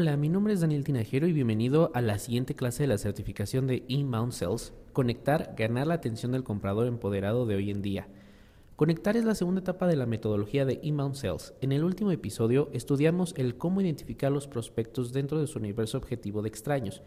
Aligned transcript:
Hola, 0.00 0.16
mi 0.16 0.30
nombre 0.30 0.54
es 0.54 0.62
Daniel 0.62 0.82
Tinajero 0.82 1.26
y 1.26 1.34
bienvenido 1.34 1.90
a 1.92 2.00
la 2.00 2.18
siguiente 2.18 2.54
clase 2.54 2.84
de 2.84 2.86
la 2.86 2.96
certificación 2.96 3.66
de 3.66 3.84
Inbound 3.86 4.32
Sales, 4.32 4.72
Conectar, 4.94 5.54
ganar 5.58 5.88
la 5.88 5.92
atención 5.92 6.32
del 6.32 6.42
comprador 6.42 6.86
empoderado 6.86 7.44
de 7.44 7.56
hoy 7.56 7.70
en 7.70 7.82
día. 7.82 8.08
Conectar 8.76 9.18
es 9.18 9.26
la 9.26 9.34
segunda 9.34 9.60
etapa 9.60 9.86
de 9.86 9.96
la 9.96 10.06
metodología 10.06 10.64
de 10.64 10.80
Inbound 10.82 11.16
Sales. 11.16 11.52
En 11.60 11.70
el 11.70 11.84
último 11.84 12.12
episodio 12.12 12.70
estudiamos 12.72 13.34
el 13.36 13.58
cómo 13.58 13.82
identificar 13.82 14.32
los 14.32 14.48
prospectos 14.48 15.12
dentro 15.12 15.38
de 15.38 15.46
su 15.46 15.58
universo 15.58 15.98
objetivo 15.98 16.40
de 16.40 16.48
extraños. 16.48 17.02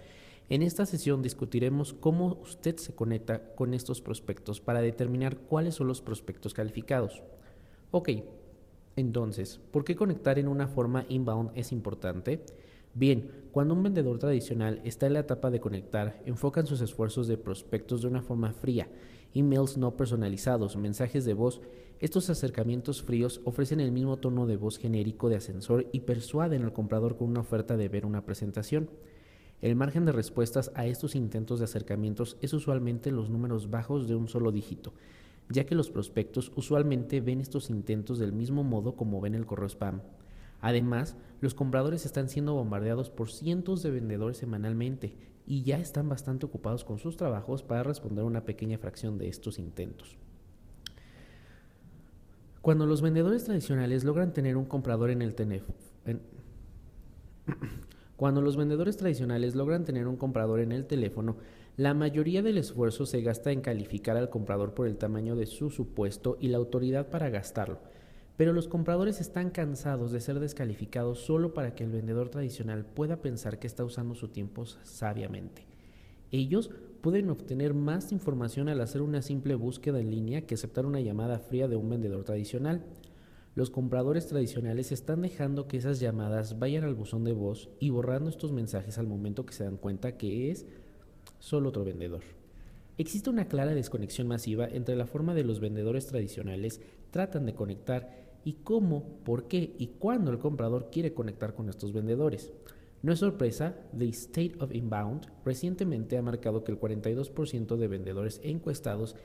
En 0.49 0.61
esta 0.61 0.85
sesión 0.85 1.23
discutiremos 1.23 1.93
cómo 1.93 2.37
usted 2.43 2.77
se 2.77 2.93
conecta 2.93 3.55
con 3.55 3.73
estos 3.73 4.01
prospectos 4.01 4.61
para 4.61 4.83
determinar 4.83 5.37
cuáles 5.37 5.73
son 5.73 5.87
los 5.87 6.03
prospectos 6.03 6.53
calificados. 6.53 7.23
Ok, 7.89 8.09
entonces, 8.95 9.59
¿por 9.71 9.83
qué 9.83 9.95
conectar 9.95 10.37
en 10.37 10.47
una 10.47 10.67
forma 10.67 11.05
inbound 11.09 11.49
es 11.55 11.71
importante? 11.71 12.43
Bien, 12.95 13.31
cuando 13.51 13.73
un 13.73 13.81
vendedor 13.81 14.19
tradicional 14.19 14.79
está 14.83 15.07
en 15.07 15.13
la 15.13 15.21
etapa 15.21 15.49
de 15.49 15.59
conectar, 15.59 16.21
enfocan 16.25 16.67
sus 16.67 16.79
esfuerzos 16.79 17.27
de 17.27 17.37
prospectos 17.37 18.03
de 18.03 18.07
una 18.07 18.21
forma 18.21 18.53
fría, 18.53 18.87
emails 19.33 19.77
no 19.77 19.97
personalizados, 19.97 20.77
mensajes 20.77 21.25
de 21.25 21.33
voz. 21.33 21.61
Estos 21.99 22.29
acercamientos 22.29 23.01
fríos 23.01 23.41
ofrecen 23.45 23.79
el 23.79 23.91
mismo 23.91 24.17
tono 24.17 24.45
de 24.45 24.57
voz 24.57 24.77
genérico 24.77 25.27
de 25.27 25.37
ascensor 25.37 25.87
y 25.91 26.01
persuaden 26.01 26.63
al 26.63 26.73
comprador 26.73 27.17
con 27.17 27.29
una 27.29 27.39
oferta 27.39 27.77
de 27.77 27.89
ver 27.89 28.05
una 28.05 28.25
presentación. 28.25 28.89
El 29.61 29.75
margen 29.75 30.05
de 30.05 30.11
respuestas 30.11 30.71
a 30.75 30.85
estos 30.85 31.15
intentos 31.15 31.57
de 31.57 31.65
acercamientos 31.65 32.37
es 32.41 32.53
usualmente 32.53 33.11
los 33.11 33.31
números 33.31 33.71
bajos 33.71 34.07
de 34.07 34.13
un 34.13 34.27
solo 34.27 34.51
dígito, 34.51 34.93
ya 35.49 35.65
que 35.65 35.73
los 35.73 35.89
prospectos 35.89 36.51
usualmente 36.55 37.21
ven 37.21 37.41
estos 37.41 37.71
intentos 37.71 38.19
del 38.19 38.33
mismo 38.33 38.63
modo 38.63 38.95
como 38.95 39.19
ven 39.19 39.33
el 39.33 39.47
correo 39.47 39.69
spam. 39.69 40.01
Además, 40.63 41.17
los 41.41 41.53
compradores 41.53 42.05
están 42.05 42.29
siendo 42.29 42.53
bombardeados 42.53 43.09
por 43.09 43.29
cientos 43.29 43.83
de 43.83 43.91
vendedores 43.91 44.37
semanalmente 44.37 45.17
y 45.45 45.63
ya 45.63 45.77
están 45.77 46.07
bastante 46.07 46.45
ocupados 46.45 46.85
con 46.85 46.99
sus 46.99 47.17
trabajos 47.17 47.63
para 47.63 47.83
responder 47.83 48.23
a 48.23 48.27
una 48.27 48.45
pequeña 48.45 48.77
fracción 48.77 49.17
de 49.17 49.27
estos 49.27 49.59
intentos. 49.59 50.17
Cuando 52.61 52.85
los 52.85 53.01
vendedores 53.01 53.43
tradicionales 53.43 54.05
logran 54.05 54.31
tener 54.31 54.55
un 54.55 54.63
comprador 54.63 55.09
en 55.09 55.21
el 55.21 55.35
teléfono, 55.35 55.75
cuando 58.15 58.41
los 58.41 58.55
vendedores 58.55 58.95
tradicionales 58.95 59.55
logran 59.55 59.83
tener 59.83 60.07
un 60.07 60.15
comprador 60.15 60.61
en 60.61 60.71
el 60.71 60.85
teléfono, 60.85 61.35
la 61.75 61.93
mayoría 61.93 62.41
del 62.41 62.57
esfuerzo 62.57 63.05
se 63.05 63.21
gasta 63.21 63.51
en 63.51 63.59
calificar 63.59 64.15
al 64.15 64.29
comprador 64.29 64.73
por 64.73 64.87
el 64.87 64.95
tamaño 64.95 65.35
de 65.35 65.45
su 65.45 65.71
supuesto 65.71 66.37
y 66.39 66.47
la 66.47 66.57
autoridad 66.57 67.09
para 67.09 67.29
gastarlo. 67.29 67.79
Pero 68.35 68.53
los 68.53 68.67
compradores 68.67 69.21
están 69.21 69.51
cansados 69.51 70.11
de 70.11 70.19
ser 70.19 70.39
descalificados 70.39 71.19
solo 71.19 71.53
para 71.53 71.75
que 71.75 71.83
el 71.83 71.91
vendedor 71.91 72.29
tradicional 72.29 72.85
pueda 72.85 73.21
pensar 73.21 73.59
que 73.59 73.67
está 73.67 73.83
usando 73.83 74.15
su 74.15 74.29
tiempo 74.29 74.65
sabiamente. 74.65 75.67
Ellos 76.31 76.71
pueden 77.01 77.29
obtener 77.29 77.75
más 77.75 78.11
información 78.11 78.69
al 78.69 78.81
hacer 78.81 79.03
una 79.03 79.21
simple 79.21 79.53
búsqueda 79.53 79.99
en 79.99 80.09
línea 80.09 80.47
que 80.47 80.55
aceptar 80.55 80.87
una 80.87 80.99
llamada 80.99 81.37
fría 81.37 81.67
de 81.67 81.75
un 81.75 81.89
vendedor 81.89 82.23
tradicional. 82.23 82.83
Los 83.53 83.69
compradores 83.69 84.25
tradicionales 84.25 84.91
están 84.91 85.21
dejando 85.21 85.67
que 85.67 85.77
esas 85.77 85.99
llamadas 85.99 86.57
vayan 86.57 86.85
al 86.85 86.95
buzón 86.95 87.23
de 87.23 87.33
voz 87.33 87.69
y 87.79 87.91
borrando 87.91 88.31
estos 88.31 88.51
mensajes 88.51 88.97
al 88.97 89.05
momento 89.05 89.45
que 89.45 89.53
se 89.53 89.63
dan 89.63 89.77
cuenta 89.77 90.17
que 90.17 90.49
es 90.49 90.65
solo 91.37 91.69
otro 91.69 91.83
vendedor. 91.83 92.23
Existe 92.97 93.29
una 93.29 93.47
clara 93.47 93.75
desconexión 93.75 94.27
masiva 94.27 94.67
entre 94.67 94.95
la 94.95 95.05
forma 95.05 95.35
de 95.35 95.43
los 95.43 95.59
vendedores 95.59 96.07
tradicionales 96.07 96.81
tratan 97.11 97.45
de 97.45 97.53
conectar 97.53 98.22
y 98.43 98.53
cómo, 98.63 99.03
por 99.23 99.47
qué 99.47 99.75
y 99.77 99.87
cuándo 99.87 100.31
el 100.31 100.39
comprador 100.39 100.89
quiere 100.91 101.13
conectar 101.13 101.53
con 101.53 101.69
estos 101.69 101.93
vendedores. 101.93 102.51
No 103.01 103.11
es 103.11 103.19
sorpresa, 103.19 103.75
The 103.97 104.07
State 104.09 104.55
of 104.59 104.73
Inbound 104.73 105.27
recientemente 105.43 106.17
ha 106.17 106.21
marcado 106.21 106.63
que 106.63 106.71
el 106.71 106.79
42% 106.79 107.75
de 107.75 107.87
vendedores 107.87 108.39
encuestados 108.43 109.15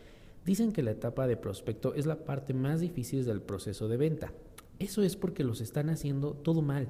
dicen 0.44 0.72
que 0.72 0.82
la 0.82 0.90
etapa 0.92 1.26
de 1.26 1.36
prospecto 1.36 1.94
es 1.94 2.06
la 2.06 2.24
parte 2.24 2.54
más 2.54 2.80
difícil 2.80 3.24
del 3.24 3.40
proceso 3.40 3.86
de 3.86 3.96
venta. 3.96 4.32
Eso 4.78 5.02
es 5.02 5.16
porque 5.16 5.44
los 5.44 5.60
están 5.60 5.90
haciendo 5.90 6.32
todo 6.32 6.62
mal. 6.62 6.88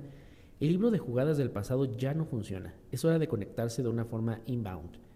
El 0.60 0.68
libro 0.68 0.90
de 0.90 0.98
jugadas 0.98 1.38
del 1.38 1.50
pasado 1.50 1.96
ya 1.96 2.14
no 2.14 2.24
funciona. 2.24 2.74
Es 2.90 3.04
hora 3.04 3.18
de 3.18 3.28
conectarse 3.28 3.82
de 3.82 3.88
una 3.88 4.04
forma 4.04 4.40
inbound. 4.46 5.07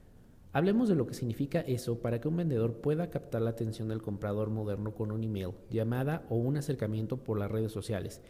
Hablemos 0.54 0.90
de 0.90 0.94
lo 0.94 1.06
que 1.06 1.14
significa 1.14 1.60
eso 1.60 2.00
para 2.00 2.20
que 2.20 2.28
un 2.28 2.36
vendedor 2.36 2.74
pueda 2.82 3.08
captar 3.08 3.40
la 3.40 3.50
atención 3.50 3.88
del 3.88 4.02
comprador 4.02 4.50
moderno 4.50 4.94
con 4.94 5.10
un 5.10 5.24
email, 5.24 5.52
llamada 5.70 6.26
o 6.28 6.36
un 6.36 6.58
acercamiento 6.58 7.16
por 7.16 7.38
las 7.38 7.50
redes 7.50 7.72
sociales. 7.72 8.20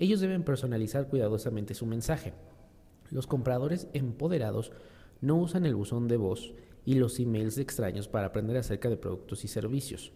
Ellos 0.00 0.18
deben 0.18 0.42
personalizar 0.42 1.06
cuidadosamente 1.06 1.74
su 1.74 1.86
mensaje. 1.86 2.32
Los 3.10 3.28
compradores 3.28 3.86
empoderados 3.92 4.72
no 5.20 5.36
usan 5.36 5.64
el 5.64 5.76
buzón 5.76 6.08
de 6.08 6.16
voz 6.16 6.54
y 6.84 6.94
los 6.94 7.20
emails 7.20 7.54
de 7.54 7.62
extraños 7.62 8.08
para 8.08 8.28
aprender 8.28 8.56
acerca 8.56 8.88
de 8.88 8.96
productos 8.96 9.44
y 9.44 9.48
servicios. 9.48 10.12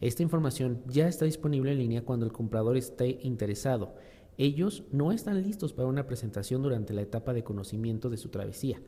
Esta 0.00 0.22
información 0.22 0.82
ya 0.86 1.08
está 1.08 1.24
disponible 1.24 1.72
en 1.72 1.78
línea 1.78 2.04
cuando 2.04 2.26
el 2.26 2.32
comprador 2.32 2.76
esté 2.76 3.18
interesado. 3.22 3.96
Ellos 4.38 4.84
no 4.92 5.10
están 5.10 5.42
listos 5.42 5.72
para 5.72 5.88
una 5.88 6.06
presentación 6.06 6.62
durante 6.62 6.92
la 6.92 7.02
etapa 7.02 7.32
de 7.32 7.42
conocimiento 7.42 8.08
de 8.08 8.18
su 8.18 8.28
travesía. 8.28 8.80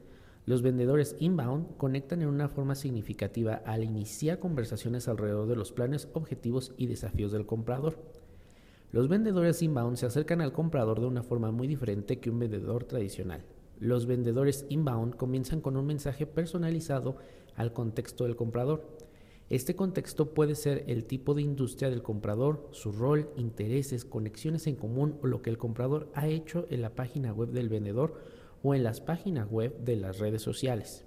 Los 0.46 0.60
vendedores 0.60 1.16
inbound 1.20 1.78
conectan 1.78 2.20
en 2.20 2.28
una 2.28 2.50
forma 2.50 2.74
significativa 2.74 3.62
al 3.64 3.82
iniciar 3.82 4.38
conversaciones 4.38 5.08
alrededor 5.08 5.48
de 5.48 5.56
los 5.56 5.72
planes, 5.72 6.06
objetivos 6.12 6.74
y 6.76 6.86
desafíos 6.86 7.32
del 7.32 7.46
comprador. 7.46 7.96
Los 8.92 9.08
vendedores 9.08 9.62
inbound 9.62 9.96
se 9.96 10.04
acercan 10.04 10.42
al 10.42 10.52
comprador 10.52 11.00
de 11.00 11.06
una 11.06 11.22
forma 11.22 11.50
muy 11.50 11.66
diferente 11.66 12.20
que 12.20 12.28
un 12.28 12.40
vendedor 12.40 12.84
tradicional. 12.84 13.42
Los 13.80 14.04
vendedores 14.04 14.66
inbound 14.68 15.16
comienzan 15.16 15.62
con 15.62 15.78
un 15.78 15.86
mensaje 15.86 16.26
personalizado 16.26 17.16
al 17.56 17.72
contexto 17.72 18.24
del 18.24 18.36
comprador. 18.36 18.86
Este 19.48 19.74
contexto 19.74 20.34
puede 20.34 20.56
ser 20.56 20.84
el 20.88 21.06
tipo 21.06 21.32
de 21.32 21.40
industria 21.40 21.88
del 21.88 22.02
comprador, 22.02 22.68
su 22.72 22.92
rol, 22.92 23.30
intereses, 23.36 24.04
conexiones 24.04 24.66
en 24.66 24.76
común 24.76 25.18
o 25.22 25.26
lo 25.26 25.40
que 25.40 25.50
el 25.50 25.58
comprador 25.58 26.10
ha 26.14 26.28
hecho 26.28 26.66
en 26.68 26.82
la 26.82 26.94
página 26.94 27.32
web 27.32 27.48
del 27.48 27.70
vendedor 27.70 28.20
o 28.64 28.74
en 28.74 28.82
las 28.82 29.00
páginas 29.00 29.48
web 29.48 29.78
de 29.84 29.94
las 29.94 30.18
redes 30.18 30.42
sociales. 30.42 31.04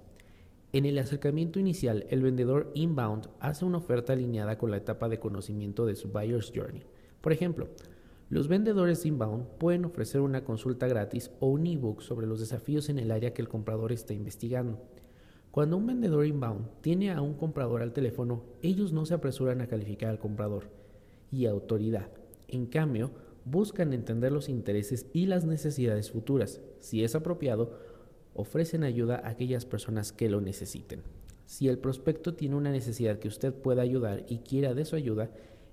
En 0.72 0.86
el 0.86 0.96
acercamiento 0.96 1.58
inicial, 1.58 2.06
el 2.08 2.22
vendedor 2.22 2.70
inbound 2.74 3.28
hace 3.40 3.64
una 3.64 3.78
oferta 3.78 4.12
alineada 4.12 4.56
con 4.56 4.70
la 4.70 4.76
etapa 4.76 5.08
de 5.08 5.18
conocimiento 5.18 5.84
de 5.84 5.96
su 5.96 6.08
buyer's 6.08 6.52
journey. 6.54 6.84
Por 7.20 7.32
ejemplo, 7.32 7.68
los 8.30 8.46
vendedores 8.46 9.04
inbound 9.04 9.46
pueden 9.58 9.84
ofrecer 9.84 10.20
una 10.20 10.44
consulta 10.44 10.86
gratis 10.86 11.32
o 11.40 11.48
un 11.48 11.66
ebook 11.66 12.00
sobre 12.00 12.28
los 12.28 12.38
desafíos 12.38 12.90
en 12.90 12.98
el 13.00 13.10
área 13.10 13.34
que 13.34 13.42
el 13.42 13.48
comprador 13.48 13.90
está 13.90 14.14
investigando. 14.14 14.80
Cuando 15.50 15.78
un 15.78 15.86
vendedor 15.86 16.26
inbound 16.26 16.68
tiene 16.80 17.10
a 17.10 17.20
un 17.22 17.34
comprador 17.34 17.82
al 17.82 17.92
teléfono, 17.92 18.44
ellos 18.62 18.92
no 18.92 19.04
se 19.04 19.14
apresuran 19.14 19.62
a 19.62 19.66
calificar 19.66 20.10
al 20.10 20.20
comprador 20.20 20.70
y 21.32 21.46
autoridad. 21.46 22.08
En 22.46 22.66
cambio, 22.66 23.10
buscan 23.50 23.92
entender 23.92 24.32
los 24.32 24.48
intereses 24.48 25.06
y 25.12 25.26
las 25.26 25.44
necesidades 25.44 26.10
futuras. 26.10 26.60
Si 26.80 27.04
es 27.04 27.14
apropiado, 27.14 27.78
ofrecen 28.34 28.84
ayuda 28.84 29.16
a 29.16 29.30
aquellas 29.30 29.64
personas 29.64 30.12
que 30.12 30.28
lo 30.28 30.40
necesiten. 30.40 31.02
Si 31.46 31.68
el 31.68 31.78
prospecto 31.78 32.34
tiene 32.34 32.56
una 32.56 32.70
necesidad 32.70 33.18
que 33.18 33.28
usted 33.28 33.54
pueda 33.54 33.82
ayudar 33.82 34.24
y 34.28 34.38
quiera 34.38 34.74
de 34.74 34.84
su 34.84 34.96
ayuda, 34.96 35.30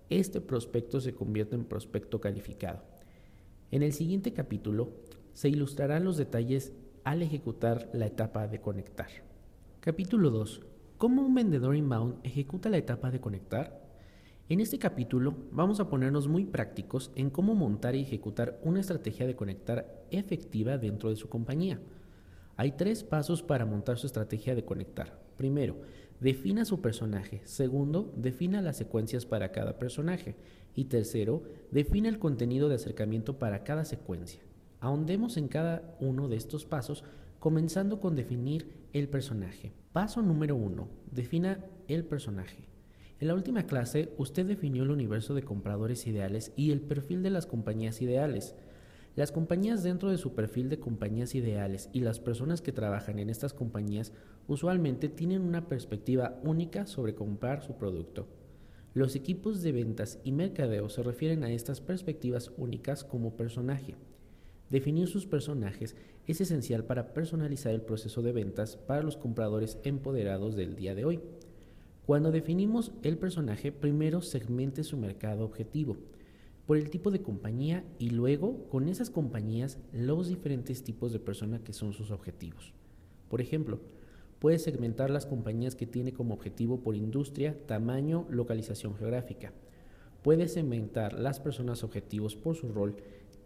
este 0.09 0.39
prospecto 0.39 1.01
se 1.01 1.13
convierte 1.13 1.55
en 1.55 1.65
prospecto 1.65 2.21
calificado. 2.21 2.83
En 3.71 3.83
el 3.83 3.91
siguiente 3.91 4.33
capítulo 4.33 4.89
se 5.33 5.49
ilustrarán 5.49 6.05
los 6.05 6.17
detalles 6.17 6.71
al 7.03 7.21
ejecutar 7.21 7.89
la 7.93 8.05
etapa 8.05 8.47
de 8.47 8.61
conectar. 8.61 9.09
Capítulo 9.79 10.29
2. 10.29 10.61
¿Cómo 10.97 11.23
un 11.23 11.35
vendedor 11.35 11.75
inbound 11.75 12.19
ejecuta 12.23 12.69
la 12.69 12.77
etapa 12.77 13.11
de 13.11 13.19
conectar? 13.19 13.84
En 14.47 14.59
este 14.59 14.77
capítulo 14.77 15.33
vamos 15.51 15.79
a 15.79 15.89
ponernos 15.89 16.27
muy 16.27 16.45
prácticos 16.45 17.11
en 17.15 17.31
cómo 17.31 17.55
montar 17.55 17.95
y 17.95 18.01
ejecutar 18.01 18.59
una 18.61 18.79
estrategia 18.79 19.25
de 19.25 19.35
conectar 19.35 20.05
efectiva 20.11 20.77
dentro 20.77 21.09
de 21.09 21.15
su 21.15 21.29
compañía. 21.29 21.79
Hay 22.55 22.73
tres 22.73 23.03
pasos 23.03 23.41
para 23.41 23.65
montar 23.65 23.97
su 23.97 24.05
estrategia 24.05 24.53
de 24.53 24.63
conectar. 24.63 25.19
Primero, 25.35 25.77
defina 26.19 26.63
su 26.63 26.79
personaje. 26.79 27.41
Segundo, 27.45 28.13
defina 28.17 28.61
las 28.61 28.77
secuencias 28.77 29.25
para 29.25 29.51
cada 29.51 29.79
personaje. 29.79 30.35
Y 30.75 30.85
tercero, 30.85 31.41
defina 31.71 32.07
el 32.07 32.19
contenido 32.19 32.69
de 32.69 32.75
acercamiento 32.75 33.39
para 33.39 33.63
cada 33.63 33.83
secuencia. 33.83 34.43
Ahondemos 34.79 35.37
en 35.37 35.47
cada 35.47 35.97
uno 35.99 36.27
de 36.27 36.35
estos 36.35 36.65
pasos, 36.65 37.03
comenzando 37.39 37.99
con 37.99 38.15
definir 38.15 38.69
el 38.93 39.09
personaje. 39.09 39.73
Paso 39.91 40.21
número 40.21 40.55
uno, 40.55 40.87
defina 41.09 41.65
el 41.87 42.05
personaje. 42.05 42.74
En 43.19 43.29
la 43.29 43.33
última 43.33 43.65
clase, 43.65 44.13
usted 44.17 44.45
definió 44.45 44.83
el 44.83 44.91
universo 44.91 45.33
de 45.33 45.43
compradores 45.43 46.05
ideales 46.05 46.51
y 46.57 46.71
el 46.71 46.81
perfil 46.81 47.23
de 47.23 47.29
las 47.29 47.45
compañías 47.45 48.01
ideales. 48.01 48.55
Las 49.15 49.31
compañías 49.31 49.83
dentro 49.83 50.09
de 50.09 50.17
su 50.17 50.35
perfil 50.35 50.67
de 50.67 50.81
compañías 50.81 51.33
ideales 51.33 51.89
y 51.93 52.01
las 52.01 52.19
personas 52.19 52.61
que 52.61 52.73
trabajan 52.73 53.19
en 53.19 53.29
estas 53.29 53.53
compañías 53.53 54.11
usualmente 54.47 55.07
tienen 55.07 55.43
una 55.43 55.69
perspectiva 55.69 56.41
única 56.43 56.85
sobre 56.85 57.15
comprar 57.15 57.63
su 57.63 57.77
producto. 57.77 58.27
Los 58.93 59.15
equipos 59.15 59.61
de 59.61 59.71
ventas 59.71 60.19
y 60.25 60.33
mercadeo 60.33 60.89
se 60.89 61.01
refieren 61.01 61.45
a 61.45 61.51
estas 61.51 61.79
perspectivas 61.79 62.51
únicas 62.57 63.05
como 63.05 63.37
personaje. 63.37 63.95
Definir 64.69 65.07
sus 65.07 65.25
personajes 65.25 65.95
es 66.27 66.41
esencial 66.41 66.83
para 66.83 67.13
personalizar 67.13 67.73
el 67.73 67.81
proceso 67.81 68.21
de 68.21 68.33
ventas 68.33 68.75
para 68.75 69.03
los 69.03 69.15
compradores 69.15 69.77
empoderados 69.83 70.57
del 70.57 70.75
día 70.75 70.95
de 70.95 71.05
hoy. 71.05 71.21
Cuando 72.05 72.31
definimos 72.31 72.91
el 73.01 73.17
personaje, 73.17 73.71
primero 73.71 74.21
segmente 74.21 74.83
su 74.83 74.95
mercado 74.95 75.43
objetivo 75.43 75.97
por 76.67 76.77
el 76.77 76.91
tipo 76.91 77.09
de 77.09 77.21
compañía 77.21 77.83
y 77.97 78.11
luego 78.11 78.67
con 78.69 78.89
esas 78.89 79.09
compañías 79.09 79.79
los 79.91 80.27
diferentes 80.27 80.83
tipos 80.83 81.11
de 81.13 81.19
persona 81.19 81.63
que 81.63 81.73
son 81.73 81.93
sus 81.93 82.11
objetivos. 82.11 82.73
Por 83.27 83.41
ejemplo, 83.41 83.79
puede 84.37 84.59
segmentar 84.59 85.09
las 85.09 85.25
compañías 85.25 85.75
que 85.75 85.87
tiene 85.87 86.13
como 86.13 86.35
objetivo 86.35 86.81
por 86.81 86.95
industria, 86.95 87.57
tamaño, 87.65 88.27
localización 88.29 88.95
geográfica. 88.95 89.51
Puede 90.21 90.47
segmentar 90.47 91.19
las 91.19 91.39
personas 91.39 91.83
objetivos 91.83 92.35
por 92.35 92.55
su 92.55 92.69
rol 92.69 92.97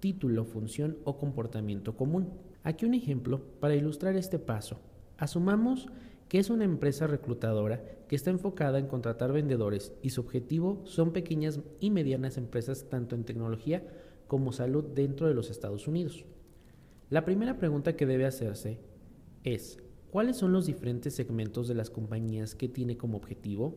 título, 0.01 0.43
función 0.43 0.97
o 1.05 1.17
comportamiento 1.17 1.95
común. 1.95 2.29
Aquí 2.63 2.85
un 2.85 2.93
ejemplo 2.93 3.41
para 3.61 3.75
ilustrar 3.75 4.17
este 4.17 4.37
paso. 4.37 4.79
Asumamos 5.17 5.87
que 6.29 6.37
es 6.37 6.51
una 6.51 6.63
empresa 6.63 7.07
reclutadora 7.07 7.83
que 8.07 8.15
está 8.15 8.29
enfocada 8.29 8.77
en 8.77 8.87
contratar 8.87 9.33
vendedores 9.33 9.93
y 10.03 10.11
su 10.11 10.21
objetivo 10.21 10.81
son 10.85 11.11
pequeñas 11.11 11.59
y 11.79 11.89
medianas 11.89 12.37
empresas 12.37 12.85
tanto 12.87 13.15
en 13.15 13.25
tecnología 13.25 13.83
como 14.27 14.53
salud 14.53 14.85
dentro 14.85 15.27
de 15.27 15.33
los 15.33 15.49
Estados 15.49 15.87
Unidos. 15.87 16.25
La 17.09 17.25
primera 17.25 17.57
pregunta 17.57 17.95
que 17.95 18.05
debe 18.05 18.27
hacerse 18.27 18.79
es, 19.43 19.79
¿cuáles 20.11 20.37
son 20.37 20.53
los 20.53 20.67
diferentes 20.67 21.15
segmentos 21.15 21.67
de 21.67 21.73
las 21.73 21.89
compañías 21.89 22.53
que 22.53 22.69
tiene 22.69 22.95
como 22.95 23.17
objetivo? 23.17 23.75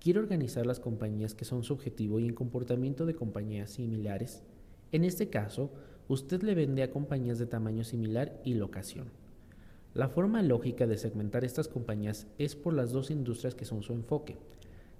¿Quiere 0.00 0.18
organizar 0.18 0.66
las 0.66 0.80
compañías 0.80 1.34
que 1.34 1.44
son 1.44 1.62
su 1.62 1.74
objetivo 1.74 2.18
y 2.18 2.26
en 2.26 2.34
comportamiento 2.34 3.06
de 3.06 3.14
compañías 3.14 3.70
similares? 3.70 4.42
En 4.90 5.04
este 5.04 5.30
caso, 5.30 5.70
usted 6.08 6.42
le 6.42 6.56
vende 6.56 6.82
a 6.82 6.90
compañías 6.90 7.38
de 7.38 7.46
tamaño 7.46 7.84
similar 7.84 8.40
y 8.44 8.54
locación. 8.54 9.12
La 9.98 10.08
forma 10.08 10.42
lógica 10.42 10.86
de 10.86 10.96
segmentar 10.96 11.44
estas 11.44 11.66
compañías 11.66 12.28
es 12.38 12.54
por 12.54 12.72
las 12.72 12.92
dos 12.92 13.10
industrias 13.10 13.56
que 13.56 13.64
son 13.64 13.82
su 13.82 13.92
enfoque, 13.94 14.36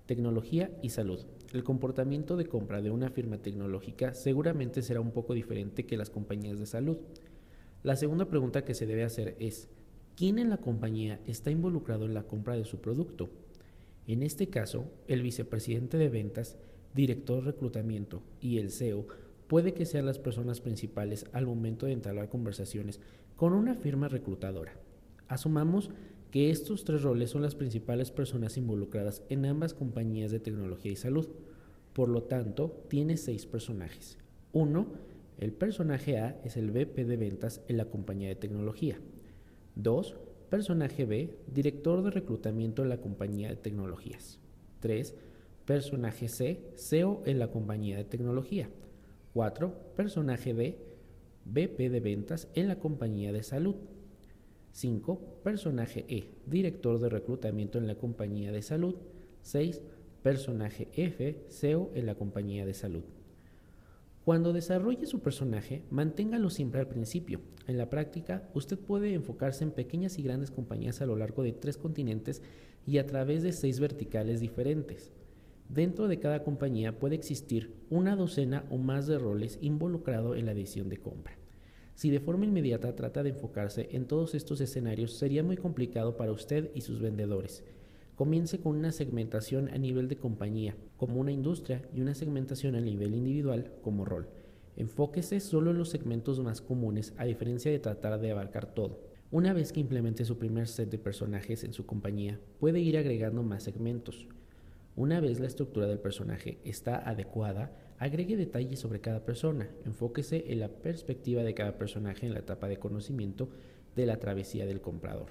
tecnología 0.06 0.72
y 0.82 0.88
salud. 0.88 1.20
El 1.52 1.62
comportamiento 1.62 2.36
de 2.36 2.46
compra 2.46 2.82
de 2.82 2.90
una 2.90 3.08
firma 3.08 3.38
tecnológica 3.38 4.12
seguramente 4.12 4.82
será 4.82 5.00
un 5.00 5.12
poco 5.12 5.34
diferente 5.34 5.86
que 5.86 5.96
las 5.96 6.10
compañías 6.10 6.58
de 6.58 6.66
salud. 6.66 6.96
La 7.84 7.94
segunda 7.94 8.24
pregunta 8.24 8.64
que 8.64 8.74
se 8.74 8.86
debe 8.86 9.04
hacer 9.04 9.36
es, 9.38 9.68
¿quién 10.16 10.36
en 10.40 10.50
la 10.50 10.56
compañía 10.56 11.20
está 11.26 11.52
involucrado 11.52 12.04
en 12.04 12.14
la 12.14 12.24
compra 12.24 12.56
de 12.56 12.64
su 12.64 12.80
producto? 12.80 13.30
En 14.08 14.24
este 14.24 14.48
caso, 14.48 14.90
el 15.06 15.22
vicepresidente 15.22 15.96
de 15.96 16.08
ventas, 16.08 16.58
director 16.92 17.44
de 17.44 17.52
reclutamiento 17.52 18.24
y 18.40 18.58
el 18.58 18.72
CEO 18.72 19.06
puede 19.46 19.74
que 19.74 19.86
sean 19.86 20.06
las 20.06 20.18
personas 20.18 20.60
principales 20.60 21.24
al 21.32 21.46
momento 21.46 21.86
de 21.86 21.92
entablar 21.92 22.28
conversaciones 22.28 22.98
con 23.36 23.52
una 23.52 23.76
firma 23.76 24.08
reclutadora. 24.08 24.72
Asumamos 25.28 25.90
que 26.30 26.50
estos 26.50 26.84
tres 26.84 27.02
roles 27.02 27.30
son 27.30 27.42
las 27.42 27.54
principales 27.54 28.10
personas 28.10 28.56
involucradas 28.56 29.22
en 29.28 29.46
ambas 29.46 29.74
compañías 29.74 30.30
de 30.30 30.40
tecnología 30.40 30.92
y 30.92 30.96
salud. 30.96 31.28
Por 31.92 32.08
lo 32.08 32.24
tanto, 32.24 32.84
tiene 32.88 33.16
seis 33.16 33.46
personajes. 33.46 34.18
Uno, 34.52 34.88
el 35.38 35.52
personaje 35.52 36.18
A 36.18 36.40
es 36.44 36.56
el 36.56 36.70
VP 36.70 37.04
de 37.04 37.16
ventas 37.16 37.62
en 37.68 37.76
la 37.76 37.86
compañía 37.86 38.28
de 38.28 38.36
tecnología. 38.36 38.98
Dos, 39.74 40.16
personaje 40.50 41.04
B, 41.04 41.38
director 41.46 42.02
de 42.02 42.10
reclutamiento 42.10 42.82
en 42.82 42.88
la 42.88 43.00
compañía 43.00 43.48
de 43.48 43.56
tecnologías. 43.56 44.40
Tres, 44.80 45.14
personaje 45.64 46.28
C, 46.28 46.72
CEO 46.76 47.22
en 47.26 47.38
la 47.38 47.50
compañía 47.50 47.96
de 47.96 48.04
tecnología. 48.04 48.70
4. 49.34 49.72
Personaje 49.96 50.54
D, 50.54 50.78
BP 51.44 51.90
de 51.90 52.00
ventas 52.00 52.48
en 52.54 52.68
la 52.68 52.78
compañía 52.78 53.32
de 53.32 53.42
salud. 53.42 53.76
5. 54.78 55.40
Personaje 55.42 56.04
E, 56.08 56.30
director 56.46 57.00
de 57.00 57.08
reclutamiento 57.08 57.78
en 57.78 57.88
la 57.88 57.96
compañía 57.96 58.52
de 58.52 58.62
salud. 58.62 58.94
6. 59.42 59.82
Personaje 60.22 60.86
F, 60.92 61.46
CEO 61.48 61.90
en 61.96 62.06
la 62.06 62.14
compañía 62.14 62.64
de 62.64 62.74
salud. 62.74 63.02
Cuando 64.24 64.52
desarrolle 64.52 65.06
su 65.06 65.18
personaje, 65.18 65.82
manténgalo 65.90 66.48
siempre 66.48 66.78
al 66.78 66.86
principio. 66.86 67.40
En 67.66 67.76
la 67.76 67.90
práctica, 67.90 68.48
usted 68.54 68.78
puede 68.78 69.14
enfocarse 69.14 69.64
en 69.64 69.72
pequeñas 69.72 70.16
y 70.16 70.22
grandes 70.22 70.52
compañías 70.52 71.00
a 71.00 71.06
lo 71.06 71.16
largo 71.16 71.42
de 71.42 71.54
tres 71.54 71.76
continentes 71.76 72.40
y 72.86 72.98
a 72.98 73.06
través 73.06 73.42
de 73.42 73.50
seis 73.50 73.80
verticales 73.80 74.38
diferentes. 74.38 75.10
Dentro 75.68 76.06
de 76.06 76.20
cada 76.20 76.44
compañía 76.44 77.00
puede 77.00 77.16
existir 77.16 77.74
una 77.90 78.14
docena 78.14 78.64
o 78.70 78.78
más 78.78 79.08
de 79.08 79.18
roles 79.18 79.58
involucrados 79.60 80.38
en 80.38 80.46
la 80.46 80.54
decisión 80.54 80.88
de 80.88 80.98
compra. 80.98 81.36
Si 81.98 82.10
de 82.10 82.20
forma 82.20 82.44
inmediata 82.44 82.94
trata 82.94 83.24
de 83.24 83.30
enfocarse 83.30 83.88
en 83.90 84.06
todos 84.06 84.36
estos 84.36 84.60
escenarios, 84.60 85.14
sería 85.14 85.42
muy 85.42 85.56
complicado 85.56 86.16
para 86.16 86.30
usted 86.30 86.70
y 86.72 86.82
sus 86.82 87.00
vendedores. 87.00 87.64
Comience 88.14 88.60
con 88.60 88.76
una 88.76 88.92
segmentación 88.92 89.68
a 89.70 89.78
nivel 89.78 90.06
de 90.06 90.16
compañía, 90.16 90.76
como 90.96 91.18
una 91.18 91.32
industria, 91.32 91.82
y 91.92 92.00
una 92.00 92.14
segmentación 92.14 92.76
a 92.76 92.80
nivel 92.80 93.16
individual, 93.16 93.72
como 93.82 94.04
rol. 94.04 94.28
Enfóquese 94.76 95.40
solo 95.40 95.72
en 95.72 95.78
los 95.78 95.88
segmentos 95.88 96.38
más 96.38 96.60
comunes, 96.60 97.14
a 97.16 97.24
diferencia 97.24 97.72
de 97.72 97.80
tratar 97.80 98.20
de 98.20 98.30
abarcar 98.30 98.72
todo. 98.72 99.00
Una 99.32 99.52
vez 99.52 99.72
que 99.72 99.80
implemente 99.80 100.24
su 100.24 100.38
primer 100.38 100.68
set 100.68 100.90
de 100.90 100.98
personajes 100.98 101.64
en 101.64 101.72
su 101.72 101.84
compañía, 101.84 102.38
puede 102.60 102.78
ir 102.78 102.96
agregando 102.96 103.42
más 103.42 103.64
segmentos. 103.64 104.28
Una 104.94 105.18
vez 105.18 105.40
la 105.40 105.48
estructura 105.48 105.88
del 105.88 105.98
personaje 105.98 106.60
está 106.62 106.96
adecuada, 106.98 107.72
agregue 107.98 108.36
detalles 108.36 108.78
sobre 108.78 109.00
cada 109.00 109.24
persona, 109.24 109.68
enfóquese 109.84 110.52
en 110.52 110.60
la 110.60 110.68
perspectiva 110.68 111.42
de 111.42 111.54
cada 111.54 111.78
personaje 111.78 112.26
en 112.26 112.32
la 112.32 112.40
etapa 112.40 112.68
de 112.68 112.78
conocimiento 112.78 113.48
de 113.96 114.06
la 114.06 114.18
travesía 114.18 114.66
del 114.66 114.80
comprador. 114.80 115.30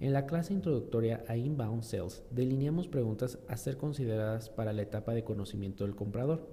En 0.00 0.12
la 0.12 0.26
clase 0.26 0.52
introductoria 0.52 1.22
a 1.28 1.36
Inbound 1.36 1.82
Sales 1.82 2.22
delineamos 2.30 2.88
preguntas 2.88 3.38
a 3.48 3.56
ser 3.56 3.76
consideradas 3.76 4.48
para 4.48 4.72
la 4.72 4.82
etapa 4.82 5.14
de 5.14 5.24
conocimiento 5.24 5.84
del 5.84 5.94
comprador. 5.94 6.48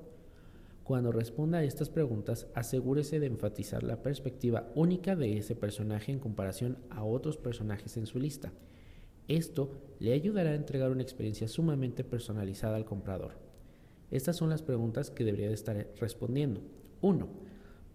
Cuando 0.83 1.11
responda 1.11 1.59
a 1.59 1.63
estas 1.63 1.89
preguntas, 1.89 2.47
asegúrese 2.53 3.19
de 3.19 3.27
enfatizar 3.27 3.83
la 3.83 4.03
perspectiva 4.03 4.69
única 4.75 5.15
de 5.15 5.37
ese 5.37 5.55
personaje 5.55 6.11
en 6.11 6.19
comparación 6.19 6.77
a 6.89 7.03
otros 7.03 7.37
personajes 7.37 7.97
en 7.97 8.05
su 8.05 8.19
lista. 8.19 8.51
Esto 9.27 9.71
le 9.99 10.13
ayudará 10.13 10.51
a 10.51 10.55
entregar 10.55 10.91
una 10.91 11.01
experiencia 11.01 11.47
sumamente 11.47 12.03
personalizada 12.03 12.75
al 12.75 12.85
comprador. 12.85 13.46
Estas 14.09 14.37
son 14.37 14.49
las 14.49 14.61
preguntas 14.61 15.11
que 15.11 15.25
debería 15.25 15.49
de 15.49 15.53
estar 15.53 15.87
respondiendo. 15.99 16.61
1. 17.01 17.27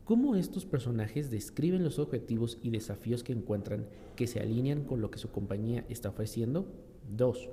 ¿Cómo 0.04 0.36
estos 0.36 0.66
personajes 0.66 1.30
describen 1.30 1.84
los 1.84 1.98
objetivos 1.98 2.58
y 2.60 2.70
desafíos 2.70 3.22
que 3.22 3.32
encuentran 3.32 3.86
que 4.16 4.26
se 4.26 4.40
alinean 4.40 4.84
con 4.84 5.00
lo 5.00 5.10
que 5.10 5.18
su 5.18 5.30
compañía 5.30 5.86
está 5.88 6.10
ofreciendo? 6.10 6.66
2. 7.16 7.50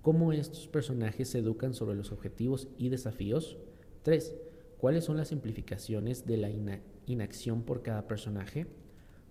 ¿Cómo 0.00 0.32
estos 0.32 0.66
personajes 0.66 1.28
se 1.28 1.38
educan 1.38 1.74
sobre 1.74 1.94
los 1.94 2.10
objetivos 2.10 2.68
y 2.76 2.88
desafíos? 2.88 3.56
3. 4.02 4.34
¿Cuáles 4.78 5.04
son 5.04 5.16
las 5.16 5.30
implicaciones 5.30 6.26
de 6.26 6.38
la 6.38 6.50
inacción 7.06 7.62
por 7.62 7.82
cada 7.82 8.08
personaje? 8.08 8.66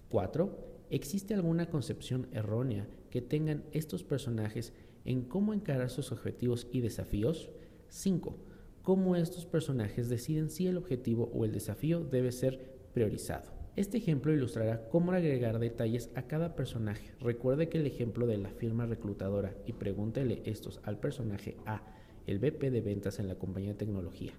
4. 0.10 0.72
¿Existe 0.92 1.34
alguna 1.34 1.70
concepción 1.70 2.28
errónea 2.32 2.88
que 3.10 3.22
tengan 3.22 3.66
estos 3.74 4.04
personajes 4.04 4.72
en 5.04 5.24
cómo 5.24 5.54
encarar 5.54 5.90
sus 5.90 6.14
objetivos 6.14 6.68
y 6.72 6.80
desafíos? 6.80 7.50
5. 7.90 8.51
¿Cómo 8.84 9.16
estos 9.16 9.46
personajes 9.46 10.10
deciden 10.10 10.50
si 10.50 10.66
el 10.66 10.76
objetivo 10.76 11.30
o 11.36 11.46
el 11.46 11.52
desafío 11.52 12.04
debe 12.04 12.32
ser 12.32 12.80
priorizado? 12.94 13.52
Este 13.76 14.00
ejemplo 14.00 14.34
ilustrará 14.34 14.90
cómo 14.90 15.12
agregar 15.12 15.60
detalles 15.60 16.10
a 16.16 16.24
cada 16.24 16.56
personaje. 16.56 17.12
Recuerde 17.20 17.70
que 17.70 17.78
el 17.78 17.86
ejemplo 17.86 18.26
de 18.26 18.40
la 18.40 18.50
firma 18.50 18.88
reclutadora 18.88 19.56
y 19.68 19.74
pregúntele 19.74 20.42
estos 20.46 20.82
al 20.84 20.98
personaje 20.98 21.58
A, 21.68 21.84
el 22.26 22.40
VP 22.40 22.72
de 22.72 22.82
ventas 22.82 23.20
en 23.20 23.28
la 23.28 23.36
compañía 23.36 23.74
de 23.74 23.78
tecnología. 23.78 24.34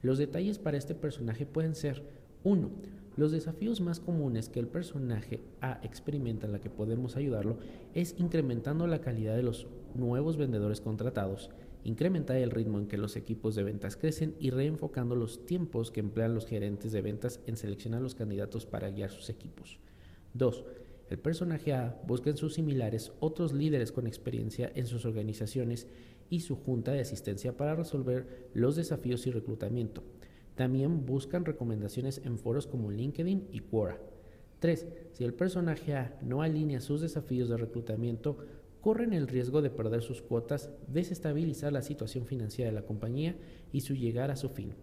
Los 0.00 0.16
detalles 0.16 0.58
para 0.58 0.78
este 0.78 0.94
personaje 0.94 1.44
pueden 1.44 1.74
ser 1.74 2.02
1. 2.44 2.70
Los 3.16 3.30
desafíos 3.30 3.82
más 3.82 4.00
comunes 4.00 4.48
que 4.48 4.58
el 4.58 4.68
personaje 4.68 5.42
A 5.60 5.80
experimenta 5.82 6.46
en 6.46 6.52
la 6.52 6.60
que 6.60 6.70
podemos 6.70 7.16
ayudarlo 7.16 7.58
es 7.92 8.18
incrementando 8.18 8.86
la 8.86 9.02
calidad 9.02 9.36
de 9.36 9.42
los 9.42 9.66
nuevos 9.94 10.38
vendedores 10.38 10.80
contratados, 10.80 11.50
incrementar 11.84 12.36
el 12.36 12.50
ritmo 12.50 12.78
en 12.78 12.86
que 12.86 12.96
los 12.96 13.16
equipos 13.16 13.54
de 13.54 13.64
ventas 13.64 13.96
crecen 13.96 14.34
y 14.38 14.50
reenfocando 14.50 15.16
los 15.16 15.46
tiempos 15.46 15.90
que 15.90 16.00
emplean 16.00 16.34
los 16.34 16.46
gerentes 16.46 16.92
de 16.92 17.02
ventas 17.02 17.40
en 17.46 17.56
seleccionar 17.56 18.00
los 18.00 18.14
candidatos 18.14 18.66
para 18.66 18.90
guiar 18.90 19.10
sus 19.10 19.28
equipos. 19.28 19.78
2. 20.34 20.64
El 21.10 21.18
personaje 21.18 21.74
A 21.74 22.00
busca 22.06 22.30
en 22.30 22.36
sus 22.36 22.54
similares 22.54 23.12
otros 23.20 23.52
líderes 23.52 23.92
con 23.92 24.06
experiencia 24.06 24.72
en 24.74 24.86
sus 24.86 25.04
organizaciones 25.04 25.86
y 26.30 26.40
su 26.40 26.56
junta 26.56 26.92
de 26.92 27.00
asistencia 27.00 27.56
para 27.56 27.74
resolver 27.74 28.48
los 28.54 28.76
desafíos 28.76 29.26
y 29.26 29.30
reclutamiento. 29.30 30.02
También 30.54 31.04
buscan 31.04 31.44
recomendaciones 31.44 32.22
en 32.24 32.38
foros 32.38 32.66
como 32.66 32.90
LinkedIn 32.90 33.48
y 33.52 33.60
Quora. 33.60 33.98
3. 34.60 34.86
Si 35.12 35.24
el 35.24 35.34
personaje 35.34 35.94
A 35.94 36.18
no 36.22 36.40
alinea 36.40 36.80
sus 36.80 37.00
desafíos 37.00 37.48
de 37.48 37.56
reclutamiento, 37.56 38.38
corren 38.82 39.12
el 39.12 39.28
riesgo 39.28 39.62
de 39.62 39.70
perder 39.70 40.02
sus 40.02 40.20
cuotas, 40.20 40.68
desestabilizar 40.88 41.72
la 41.72 41.82
situación 41.82 42.26
financiera 42.26 42.70
de 42.70 42.74
la 42.74 42.84
compañía 42.84 43.36
y 43.72 43.80
su 43.80 43.94
llegar 43.94 44.30
a 44.30 44.36
su 44.36 44.48
fin. 44.48 44.74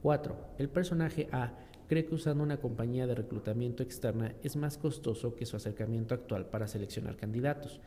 4. 0.00 0.36
El 0.58 0.68
personaje 0.68 1.28
A 1.32 1.58
cree 1.88 2.06
que 2.06 2.14
usando 2.14 2.44
una 2.44 2.60
compañía 2.60 3.06
de 3.06 3.16
reclutamiento 3.16 3.82
externa 3.82 4.34
es 4.42 4.54
más 4.56 4.78
costoso 4.78 5.34
que 5.34 5.44
su 5.44 5.56
acercamiento 5.56 6.14
actual 6.14 6.46
para 6.46 6.68
seleccionar 6.68 7.16
candidatos. 7.16 7.80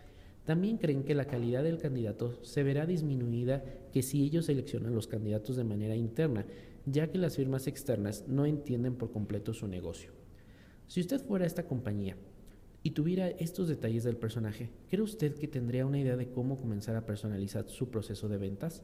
También 0.44 0.78
creen 0.78 1.04
que 1.04 1.16
la 1.16 1.26
calidad 1.26 1.64
del 1.64 1.80
candidato 1.80 2.44
se 2.44 2.62
verá 2.62 2.86
disminuida 2.86 3.64
que 3.94 4.04
si 4.04 4.24
ellos 4.24 4.46
seleccionan 4.46 4.94
los 4.94 5.08
candidatos 5.08 5.56
de 5.56 5.64
manera 5.64 5.96
interna, 5.96 6.46
ya 6.86 7.08
que 7.08 7.18
las 7.18 7.38
firmas 7.38 7.66
externas 7.68 8.26
no 8.28 8.46
entienden 8.46 8.96
por 8.96 9.12
completo 9.12 9.54
su 9.54 9.68
negocio. 9.68 10.12
Si 10.88 11.00
usted 11.00 11.20
fuera 11.22 11.46
esta 11.46 11.66
compañía 11.66 12.18
y 12.86 12.92
tuviera 12.92 13.30
estos 13.30 13.68
detalles 13.68 14.04
del 14.04 14.16
personaje, 14.16 14.70
¿cree 14.92 15.02
usted 15.02 15.34
que 15.40 15.48
tendría 15.48 15.88
una 15.88 15.98
idea 15.98 16.18
de 16.18 16.30
cómo 16.30 16.56
comenzar 16.56 16.96
a 16.96 17.04
personalizar 17.08 17.68
su 17.68 17.90
proceso 17.90 18.30
de 18.30 18.38
ventas? 18.38 18.84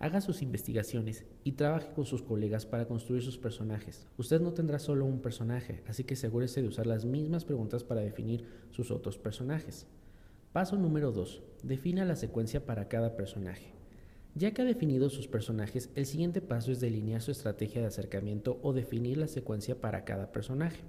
Haga 0.00 0.20
sus 0.20 0.42
investigaciones 0.42 1.24
y 1.44 1.52
trabaje 1.52 1.92
con 1.94 2.06
sus 2.06 2.22
colegas 2.22 2.66
para 2.66 2.88
construir 2.88 3.22
sus 3.22 3.38
personajes. 3.38 4.08
Usted 4.18 4.40
no 4.40 4.52
tendrá 4.52 4.80
solo 4.80 5.04
un 5.04 5.20
personaje, 5.20 5.80
así 5.86 6.02
que 6.02 6.14
asegúrese 6.14 6.60
de 6.60 6.66
usar 6.66 6.88
las 6.88 7.04
mismas 7.04 7.44
preguntas 7.44 7.84
para 7.84 8.00
definir 8.00 8.46
sus 8.70 8.90
otros 8.90 9.16
personajes. 9.16 9.86
Paso 10.52 10.76
número 10.76 11.12
2. 11.12 11.40
Defina 11.62 12.04
la 12.04 12.16
secuencia 12.16 12.66
para 12.66 12.88
cada 12.88 13.14
personaje. 13.14 13.74
Ya 14.34 14.50
que 14.50 14.62
ha 14.62 14.64
definido 14.64 15.08
sus 15.08 15.28
personajes, 15.28 15.90
el 15.94 16.06
siguiente 16.06 16.40
paso 16.40 16.72
es 16.72 16.80
delinear 16.80 17.22
su 17.22 17.30
estrategia 17.30 17.80
de 17.80 17.86
acercamiento 17.86 18.58
o 18.64 18.72
definir 18.72 19.18
la 19.18 19.28
secuencia 19.28 19.80
para 19.80 20.04
cada 20.04 20.32
personaje. 20.32 20.80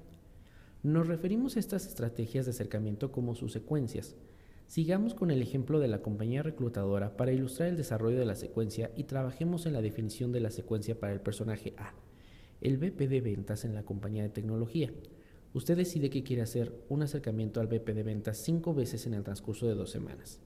Nos 0.84 1.06
referimos 1.06 1.56
a 1.56 1.60
estas 1.60 1.86
estrategias 1.86 2.46
de 2.46 2.52
acercamiento 2.52 3.12
como 3.12 3.36
sus 3.36 3.52
secuencias. 3.52 4.16
Sigamos 4.66 5.14
con 5.14 5.30
el 5.30 5.44
ejemplo 5.44 5.80
de 5.80 5.88
la 5.88 6.02
compañía 6.02 6.42
reclutadora 6.42 7.16
para 7.18 7.32
ilustrar 7.32 7.70
el 7.70 7.78
desarrollo 7.78 8.18
de 8.18 8.26
la 8.26 8.34
secuencia 8.34 8.90
y 8.96 9.04
trabajemos 9.04 9.68
en 9.68 9.74
la 9.74 9.84
definición 9.84 10.32
de 10.32 10.40
la 10.40 10.50
secuencia 10.50 11.00
para 11.00 11.14
el 11.14 11.22
personaje 11.22 11.76
A, 11.78 11.94
el 12.62 12.80
VP 12.80 13.08
de 13.10 13.22
ventas 13.22 13.64
en 13.64 13.76
la 13.76 13.84
compañía 13.84 14.24
de 14.24 14.30
tecnología. 14.30 14.92
Usted 15.54 15.78
decide 15.78 16.10
que 16.10 16.24
quiere 16.24 16.42
hacer 16.42 16.74
un 16.90 17.04
acercamiento 17.04 17.60
al 17.60 17.68
VP 17.68 17.94
de 17.94 18.02
ventas 18.02 18.38
cinco 18.40 18.74
veces 18.74 19.06
en 19.06 19.14
el 19.14 19.24
transcurso 19.24 19.68
de 19.68 19.76
dos 19.76 19.92
semanas. 19.92 20.40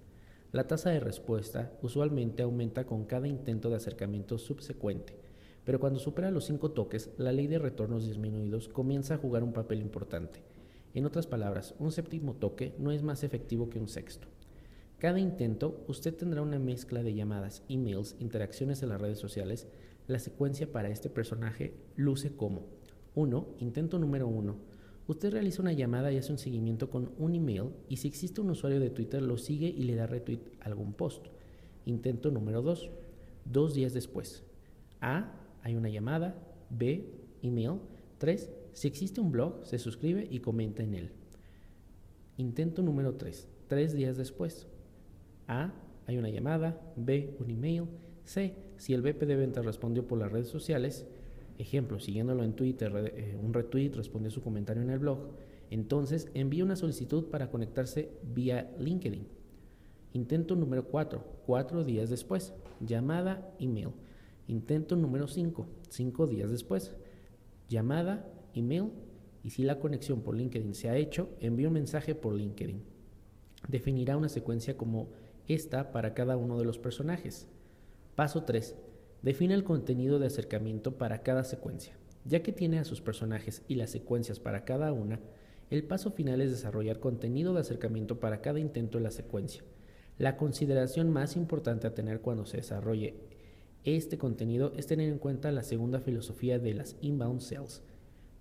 La 0.51 0.67
tasa 0.67 0.89
de 0.89 0.99
respuesta 0.99 1.71
usualmente 1.81 2.43
aumenta 2.43 2.85
con 2.85 3.05
cada 3.05 3.29
intento 3.29 3.69
de 3.69 3.77
acercamiento 3.77 4.37
subsecuente, 4.37 5.17
pero 5.65 5.79
cuando 5.79 5.99
supera 5.99 6.31
los 6.31 6.45
cinco 6.45 6.71
toques, 6.71 7.09
la 7.17 7.31
ley 7.31 7.47
de 7.47 7.59
retornos 7.59 8.05
disminuidos 8.05 8.69
comienza 8.69 9.15
a 9.15 9.17
jugar 9.17 9.43
un 9.43 9.51
papel 9.51 9.81
importante. 9.81 10.43
En 10.93 11.05
otras 11.05 11.27
palabras, 11.27 11.75
un 11.79 11.91
séptimo 11.91 12.35
toque 12.35 12.75
no 12.79 12.91
es 12.91 13.03
más 13.03 13.23
efectivo 13.23 13.69
que 13.69 13.79
un 13.79 13.89
sexto. 13.89 14.27
Cada 14.99 15.19
intento, 15.19 15.83
usted 15.87 16.15
tendrá 16.15 16.41
una 16.41 16.59
mezcla 16.59 17.03
de 17.03 17.13
llamadas, 17.13 17.63
emails, 17.67 18.15
interacciones 18.19 18.81
en 18.81 18.89
las 18.89 19.01
redes 19.01 19.19
sociales. 19.19 19.67
La 20.07 20.19
secuencia 20.19 20.71
para 20.71 20.89
este 20.89 21.09
personaje 21.09 21.75
luce 21.95 22.35
como 22.35 22.67
1. 23.15 23.55
Intento 23.59 23.99
número 23.99 24.27
1. 24.27 24.55
Usted 25.07 25.33
realiza 25.33 25.61
una 25.61 25.73
llamada 25.73 26.11
y 26.11 26.17
hace 26.17 26.31
un 26.31 26.37
seguimiento 26.37 26.89
con 26.89 27.11
un 27.17 27.35
email 27.35 27.71
y 27.89 27.97
si 27.97 28.07
existe 28.07 28.41
un 28.41 28.49
usuario 28.51 28.79
de 28.79 28.89
Twitter 28.89 29.21
lo 29.21 29.37
sigue 29.37 29.67
y 29.67 29.83
le 29.83 29.95
da 29.95 30.07
retweet 30.07 30.39
a 30.61 30.65
algún 30.65 30.93
post. 30.93 31.27
Intento 31.85 32.31
número 32.31 32.61
2. 32.61 32.89
Dos 33.45 33.73
días 33.73 33.93
después. 33.93 34.43
A. 35.01 35.44
Hay 35.65 35.75
una 35.75 35.89
llamada. 35.89 36.35
B. 36.69 37.09
Email. 37.41 37.79
3. 38.19 38.51
Si 38.73 38.87
existe 38.87 39.19
un 39.19 39.31
blog, 39.31 39.65
se 39.65 39.79
suscribe 39.79 40.27
y 40.29 40.39
comenta 40.39 40.83
en 40.83 40.93
él. 40.93 41.11
Intento 42.37 42.83
número 42.83 43.15
3. 43.15 43.49
Tres 43.67 43.93
días 43.93 44.15
después. 44.15 44.67
A. 45.47 45.73
Hay 46.05 46.17
una 46.17 46.29
llamada. 46.29 46.79
B. 46.95 47.35
Un 47.39 47.49
email. 47.49 47.85
C. 48.25 48.53
Si 48.77 48.93
el 48.93 49.01
VP 49.01 49.25
de 49.25 49.35
ventas 49.35 49.65
respondió 49.65 50.05
por 50.05 50.19
las 50.19 50.31
redes 50.31 50.49
sociales, 50.49 51.07
ejemplo, 51.57 51.99
siguiéndolo 51.99 52.43
en 52.43 52.53
Twitter, 52.53 52.93
eh, 53.15 53.35
un 53.41 53.51
retweet, 53.51 53.93
respondió 53.95 54.29
su 54.29 54.43
comentario 54.43 54.83
en 54.83 54.91
el 54.91 54.99
blog, 54.99 55.31
entonces 55.71 56.29
envía 56.35 56.63
una 56.63 56.75
solicitud 56.75 57.31
para 57.31 57.49
conectarse 57.49 58.11
vía 58.21 58.71
LinkedIn. 58.77 59.27
Intento 60.13 60.55
número 60.55 60.85
4, 60.85 61.41
cuatro 61.47 61.83
días 61.83 62.11
después. 62.11 62.53
Llamada, 62.81 63.51
email. 63.59 63.89
Intento 64.47 64.95
número 64.95 65.27
5, 65.27 65.65
cinco 65.89 66.27
días 66.27 66.51
después. 66.51 66.93
Llamada, 67.67 68.27
email 68.53 68.91
y 69.43 69.51
si 69.51 69.63
la 69.63 69.79
conexión 69.79 70.21
por 70.21 70.35
LinkedIn 70.35 70.75
se 70.75 70.89
ha 70.89 70.97
hecho, 70.97 71.29
envía 71.39 71.67
un 71.67 71.73
mensaje 71.73 72.13
por 72.13 72.35
LinkedIn. 72.35 72.83
Definirá 73.67 74.17
una 74.17 74.29
secuencia 74.29 74.77
como 74.77 75.09
esta 75.47 75.91
para 75.91 76.13
cada 76.13 76.37
uno 76.37 76.57
de 76.59 76.65
los 76.65 76.77
personajes. 76.77 77.47
Paso 78.15 78.43
3. 78.43 78.75
Define 79.23 79.55
el 79.55 79.63
contenido 79.63 80.19
de 80.19 80.27
acercamiento 80.27 80.97
para 80.97 81.23
cada 81.23 81.43
secuencia. 81.43 81.97
Ya 82.23 82.43
que 82.43 82.51
tiene 82.51 82.79
a 82.79 82.83
sus 82.83 83.01
personajes 83.01 83.63
y 83.67 83.75
las 83.75 83.89
secuencias 83.89 84.39
para 84.39 84.65
cada 84.65 84.93
una, 84.93 85.19
el 85.71 85.83
paso 85.83 86.11
final 86.11 86.41
es 86.41 86.51
desarrollar 86.51 86.99
contenido 86.99 87.53
de 87.53 87.61
acercamiento 87.61 88.19
para 88.19 88.41
cada 88.41 88.59
intento 88.59 88.99
de 88.99 89.03
la 89.03 89.11
secuencia. 89.11 89.63
La 90.17 90.37
consideración 90.37 91.09
más 91.09 91.35
importante 91.35 91.87
a 91.87 91.95
tener 91.95 92.21
cuando 92.21 92.45
se 92.45 92.57
desarrolle 92.57 93.15
este 93.85 94.17
contenido 94.17 94.73
es 94.75 94.87
tener 94.87 95.09
en 95.09 95.19
cuenta 95.19 95.51
la 95.51 95.63
segunda 95.63 95.99
filosofía 95.99 96.57
de 96.57 96.73
las 96.73 96.97
inbound 97.01 97.41
sales, 97.41 97.83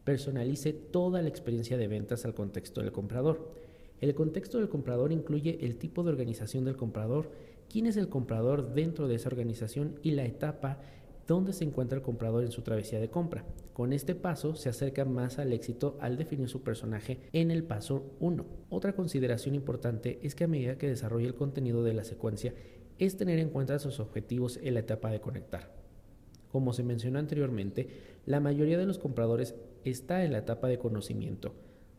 personalice 0.03 0.73
toda 0.73 1.23
la 1.23 1.29
experiencia 1.29 1.77
de 1.77 1.87
ventas 1.87 2.25
al 2.25 2.35
contexto 2.35 2.81
del 2.81 2.93
comprador. 2.93 3.53
El 4.01 4.15
contexto 4.15 4.59
del 4.59 4.69
comprador 4.69 5.13
incluye 5.13 5.59
el 5.61 5.77
tipo 5.77 6.03
de 6.03 6.11
organización 6.11 6.65
del 6.65 6.77
comprador, 6.77 7.31
quién 7.71 7.87
es 7.87 7.97
el 7.97 8.09
comprador 8.09 8.75
dentro 8.75 9.07
de 9.07 9.17
esa 9.17 9.29
organización 9.29 9.99
y 10.03 10.13
la 10.13 10.25
etapa 10.25 10.81
donde 11.27 11.53
se 11.53 11.65
encuentra 11.65 11.97
el 11.97 12.05
comprador 12.05 12.45
en 12.45 12.51
su 12.51 12.63
travesía 12.63 13.01
de 13.01 13.11
compra. 13.11 13.45
Con 13.73 13.93
este 13.93 14.15
paso 14.15 14.55
se 14.55 14.69
acerca 14.69 15.05
más 15.05 15.39
al 15.39 15.53
éxito 15.53 15.97
al 16.01 16.17
definir 16.17 16.49
su 16.49 16.63
personaje 16.63 17.19
en 17.33 17.51
el 17.51 17.65
paso 17.65 18.15
1. 18.21 18.45
Otra 18.71 18.95
consideración 18.95 19.55
importante 19.55 20.19
es 20.23 20.35
que 20.35 20.45
a 20.45 20.49
medida 20.49 20.79
que 20.79 20.89
desarrolle 20.89 21.27
el 21.27 21.35
contenido 21.35 21.83
de 21.83 21.95
la 21.95 22.05
secuencia 22.05 22.55
es 22.99 23.17
tener 23.17 23.39
en 23.39 23.51
cuenta 23.51 23.79
sus 23.79 24.01
objetivos 24.01 24.59
en 24.63 24.75
la 24.75 24.81
etapa 24.81 25.11
de 25.11 25.21
conectar. 25.21 25.73
Como 26.51 26.73
se 26.73 26.85
mencionó 26.85 27.19
anteriormente, 27.19 27.89
la 28.27 28.41
mayoría 28.41 28.79
de 28.79 28.87
los 28.87 28.99
compradores 28.99 29.55
está 29.85 30.25
en 30.25 30.33
la 30.33 30.39
etapa 30.39 30.69
de 30.69 30.79
conocimiento, 30.79 31.55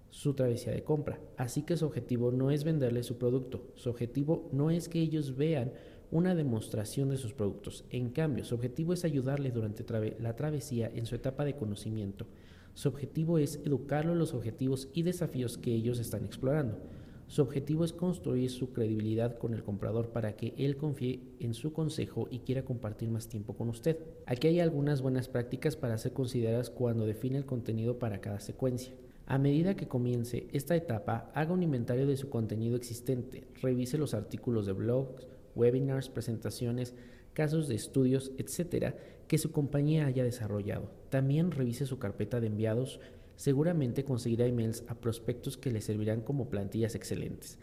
su 0.09 0.33
travesía 0.33 0.71
de 0.71 0.83
compra. 0.83 1.19
Así 1.35 1.63
que 1.63 1.75
su 1.75 1.85
objetivo 1.85 2.31
no 2.31 2.51
es 2.51 2.63
venderle 2.63 3.03
su 3.03 3.17
producto, 3.17 3.67
su 3.75 3.89
objetivo 3.89 4.47
no 4.53 4.71
es 4.71 4.87
que 4.87 5.01
ellos 5.01 5.35
vean 5.35 5.73
una 6.11 6.35
demostración 6.35 7.09
de 7.09 7.17
sus 7.17 7.33
productos. 7.33 7.83
En 7.89 8.09
cambio, 8.11 8.45
su 8.45 8.55
objetivo 8.55 8.93
es 8.93 9.03
ayudarle 9.03 9.51
durante 9.51 9.83
la 10.19 10.35
travesía 10.35 10.89
en 10.93 11.05
su 11.05 11.15
etapa 11.15 11.43
de 11.43 11.55
conocimiento. 11.55 12.25
Su 12.73 12.89
objetivo 12.89 13.37
es 13.37 13.59
educarlo 13.65 14.13
en 14.13 14.19
los 14.19 14.33
objetivos 14.33 14.87
y 14.93 15.03
desafíos 15.03 15.57
que 15.57 15.73
ellos 15.73 15.99
están 15.99 16.23
explorando. 16.23 16.77
Su 17.27 17.41
objetivo 17.41 17.83
es 17.83 17.91
construir 17.91 18.51
su 18.51 18.71
credibilidad 18.71 19.37
con 19.37 19.53
el 19.53 19.63
comprador 19.63 20.09
para 20.09 20.35
que 20.35 20.53
él 20.57 20.77
confíe 20.77 21.21
en 21.39 21.53
su 21.53 21.73
consejo 21.73 22.27
y 22.29 22.39
quiera 22.39 22.63
compartir 22.63 23.09
más 23.09 23.27
tiempo 23.27 23.55
con 23.55 23.69
usted. 23.69 23.97
Aquí 24.27 24.47
hay 24.47 24.59
algunas 24.59 25.01
buenas 25.01 25.27
prácticas 25.27 25.75
para 25.75 25.97
ser 25.97 26.13
consideradas 26.13 26.69
cuando 26.69 27.05
define 27.05 27.37
el 27.37 27.45
contenido 27.45 27.97
para 27.97 28.21
cada 28.21 28.39
secuencia. 28.39 28.93
A 29.25 29.39
medida 29.39 29.75
que 29.75 29.87
comience 29.87 30.47
esta 30.53 30.75
etapa, 30.75 31.31
haga 31.33 31.51
un 31.51 31.63
inventario 31.63 32.05
de 32.05 32.15
su 32.15 32.29
contenido 32.29 32.75
existente, 32.75 33.47
revise 33.59 33.97
los 33.97 34.13
artículos 34.13 34.67
de 34.67 34.73
blogs, 34.73 35.27
webinars, 35.55 36.09
presentaciones, 36.09 36.93
casos 37.33 37.67
de 37.67 37.73
estudios, 37.73 38.31
etcétera, 38.37 38.95
que 39.27 39.39
su 39.39 39.51
compañía 39.51 40.05
haya 40.05 40.23
desarrollado. 40.23 40.91
También 41.09 41.49
revise 41.49 41.87
su 41.87 41.97
carpeta 41.97 42.39
de 42.39 42.47
enviados, 42.47 42.99
seguramente 43.35 44.03
conseguirá 44.03 44.45
emails 44.45 44.83
a 44.87 44.95
prospectos 44.95 45.57
que 45.57 45.71
le 45.71 45.81
servirán 45.81 46.21
como 46.21 46.49
plantillas 46.49 46.95
excelentes. 46.95 47.59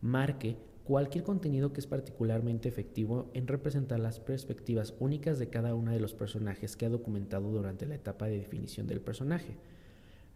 Marque 0.00 0.56
cualquier 0.84 1.24
contenido 1.24 1.72
que 1.72 1.80
es 1.80 1.86
particularmente 1.86 2.68
efectivo 2.68 3.30
en 3.32 3.46
representar 3.46 4.00
las 4.00 4.20
perspectivas 4.20 4.94
únicas 5.00 5.38
de 5.38 5.48
cada 5.48 5.74
uno 5.74 5.92
de 5.92 6.00
los 6.00 6.14
personajes 6.14 6.76
que 6.76 6.86
ha 6.86 6.90
documentado 6.90 7.50
durante 7.50 7.86
la 7.86 7.94
etapa 7.94 8.26
de 8.26 8.38
definición 8.38 8.86
del 8.86 9.00
personaje. 9.00 9.56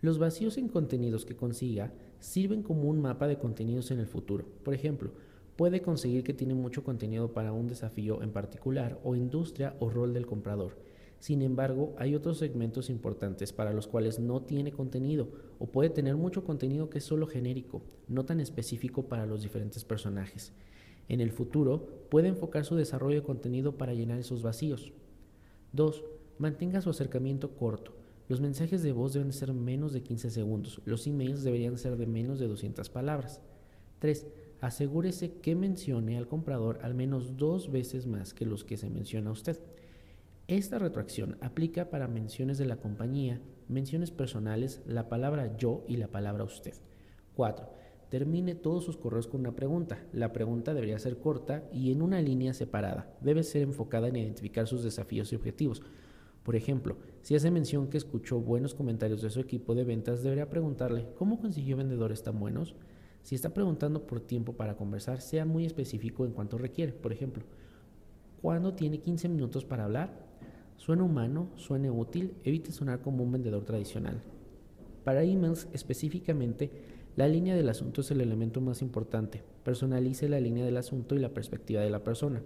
Los 0.01 0.19
vacíos 0.19 0.57
en 0.57 0.69
contenidos 0.69 1.27
que 1.27 1.37
consiga 1.37 1.93
sirven 2.21 2.63
como 2.63 2.89
un 2.89 3.03
mapa 3.03 3.27
de 3.27 3.39
contenidos 3.39 3.91
en 3.91 3.99
el 3.99 4.07
futuro. 4.07 4.47
Por 4.65 4.73
ejemplo, 4.73 5.11
puede 5.57 5.83
conseguir 5.83 6.23
que 6.23 6.33
tiene 6.33 6.55
mucho 6.55 6.83
contenido 6.83 7.33
para 7.35 7.53
un 7.53 7.67
desafío 7.67 8.23
en 8.23 8.31
particular 8.31 8.99
o 9.05 9.17
industria 9.17 9.75
o 9.81 9.91
rol 9.91 10.15
del 10.15 10.25
comprador 10.25 10.88
sin 11.21 11.43
embargo, 11.43 11.95
hay 11.99 12.15
otros 12.15 12.39
segmentos 12.39 12.91
importantes 12.91 13.53
para 13.53 13.73
los 13.73 13.89
cuales 13.89 14.21
no 14.21 14.43
tiene 14.43 14.71
contenido 14.71 15.29
o 15.59 15.67
puede 15.67 15.91
tener 15.91 16.17
mucho 16.17 16.45
contenido 16.45 16.91
que 16.91 16.99
es 16.99 17.05
solo 17.05 17.27
genérico, 17.27 17.83
no 18.07 18.25
tan 18.25 18.41
específico 18.41 19.09
para 19.09 19.27
los 19.27 19.43
diferentes 19.43 19.85
personajes. 19.85 20.53
En 21.09 21.21
el 21.21 21.33
futuro, 21.33 22.07
puede 22.11 22.29
enfocar 22.29 22.65
su 22.65 22.77
desarrollo 22.77 23.17
de 23.17 23.27
contenido 23.27 23.77
para 23.77 23.95
llenar 23.95 24.19
esos 24.19 24.43
vacíos. 24.43 24.93
2. 25.73 26.05
Mantenga 26.39 26.81
su 26.81 26.91
acercamiento 26.91 27.57
corto. 27.57 27.95
Los 28.29 28.41
mensajes 28.41 28.83
de 28.83 28.93
voz 28.93 29.15
deben 29.15 29.33
ser 29.33 29.53
menos 29.55 29.93
de 29.93 30.03
15 30.03 30.31
segundos. 30.31 30.83
Los 30.85 31.07
emails 31.07 31.43
deberían 31.43 31.79
ser 31.79 31.97
de 31.97 32.07
menos 32.07 32.39
de 32.39 32.47
200 32.47 32.91
palabras. 32.91 33.41
3. 33.99 34.27
Asegúrese 34.61 35.33
que 35.41 35.55
mencione 35.55 36.17
al 36.17 36.29
comprador 36.29 36.79
al 36.83 36.95
menos 36.95 37.37
dos 37.37 37.73
veces 37.73 38.07
más 38.07 38.35
que 38.35 38.45
los 38.45 38.65
que 38.65 38.77
se 38.77 38.91
menciona 38.91 39.31
a 39.31 39.33
usted. 39.33 39.59
Esta 40.49 40.79
retroacción 40.79 41.37
aplica 41.43 41.91
para 41.91 42.09
menciones 42.09 42.57
de 42.57 42.65
la 42.65 42.79
compañía, 42.79 43.39
menciones 43.69 44.11
personales, 44.11 44.81
la 44.87 45.11
palabra 45.11 45.59
yo 45.59 45.85
y 45.87 45.99
la 45.99 46.09
palabra 46.09 46.43
usted. 46.43 46.73
4. 47.35 47.69
Termine 48.09 48.55
todos 48.55 48.83
sus 48.83 48.97
correos 48.97 49.27
con 49.27 49.41
una 49.41 49.55
pregunta. 49.55 50.07
La 50.11 50.33
pregunta 50.33 50.73
debería 50.73 50.99
ser 50.99 51.19
corta 51.19 51.69
y 51.71 51.93
en 51.93 52.01
una 52.01 52.23
línea 52.23 52.55
separada. 52.55 53.15
Debe 53.21 53.43
ser 53.43 53.61
enfocada 53.61 54.09
en 54.09 54.17
identificar 54.17 54.67
sus 54.67 54.83
desafíos 54.83 55.31
y 55.35 55.37
objetivos. 55.37 55.83
Por 56.45 56.57
ejemplo, 56.57 56.97
si 57.21 57.35
hace 57.35 57.51
mención 57.51 57.89
que 57.89 57.99
escuchó 57.99 58.41
buenos 58.41 58.75
comentarios 58.75 59.21
de 59.21 59.29
su 59.29 59.41
equipo 59.41 59.75
de 59.75 59.85
ventas, 59.85 60.23
debería 60.23 60.49
preguntarle 60.49 61.09
¿cómo 61.19 61.41
consiguió 61.41 61.77
vendedores 61.77 62.23
tan 62.23 62.41
buenos? 62.41 62.75
Si 63.23 63.35
está 63.35 63.53
preguntando 63.53 64.07
por 64.07 64.21
tiempo 64.21 64.55
para 64.55 64.79
conversar, 64.79 65.21
sea 65.21 65.45
muy 65.45 65.67
específico 65.67 66.25
en 66.25 66.33
cuanto 66.33 66.57
requiere. 66.57 66.95
Por 66.95 67.13
ejemplo, 67.13 67.45
¿cuándo 68.41 68.73
tiene 68.73 69.01
15 69.03 69.29
minutos 69.29 69.67
para 69.67 69.85
hablar? 69.85 70.28
Suene 70.79 71.03
humano, 71.03 71.51
suene 71.57 71.91
útil, 71.91 72.35
evite 72.45 72.73
sonar 72.73 73.03
como 73.03 73.25
un 73.25 73.33
vendedor 73.33 73.65
tradicional. 73.65 74.23
Para 75.05 75.25
emails 75.25 75.69
específicamente, 75.73 76.71
la 77.17 77.27
línea 77.27 77.57
del 77.57 77.69
asunto 77.69 78.01
es 78.01 78.11
el 78.13 78.21
elemento 78.21 78.61
más 78.61 78.81
importante. 78.81 79.43
Personalice 79.65 80.29
la 80.29 80.41
línea 80.41 80.65
del 80.65 80.77
asunto 80.77 81.17
y 81.17 81.19
la 81.19 81.35
perspectiva 81.35 81.83
de 81.83 81.91
la 81.91 82.05
persona. 82.05 82.43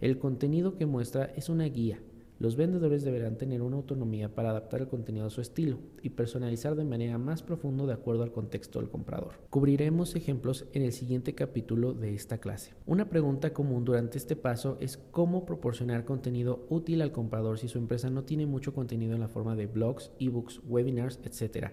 El 0.00 0.18
contenido 0.18 0.76
que 0.76 0.84
muestra 0.84 1.26
es 1.36 1.48
una 1.48 1.64
guía, 1.66 2.00
los 2.40 2.56
vendedores 2.56 3.04
deberán 3.04 3.38
tener 3.38 3.62
una 3.62 3.76
autonomía 3.76 4.34
para 4.34 4.50
adaptar 4.50 4.80
el 4.80 4.88
contenido 4.88 5.26
a 5.26 5.30
su 5.30 5.40
estilo 5.40 5.78
y 6.02 6.10
personalizar 6.10 6.74
de 6.74 6.84
manera 6.84 7.16
más 7.16 7.42
profunda 7.42 7.86
de 7.86 7.92
acuerdo 7.92 8.24
al 8.24 8.32
contexto 8.32 8.80
del 8.80 8.90
comprador. 8.90 9.34
Cubriremos 9.50 10.16
ejemplos 10.16 10.66
en 10.72 10.82
el 10.82 10.92
siguiente 10.92 11.36
capítulo 11.36 11.92
de 11.92 12.14
esta 12.14 12.38
clase. 12.38 12.74
Una 12.86 13.08
pregunta 13.08 13.52
común 13.52 13.84
durante 13.84 14.18
este 14.18 14.34
paso 14.34 14.78
es 14.80 14.96
cómo 14.96 15.46
proporcionar 15.46 16.04
contenido 16.04 16.66
útil 16.70 17.02
al 17.02 17.12
comprador 17.12 17.58
si 17.58 17.68
su 17.68 17.78
empresa 17.78 18.10
no 18.10 18.24
tiene 18.24 18.46
mucho 18.46 18.74
contenido 18.74 19.14
en 19.14 19.20
la 19.20 19.28
forma 19.28 19.54
de 19.54 19.66
blogs, 19.66 20.10
ebooks, 20.18 20.60
webinars, 20.66 21.20
etc. 21.24 21.68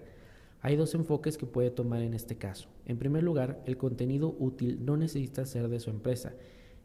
Hay 0.60 0.76
dos 0.76 0.94
enfoques 0.94 1.38
que 1.38 1.46
puede 1.46 1.70
tomar 1.72 2.02
en 2.02 2.14
este 2.14 2.38
caso. 2.38 2.68
En 2.86 2.98
primer 2.98 3.24
lugar, 3.24 3.60
el 3.66 3.76
contenido 3.76 4.36
útil 4.38 4.84
no 4.84 4.96
necesita 4.96 5.44
ser 5.44 5.68
de 5.68 5.80
su 5.80 5.90
empresa. 5.90 6.34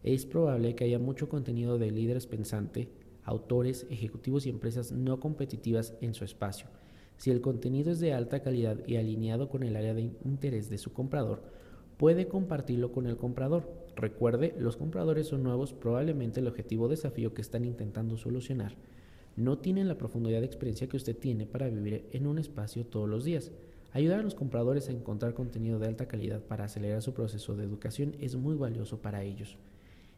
Es 0.01 0.25
probable 0.25 0.73
que 0.73 0.85
haya 0.85 0.97
mucho 0.97 1.29
contenido 1.29 1.77
de 1.77 1.91
líderes 1.91 2.25
pensantes 2.25 2.87
autores, 3.27 3.85
ejecutivos 3.91 4.47
y 4.47 4.49
empresas 4.49 4.91
no 4.91 5.19
competitivas 5.19 5.93
en 6.01 6.15
su 6.15 6.25
espacio. 6.25 6.67
Si 7.17 7.29
el 7.29 7.41
contenido 7.41 7.91
es 7.91 7.99
de 7.99 8.13
alta 8.13 8.41
calidad 8.41 8.79
y 8.87 8.95
alineado 8.95 9.49
con 9.49 9.61
el 9.61 9.75
área 9.75 9.93
de 9.93 10.11
interés 10.25 10.69
de 10.69 10.79
su 10.79 10.93
comprador, 10.93 11.43
puede 11.97 12.27
compartirlo 12.27 12.91
con 12.91 13.05
el 13.05 13.17
comprador. 13.17 13.71
Recuerde, 13.95 14.55
los 14.57 14.77
compradores 14.77 15.27
son 15.27 15.43
nuevos, 15.43 15.73
probablemente 15.73 16.39
el 16.39 16.47
objetivo 16.47 16.85
o 16.85 16.89
desafío 16.89 17.35
que 17.35 17.41
están 17.41 17.65
intentando 17.65 18.17
solucionar 18.17 18.75
no 19.37 19.59
tienen 19.59 19.87
la 19.87 19.99
profundidad 19.99 20.39
de 20.39 20.47
experiencia 20.47 20.87
que 20.89 20.97
usted 20.97 21.15
tiene 21.15 21.45
para 21.45 21.69
vivir 21.69 22.09
en 22.11 22.25
un 22.25 22.39
espacio 22.39 22.85
todos 22.85 23.07
los 23.07 23.23
días. 23.23 23.51
Ayudar 23.93 24.19
a 24.19 24.23
los 24.23 24.33
compradores 24.33 24.89
a 24.89 24.91
encontrar 24.91 25.35
contenido 25.35 25.79
de 25.79 25.87
alta 25.87 26.07
calidad 26.07 26.41
para 26.41 26.65
acelerar 26.65 27.03
su 27.03 27.13
proceso 27.13 27.55
de 27.55 27.63
educación 27.63 28.15
es 28.19 28.35
muy 28.35 28.55
valioso 28.55 28.99
para 28.99 29.23
ellos. 29.23 29.57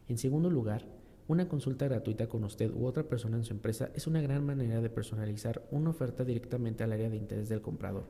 En 0.08 0.16
segundo 0.16 0.48
lugar, 0.48 0.86
una 1.30 1.46
consulta 1.46 1.86
gratuita 1.86 2.28
con 2.28 2.42
usted 2.42 2.72
u 2.72 2.86
otra 2.86 3.04
persona 3.04 3.36
en 3.36 3.44
su 3.44 3.52
empresa 3.52 3.92
es 3.94 4.08
una 4.08 4.20
gran 4.20 4.44
manera 4.44 4.80
de 4.80 4.90
personalizar 4.90 5.64
una 5.70 5.90
oferta 5.90 6.24
directamente 6.24 6.82
al 6.82 6.90
área 6.90 7.08
de 7.08 7.16
interés 7.16 7.48
del 7.48 7.60
comprador. 7.60 8.02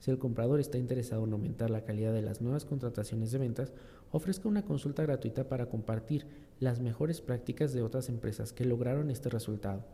Si 0.00 0.10
el 0.10 0.18
comprador 0.18 0.60
está 0.60 0.76
interesado 0.76 1.24
en 1.24 1.32
aumentar 1.32 1.70
la 1.70 1.84
calidad 1.84 2.12
de 2.12 2.20
las 2.20 2.42
nuevas 2.42 2.66
contrataciones 2.66 3.32
de 3.32 3.38
ventas, 3.38 3.72
ofrezca 4.10 4.50
una 4.50 4.66
consulta 4.66 5.02
gratuita 5.02 5.48
para 5.48 5.70
compartir 5.70 6.26
las 6.60 6.78
mejores 6.78 7.22
prácticas 7.22 7.72
de 7.72 7.80
otras 7.80 8.10
empresas 8.10 8.52
que 8.52 8.66
lograron 8.66 9.10
este 9.10 9.30
resultado. 9.30 9.86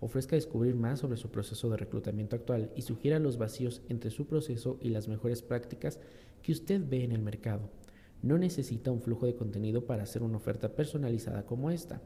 Ofrezca 0.00 0.36
descubrir 0.36 0.74
más 0.74 0.98
sobre 0.98 1.16
su 1.16 1.30
proceso 1.30 1.70
de 1.70 1.78
reclutamiento 1.78 2.36
actual 2.36 2.72
y 2.76 2.82
sugiera 2.82 3.20
los 3.20 3.38
vacíos 3.38 3.80
entre 3.88 4.10
su 4.10 4.26
proceso 4.26 4.76
y 4.82 4.90
las 4.90 5.08
mejores 5.08 5.40
prácticas 5.40 5.98
que 6.42 6.52
usted 6.52 6.82
ve 6.86 7.04
en 7.04 7.12
el 7.12 7.22
mercado 7.22 7.70
no 8.22 8.38
necesita 8.38 8.90
un 8.90 9.02
flujo 9.02 9.26
de 9.26 9.34
contenido 9.34 9.84
para 9.84 10.04
hacer 10.04 10.22
una 10.22 10.36
oferta 10.36 10.74
personalizada 10.74 11.44
como 11.44 11.70
esta. 11.70 12.00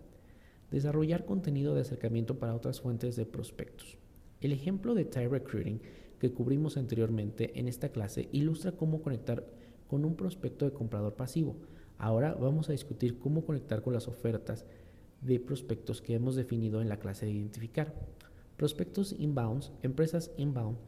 Desarrollar 0.71 1.25
contenido 1.25 1.75
de 1.75 1.83
acercamiento 1.83 2.39
para 2.39 2.55
otras 2.55 2.81
fuentes 2.81 3.17
de 3.17 3.27
prospectos. 3.27 3.99
El 4.41 4.53
ejemplo 4.53 4.95
de 4.95 5.05
Tie 5.05 5.29
Recruiting 5.29 5.81
que 6.19 6.33
cubrimos 6.33 6.77
anteriormente 6.77 7.59
en 7.59 7.69
esta 7.69 7.91
clase 7.91 8.29
ilustra 8.33 8.73
cómo 8.73 9.03
conectar 9.03 9.47
con 9.89 10.05
un 10.05 10.17
prospecto 10.17 10.65
de 10.65 10.73
comprador 10.73 11.15
pasivo. 11.15 11.57
Ahora 11.99 12.35
vamos 12.35 12.69
a 12.69 12.73
discutir 12.73 13.19
cómo 13.19 13.45
conectar 13.45 13.83
con 13.83 13.93
las 13.93 14.09
ofertas 14.09 14.65
de 15.21 15.39
prospectos 15.39 16.01
que 16.01 16.15
hemos 16.15 16.35
definido 16.35 16.81
en 16.81 16.89
la 16.89 16.99
clase 16.99 17.27
de 17.27 17.33
identificar. 17.33 17.95
Prospectos 18.57 19.15
inbounds, 19.19 19.73
empresas 19.83 20.31
inbound, 20.37 20.79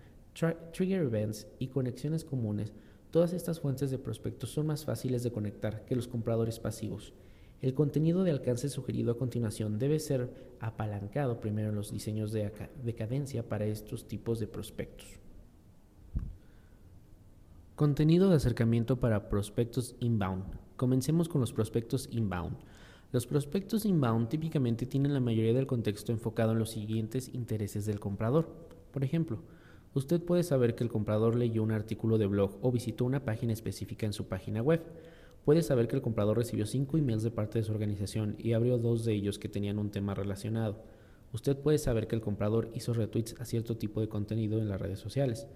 trigger 0.73 1.03
events 1.03 1.47
y 1.59 1.69
conexiones 1.69 2.25
comunes 2.25 2.73
Todas 3.11 3.33
estas 3.33 3.61
fuentes 3.61 3.91
de 3.91 3.99
prospectos 3.99 4.51
son 4.51 4.67
más 4.67 4.85
fáciles 4.85 5.23
de 5.23 5.33
conectar 5.33 5.85
que 5.87 5.97
los 5.97 6.09
compradores 6.09 6.59
pasivos. 6.59 7.15
El 7.63 7.75
contenido 7.75 8.23
de 8.23 8.31
alcance 8.31 8.69
sugerido 8.69 9.13
a 9.13 9.19
continuación 9.19 9.79
debe 9.79 9.99
ser 9.99 10.31
apalancado 10.61 11.41
primero 11.41 11.71
en 11.71 11.75
los 11.75 11.91
diseños 11.91 12.33
de, 12.33 12.53
cadencia 12.97 13.49
para 13.49 13.67
estos 13.67 14.07
tipos 14.07 14.39
de 14.39 14.47
prospectos. 14.47 15.09
Contenido 17.75 18.29
de 18.29 18.37
acercamiento 18.37 19.01
para 19.01 19.29
prospectos 19.29 19.97
inbound. 20.01 20.45
Comencemos 20.77 21.29
con 21.29 21.41
los 21.41 21.53
prospectos 21.53 22.09
inbound. 22.13 22.57
Los 23.11 23.27
prospectos 23.27 23.87
inbound 23.87 24.29
típicamente 24.29 24.85
tienen 24.85 25.15
la 25.15 25.21
mayoría 25.21 25.55
del 25.55 25.67
contexto 25.67 26.13
enfocado 26.13 26.53
en 26.53 26.59
los 26.59 26.71
siguientes 26.71 27.33
intereses 27.33 27.87
del 27.87 28.01
comprador. 28.01 28.49
Por 28.93 29.03
ejemplo, 29.03 29.39
Usted 29.95 30.23
puede 30.23 30.43
saber 30.43 30.75
que 30.75 30.85
el 30.85 30.91
comprador 30.91 31.35
leyó 31.35 31.63
un 31.63 31.73
artículo 31.73 32.19
de 32.19 32.27
blog 32.27 32.59
o 32.61 32.71
visitó 32.71 33.05
una 33.05 33.25
página 33.25 33.53
específica 33.53 34.07
en 34.07 34.13
su 34.13 34.27
página 34.27 34.63
web. 34.63 34.83
Puede 35.45 35.63
saber 35.63 35.89
que 35.89 35.97
el 35.97 36.03
comprador 36.03 36.37
recibió 36.37 36.67
cinco 36.67 36.99
emails 36.99 37.23
de 37.23 37.31
parte 37.31 37.59
de 37.59 37.65
su 37.65 37.73
organización 37.73 38.37
y 38.39 38.53
abrió 38.53 38.77
dos 38.79 39.05
de 39.05 39.15
ellos 39.15 39.39
que 39.39 39.49
tenían 39.49 39.79
un 39.79 39.91
tema 39.91 40.15
relacionado. 40.15 40.85
Usted 41.33 41.57
puede 41.57 41.79
saber 41.79 42.07
que 42.07 42.17
el 42.17 42.23
comprador 42.23 42.71
hizo 42.75 42.93
retweets 42.93 43.35
a 43.41 43.45
cierto 43.45 43.77
tipo 43.77 44.01
de 44.01 44.09
contenido 44.09 44.59
en 44.59 44.69
las 44.69 44.81
redes 44.81 44.99
sociales. 44.99 45.47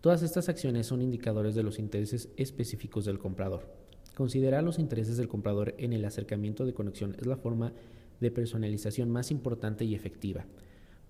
Todas 0.00 0.22
estas 0.22 0.48
acciones 0.48 0.86
son 0.86 1.02
indicadores 1.02 1.54
de 1.54 1.62
los 1.62 1.78
intereses 1.78 2.28
específicos 2.36 3.04
del 3.04 3.18
comprador. 3.18 3.68
Considerar 4.16 4.62
los 4.62 4.78
intereses 4.78 5.16
del 5.16 5.28
comprador 5.28 5.74
en 5.78 5.92
el 5.92 6.04
acercamiento 6.04 6.66
de 6.66 6.74
conexión 6.74 7.16
es 7.18 7.26
la 7.26 7.36
forma 7.36 7.72
de 8.20 8.30
personalización 8.30 9.10
más 9.10 9.30
importante 9.30 9.84
y 9.84 9.94
efectiva. 9.94 10.44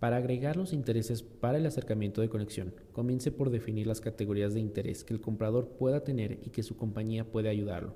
Para 0.03 0.17
agregar 0.17 0.57
los 0.57 0.73
intereses 0.73 1.23
para 1.23 1.59
el 1.59 1.65
acercamiento 1.65 2.23
de 2.23 2.29
conexión, 2.29 2.75
comience 2.91 3.31
por 3.31 3.51
definir 3.51 3.87
las 3.87 4.01
categorías 4.01 4.53
de 4.53 4.59
interés 4.59 5.05
que 5.05 5.15
el 5.15 5.21
comprador 5.21 5.77
pueda 5.79 6.03
tener 6.03 6.41
y 6.43 6.51
que 6.51 6.65
su 6.65 6.77
compañía 6.77 7.31
puede 7.31 7.49
ayudarlo. 7.49 7.95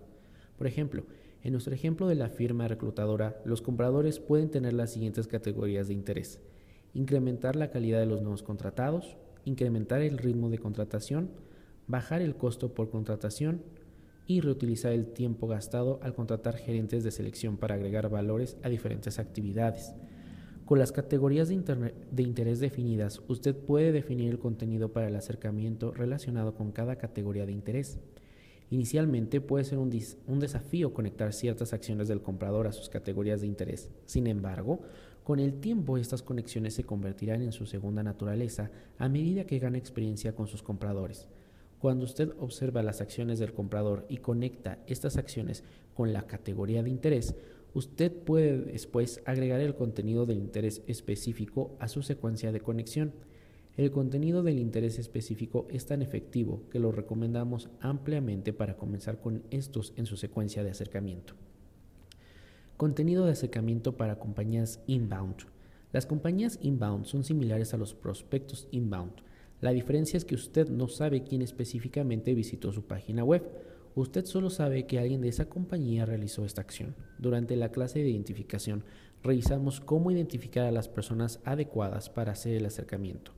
Por 0.57 0.69
ejemplo, 0.69 1.03
en 1.43 1.51
nuestro 1.51 1.75
ejemplo 1.75 2.07
de 2.07 2.15
la 2.15 2.29
firma 2.29 2.69
reclutadora, 2.69 3.43
los 3.45 3.61
compradores 3.61 4.21
pueden 4.21 4.51
tener 4.51 4.75
las 4.75 4.93
siguientes 4.93 5.27
categorías 5.27 5.89
de 5.89 5.95
interés. 5.95 6.39
Incrementar 6.95 7.57
la 7.57 7.73
calidad 7.73 7.99
de 7.99 8.07
los 8.07 8.23
nuevos 8.23 8.45
contratados, 8.45 9.17
incrementar 9.45 10.01
el 10.01 10.19
ritmo 10.19 10.49
de 10.49 10.59
contratación, 10.59 11.31
bajar 11.89 12.23
el 12.23 12.37
costo 12.37 12.73
por 12.73 12.89
contratación 12.89 13.63
y 14.29 14.43
reutilizar 14.43 14.93
el 14.93 15.07
tiempo 15.13 15.49
gastado 15.49 15.99
al 16.05 16.15
contratar 16.15 16.57
gerentes 16.57 17.03
de 17.03 17.11
selección 17.11 17.57
para 17.57 17.75
agregar 17.75 18.09
valores 18.11 18.59
a 18.63 18.69
diferentes 18.69 19.19
actividades. 19.19 19.93
Con 20.67 20.81
las 20.81 20.91
categorías 20.91 21.49
de, 21.49 22.23
interés 22.25 22.59
definidas, 22.59 23.23
usted 23.29 23.55
puede 23.55 23.93
definir 23.93 24.29
el 24.33 24.41
contenido 24.41 24.93
para 24.93 25.07
el 25.07 25.15
acercamiento 25.15 25.93
relacionado 25.93 26.57
con 26.57 26.73
cada 26.73 26.97
categoría 26.97 27.47
de 27.47 27.53
interés. 27.53 28.01
Inicialmente 28.71 29.41
puede 29.41 29.63
ser 29.63 29.79
un, 29.79 29.91
desafío 30.41 30.93
conectar 30.93 31.33
ciertas 31.33 31.73
acciones 31.73 32.09
del 32.09 32.21
comprador 32.21 32.67
a 32.67 32.73
sus 32.73 32.89
categorías 32.89 33.43
de 33.43 33.47
interés. 33.47 33.93
Sin 34.07 34.27
embargo, 34.27 34.81
con 35.23 35.39
el 35.39 35.61
tiempo 35.61 35.99
estas 35.99 36.25
conexiones 36.25 36.75
se 36.75 36.83
convertirán 36.83 37.43
en 37.43 37.53
su 37.53 37.65
segunda 37.67 38.03
naturaleza 38.03 38.73
a 38.99 39.09
medida 39.09 39.47
que 39.47 39.61
gana 39.61 39.79
experiencia 39.79 40.35
con 40.35 40.49
sus 40.49 40.65
compradores. 40.65 41.29
Cuando 41.79 42.07
usted 42.07 42.33
observa 42.41 42.83
las 42.83 43.01
acciones 43.01 43.39
del 43.39 43.53
comprador 43.53 44.05
y 44.09 44.17
conecta 44.17 44.81
estas 44.89 45.17
acciones 45.17 45.63
con 45.95 46.13
la 46.13 46.27
categoría 46.27 46.83
de 46.83 46.91
interés, 46.91 47.37
Usted 47.77 48.11
puede 48.11 48.57
después 48.57 49.21
agregar 49.27 49.61
el 49.61 49.75
contenido 49.75 50.25
del 50.25 50.39
interés 50.39 50.81
específico 50.87 51.77
a 51.79 51.89
su 51.89 52.01
secuencia 52.01 52.51
de 52.51 52.63
conexión. 52.63 53.13
El 53.77 53.91
contenido 53.91 54.43
del 54.43 54.59
interés 54.59 54.99
específico 54.99 55.67
es 55.69 55.85
tan 55.85 56.01
efectivo 56.01 56.63
que 56.71 56.79
lo 56.79 56.91
recomendamos 56.91 57.69
ampliamente 57.81 58.55
para 58.55 58.79
comenzar 58.79 59.21
con 59.21 59.43
estos 59.51 59.93
en 59.97 60.07
su 60.07 60.17
secuencia 60.17 60.65
de 60.65 60.71
acercamiento. 60.71 61.35
Contenido 62.79 63.27
de 63.27 63.33
acercamiento 63.33 63.95
para 63.99 64.19
compañías 64.19 64.83
inbound. 64.87 65.45
Las 65.93 66.07
compañías 66.07 66.59
inbound 66.63 67.05
son 67.05 67.25
similares 67.25 67.75
a 67.75 67.77
los 67.77 67.93
prospectos 67.93 68.69
inbound. 68.71 69.13
La 69.61 69.73
diferencia 69.73 70.17
es 70.17 70.25
que 70.25 70.35
usted 70.35 70.71
no 70.71 70.89
sabe 70.89 71.25
quién 71.25 71.43
específicamente 71.43 72.33
visitó 72.33 72.73
su 72.73 72.87
página 72.87 73.23
web 73.23 73.43
Usted 73.97 74.27
solo 74.27 74.51
sabe 74.51 74.87
que 74.87 74.99
alguien 74.99 75.23
de 75.23 75.29
esa 75.29 75.49
compañía 75.49 76.05
realizó 76.05 76.45
esta 76.45 76.61
acción. 76.61 76.95
Durante 77.19 77.57
la 77.57 77.71
clase 77.71 78.01
de 78.01 78.11
identificación, 78.11 78.85
revisamos 79.23 79.81
cómo 79.81 80.11
identificar 80.11 80.67
a 80.67 80.71
las 80.71 80.87
personas 80.87 81.41
adecuadas 81.47 82.11
para 82.11 82.33
hacer 82.33 82.55
el 82.55 82.67
acercamiento. 82.67 83.33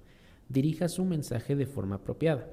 Dirija 0.49 0.89
su 0.89 1.05
mensaje 1.05 1.55
de 1.55 1.67
forma 1.67 1.95
apropiada. 1.95 2.49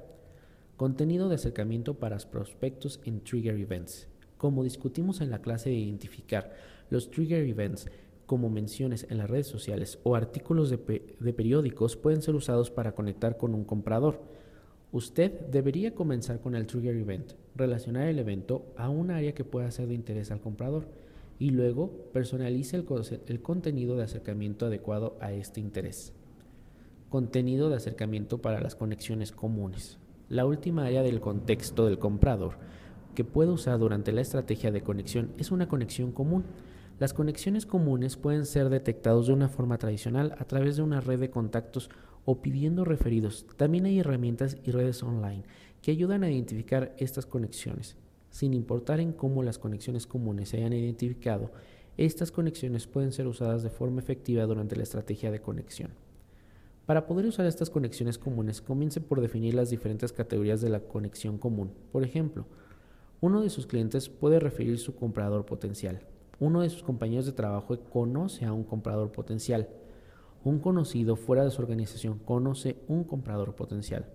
Contenido 0.76 1.28
de 1.28 1.34
acercamiento 1.34 1.94
para 1.94 2.16
prospectos 2.18 3.00
en 3.04 3.24
Trigger 3.24 3.58
Events. 3.58 4.06
Como 4.38 4.62
discutimos 4.62 5.20
en 5.20 5.30
la 5.30 5.42
clase 5.42 5.70
de 5.70 5.76
identificar, 5.76 6.54
los 6.90 7.10
Trigger 7.10 7.44
Events 7.44 7.88
como 8.26 8.50
menciones 8.50 9.06
en 9.10 9.18
las 9.18 9.28
redes 9.28 9.48
sociales 9.48 9.98
o 10.04 10.14
artículos 10.14 10.70
de, 10.70 10.78
periódicos 10.78 11.96
pueden 11.96 12.22
ser 12.22 12.36
usados 12.36 12.70
para 12.70 12.94
conectar 12.94 13.36
con 13.36 13.52
un 13.52 13.64
comprador. 13.64 14.22
Usted 14.92 15.32
debería 15.50 15.94
comenzar 15.94 16.40
con 16.40 16.54
el 16.54 16.66
Trigger 16.66 16.96
Event, 16.96 17.32
relacionar 17.54 18.08
el 18.08 18.18
evento 18.18 18.66
a 18.76 18.88
un 18.88 19.10
área 19.10 19.34
que 19.34 19.44
pueda 19.44 19.70
ser 19.70 19.88
de 19.88 19.94
interés 19.94 20.30
al 20.30 20.40
comprador 20.40 20.86
y 21.38 21.50
luego 21.50 21.90
personalice 22.12 22.76
el 22.76 23.42
contenido 23.42 23.96
de 23.96 24.04
acercamiento 24.04 24.66
adecuado 24.66 25.16
a 25.20 25.32
este 25.32 25.60
interés. 25.60 26.12
Contenido 27.10 27.68
de 27.68 27.76
acercamiento 27.76 28.38
para 28.38 28.60
las 28.60 28.74
conexiones 28.74 29.32
comunes. 29.32 29.98
La 30.28 30.46
última 30.46 30.86
área 30.86 31.02
del 31.02 31.20
contexto 31.20 31.86
del 31.86 31.98
comprador 31.98 32.54
que 33.14 33.24
puede 33.24 33.50
usar 33.50 33.78
durante 33.78 34.12
la 34.12 34.20
estrategia 34.20 34.70
de 34.70 34.82
conexión 34.82 35.32
es 35.38 35.50
una 35.50 35.68
conexión 35.68 36.12
común. 36.12 36.44
Las 36.98 37.12
conexiones 37.12 37.66
comunes 37.66 38.16
pueden 38.16 38.46
ser 38.46 38.68
detectados 38.68 39.26
de 39.26 39.32
una 39.32 39.48
forma 39.48 39.78
tradicional 39.78 40.34
a 40.38 40.44
través 40.44 40.76
de 40.76 40.82
una 40.82 41.00
red 41.00 41.20
de 41.20 41.30
contactos 41.30 41.90
o 42.26 42.42
pidiendo 42.42 42.84
referidos. 42.84 43.46
También 43.56 43.86
hay 43.86 44.00
herramientas 44.00 44.58
y 44.64 44.72
redes 44.72 45.02
online 45.02 45.44
que 45.80 45.92
ayudan 45.92 46.24
a 46.24 46.30
identificar 46.30 46.94
estas 46.98 47.24
conexiones. 47.24 47.96
Sin 48.28 48.52
importar 48.52 49.00
en 49.00 49.12
cómo 49.12 49.42
las 49.42 49.58
conexiones 49.58 50.06
comunes 50.06 50.50
se 50.50 50.58
hayan 50.58 50.74
identificado, 50.74 51.52
estas 51.96 52.30
conexiones 52.30 52.86
pueden 52.86 53.12
ser 53.12 53.26
usadas 53.26 53.62
de 53.62 53.70
forma 53.70 54.00
efectiva 54.00 54.44
durante 54.44 54.76
la 54.76 54.82
estrategia 54.82 55.30
de 55.30 55.40
conexión. 55.40 55.92
Para 56.84 57.06
poder 57.06 57.26
usar 57.26 57.46
estas 57.46 57.70
conexiones 57.70 58.18
comunes, 58.18 58.60
comience 58.60 59.00
por 59.00 59.20
definir 59.20 59.54
las 59.54 59.70
diferentes 59.70 60.12
categorías 60.12 60.60
de 60.60 60.68
la 60.68 60.80
conexión 60.80 61.38
común. 61.38 61.72
Por 61.90 62.04
ejemplo, 62.04 62.46
uno 63.20 63.40
de 63.40 63.48
sus 63.48 63.66
clientes 63.66 64.08
puede 64.08 64.38
referir 64.38 64.78
su 64.78 64.94
comprador 64.94 65.46
potencial. 65.46 66.02
Uno 66.38 66.60
de 66.60 66.68
sus 66.68 66.82
compañeros 66.82 67.24
de 67.24 67.32
trabajo 67.32 67.78
conoce 67.80 68.44
a 68.44 68.52
un 68.52 68.62
comprador 68.62 69.10
potencial. 69.10 69.68
Un 70.46 70.60
conocido 70.60 71.16
fuera 71.16 71.42
de 71.42 71.50
su 71.50 71.60
organización 71.60 72.20
conoce 72.20 72.76
un 72.86 73.02
comprador 73.02 73.56
potencial. 73.56 74.06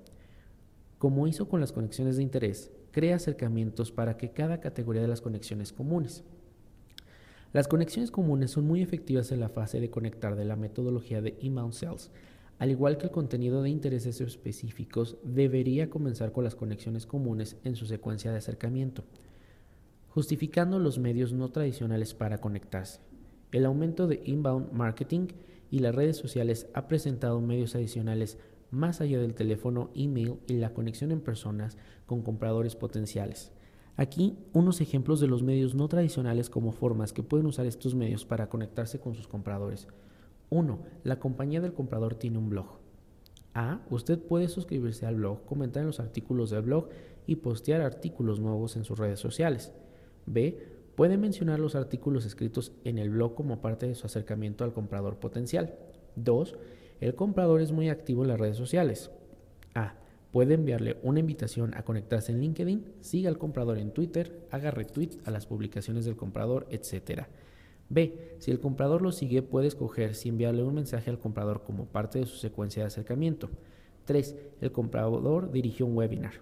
Como 0.98 1.28
hizo 1.28 1.50
con 1.50 1.60
las 1.60 1.74
conexiones 1.74 2.16
de 2.16 2.24
interés, 2.24 2.72
crea 2.92 3.18
acercamientos 3.18 3.92
para 3.92 4.16
que 4.16 4.32
cada 4.32 4.62
categoría 4.62 5.02
de 5.02 5.10
las 5.10 5.20
conexiones 5.20 5.74
comunes. 5.74 6.24
Las 7.52 7.68
conexiones 7.68 8.12
comunes 8.12 8.52
son 8.52 8.66
muy 8.66 8.82
efectivas 8.82 9.34
en 9.34 9.42
la 9.42 9.50
fase 9.50 9.82
de 9.82 9.90
conectar 9.90 10.38
de 10.38 10.46
la 10.46 10.56
metodología 10.56 11.22
de 11.22 11.38
inbound 11.42 11.74
sales 11.74 12.12
al 12.60 12.72
igual 12.72 12.98
que 12.98 13.08
el 13.08 13.12
contenido 13.12 13.62
de 13.62 13.70
intereses 13.70 14.22
específicos, 14.22 15.18
debería 15.24 15.90
comenzar 15.90 16.32
con 16.32 16.46
las 16.46 16.56
conexiones 16.56 17.06
comunes 17.06 17.58
en 17.66 17.76
su 17.76 17.88
secuencia 17.88 18.32
de 18.32 18.38
acercamiento, 18.38 19.04
justificando 20.12 20.80
los 20.80 20.98
medios 20.98 21.34
no 21.34 21.50
tradicionales 21.50 22.14
para 22.14 22.38
conectarse. 22.38 23.02
El 23.52 23.66
aumento 23.66 24.08
de 24.08 24.22
inbound 24.24 24.72
marketing 24.72 25.28
y 25.72 25.80
las 25.80 25.96
redes 25.96 26.18
sociales 26.18 26.68
ha 26.76 26.88
presentado 26.88 27.42
medios 27.42 27.74
adicionales 27.74 28.38
más 28.70 29.02
allá 29.02 29.20
del 29.20 29.34
teléfono, 29.34 29.90
email 29.96 30.36
y 30.48 30.54
la 30.54 30.74
conexión 30.74 31.12
en 31.12 31.22
personas 31.22 31.78
con 32.06 32.22
compradores 32.22 32.76
potenciales. 32.76 33.52
Aquí 33.98 34.38
unos 34.54 34.82
ejemplos 34.82 35.20
de 35.20 35.28
los 35.28 35.44
medios 35.44 35.74
no 35.74 35.88
tradicionales 35.88 36.50
como 36.50 36.72
formas 36.72 37.14
que 37.14 37.24
pueden 37.24 37.48
usar 37.48 37.66
estos 37.66 37.96
medios 37.96 38.26
para 38.26 38.50
conectarse 38.50 39.00
con 39.00 39.16
sus 39.16 39.28
compradores. 39.28 39.88
1. 40.50 40.80
La 41.04 41.20
compañía 41.20 41.62
del 41.62 41.74
comprador 41.74 42.16
tiene 42.16 42.38
un 42.38 42.50
blog. 42.50 42.80
A. 43.54 43.82
Usted 43.90 44.20
puede 44.20 44.48
suscribirse 44.48 45.06
al 45.06 45.16
blog, 45.16 45.46
comentar 45.46 45.82
en 45.82 45.88
los 45.88 46.00
artículos 46.00 46.50
del 46.50 46.62
blog 46.62 46.88
y 47.28 47.38
postear 47.38 47.82
artículos 47.82 48.40
nuevos 48.40 48.76
en 48.76 48.86
sus 48.86 48.98
redes 48.98 49.20
sociales. 49.20 49.74
B. 50.26 50.81
Puede 50.96 51.18
mencionar 51.18 51.60
los 51.60 51.76
artículos 51.76 52.26
escritos 52.26 52.74
en 52.84 52.98
el 52.98 53.10
blog 53.10 53.36
como 53.36 53.62
parte 53.62 53.88
de 53.88 53.96
su 53.96 54.06
acercamiento 54.06 54.64
al 54.64 54.74
comprador 54.74 55.18
potencial. 55.18 55.76
2. 56.16 56.56
El 57.00 57.16
comprador 57.16 57.62
es 57.62 57.72
muy 57.72 57.90
activo 57.90 58.24
en 58.24 58.30
las 58.30 58.40
redes 58.40 58.58
sociales. 58.58 59.12
A. 59.74 59.96
Puede 60.32 60.54
enviarle 60.54 60.98
una 61.04 61.20
invitación 61.20 61.74
a 61.76 61.84
conectarse 61.84 62.32
en 62.32 62.40
LinkedIn, 62.40 62.86
siga 63.02 63.30
al 63.30 63.38
comprador 63.38 63.78
en 63.78 63.92
Twitter, 63.92 64.48
haga 64.50 64.72
retweets 64.72 65.18
a 65.26 65.32
las 65.32 65.46
publicaciones 65.46 66.06
del 66.06 66.16
comprador, 66.16 66.68
etc. 66.70 67.24
B. 67.90 68.36
Si 68.40 68.52
el 68.52 68.60
comprador 68.60 69.02
lo 69.02 69.12
sigue, 69.12 69.42
puede 69.42 69.68
escoger 69.68 70.16
si 70.16 70.30
enviarle 70.30 70.64
un 70.64 70.76
mensaje 70.76 71.10
al 71.10 71.20
comprador 71.20 71.64
como 71.64 71.86
parte 71.86 72.20
de 72.20 72.26
su 72.26 72.38
secuencia 72.38 72.84
de 72.84 72.88
acercamiento. 72.88 73.50
3. 74.06 74.36
El 74.62 74.72
comprador 74.72 75.52
dirigió 75.52 75.86
un 75.86 75.98
webinar. 75.98 76.34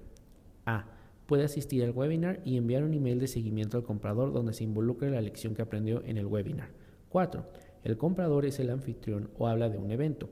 A. 0.66 0.99
Puede 1.30 1.44
asistir 1.44 1.84
al 1.84 1.92
webinar 1.92 2.42
y 2.44 2.58
enviar 2.58 2.84
un 2.84 2.96
email 2.96 3.20
de 3.20 3.28
seguimiento 3.28 3.78
al 3.78 3.84
comprador 3.84 4.34
donde 4.34 4.52
se 4.52 4.64
involucre 4.64 5.12
la 5.12 5.22
lección 5.22 5.54
que 5.54 5.62
aprendió 5.62 6.04
en 6.04 6.18
el 6.18 6.26
webinar. 6.26 6.70
4. 7.10 7.46
El 7.84 7.98
comprador 7.98 8.48
es 8.48 8.60
el 8.60 8.72
anfitrión 8.72 9.30
o 9.38 9.46
habla 9.46 9.70
de 9.70 9.78
un 9.78 9.92
evento. 9.92 10.32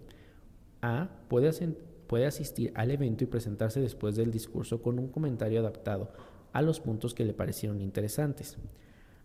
A. 0.82 1.08
Puede, 1.28 1.52
puede 2.08 2.26
asistir 2.26 2.72
al 2.74 2.90
evento 2.90 3.24
y 3.24 3.28
presentarse 3.28 3.80
después 3.80 4.16
del 4.16 4.32
discurso 4.32 4.82
con 4.82 4.98
un 4.98 5.10
comentario 5.10 5.60
adaptado 5.60 6.14
a 6.52 6.64
los 6.64 6.80
puntos 6.80 7.14
que 7.14 7.26
le 7.26 7.36
parecieron 7.36 7.80
interesantes. 7.80 8.58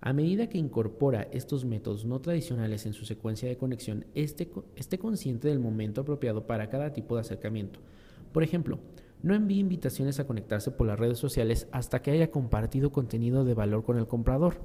A 0.03 0.13
medida 0.13 0.51
que 0.51 0.59
incorpora 0.59 1.23
estos 1.33 1.65
métodos 1.65 2.05
no 2.05 2.21
tradicionales 2.21 2.85
en 2.85 2.93
su 2.93 3.07
secuencia 3.07 3.49
de 3.49 3.57
conexión, 3.57 4.05
esté, 4.15 4.51
esté 4.77 4.99
consciente 4.99 5.49
del 5.49 5.59
momento 5.59 6.03
apropiado 6.03 6.47
para 6.47 6.69
cada 6.69 6.93
tipo 6.93 7.15
de 7.15 7.23
acercamiento. 7.23 7.81
Por 8.31 8.43
ejemplo, 8.43 8.79
no 9.23 9.35
envíe 9.35 9.59
invitaciones 9.59 10.21
a 10.21 10.27
conectarse 10.27 10.71
por 10.71 10.87
las 10.87 10.99
redes 10.99 11.19
sociales 11.19 11.69
hasta 11.73 12.03
que 12.03 12.11
haya 12.11 12.31
compartido 12.31 12.93
contenido 12.93 13.45
de 13.45 13.55
valor 13.55 13.85
con 13.85 13.99
el 13.99 14.07
comprador. 14.07 14.61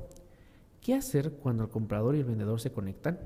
¿Qué 0.81 0.93
hacer 0.93 1.31
cuando 1.31 1.63
el 1.63 1.69
comprador 1.69 2.15
y 2.15 2.19
el 2.19 2.25
vendedor 2.25 2.59
se 2.59 2.71
conectan? 2.71 3.19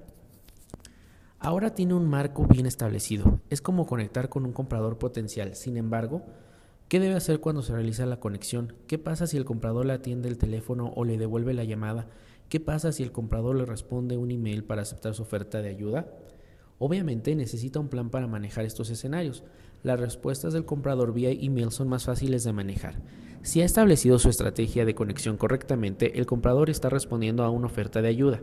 Ahora 1.40 1.74
tiene 1.74 1.94
un 1.94 2.08
marco 2.08 2.46
bien 2.46 2.66
establecido. 2.66 3.40
Es 3.50 3.62
como 3.62 3.88
conectar 3.88 4.30
con 4.30 4.46
un 4.46 4.54
comprador 4.54 4.98
potencial. 4.98 5.56
Sin 5.56 5.78
embargo, 5.78 6.24
¿Qué 6.92 7.00
debe 7.00 7.16
hacer 7.16 7.40
cuando 7.40 7.62
se 7.62 7.72
realiza 7.72 8.06
la 8.06 8.20
conexión? 8.20 8.76
¿Qué 8.86 8.98
pasa 8.98 9.26
si 9.26 9.38
el 9.38 9.46
comprador 9.46 9.86
le 9.86 9.94
atiende 9.94 10.28
el 10.28 10.38
teléfono 10.38 10.92
o 10.94 11.06
le 11.06 11.18
devuelve 11.18 11.54
la 11.54 11.64
llamada? 11.64 12.10
¿Qué 12.50 12.60
pasa 12.60 12.92
si 12.92 13.02
el 13.02 13.14
comprador 13.14 13.56
le 13.56 13.66
responde 13.66 14.18
un 14.18 14.30
email 14.30 14.66
para 14.66 14.82
aceptar 14.82 15.14
su 15.14 15.22
oferta 15.22 15.62
de 15.62 15.70
ayuda? 15.70 16.12
Obviamente 16.80 17.34
necesita 17.34 17.80
un 17.80 17.88
plan 17.88 18.10
para 18.10 18.28
manejar 18.28 18.66
estos 18.66 18.90
escenarios. 18.90 19.46
Las 19.84 20.00
respuestas 20.00 20.54
del 20.54 20.66
comprador 20.66 21.14
vía 21.14 21.32
email 21.32 21.72
son 21.72 21.88
más 21.88 22.06
fáciles 22.06 22.44
de 22.44 22.54
manejar. 22.54 23.02
Si 23.42 23.62
ha 23.62 23.66
establecido 23.66 24.20
su 24.20 24.30
estrategia 24.30 24.86
de 24.86 24.94
conexión 24.94 25.38
correctamente, 25.38 26.20
el 26.20 26.28
comprador 26.28 26.70
está 26.70 26.90
respondiendo 26.90 27.44
a 27.44 27.50
una 27.50 27.66
oferta 27.66 28.02
de 28.02 28.10
ayuda. 28.10 28.42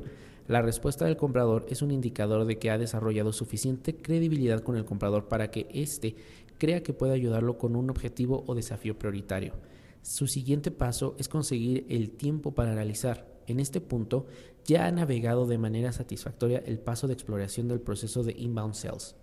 La 0.48 0.62
respuesta 0.62 1.04
del 1.04 1.16
comprador 1.16 1.66
es 1.68 1.82
un 1.82 1.92
indicador 1.92 2.44
de 2.44 2.58
que 2.58 2.70
ha 2.70 2.78
desarrollado 2.78 3.32
suficiente 3.32 3.96
credibilidad 3.96 4.62
con 4.62 4.76
el 4.76 4.84
comprador 4.84 5.28
para 5.28 5.52
que 5.52 5.68
éste 5.72 6.16
crea 6.58 6.82
que 6.82 6.92
puede 6.92 7.12
ayudarlo 7.12 7.58
con 7.58 7.76
un 7.76 7.90
objetivo 7.90 8.42
o 8.48 8.56
desafío 8.56 8.98
prioritario. 8.98 9.52
Su 10.02 10.26
siguiente 10.26 10.72
paso 10.72 11.14
es 11.18 11.28
conseguir 11.28 11.86
el 11.88 12.10
tiempo 12.10 12.52
para 12.52 12.72
analizar. 12.72 13.28
En 13.46 13.60
este 13.60 13.80
punto 13.80 14.26
ya 14.64 14.86
ha 14.86 14.90
navegado 14.90 15.46
de 15.46 15.58
manera 15.58 15.92
satisfactoria 15.92 16.62
el 16.66 16.80
paso 16.80 17.06
de 17.06 17.14
exploración 17.14 17.68
del 17.68 17.80
proceso 17.80 18.24
de 18.24 18.34
inbound 18.36 18.74
sales. 18.74 19.14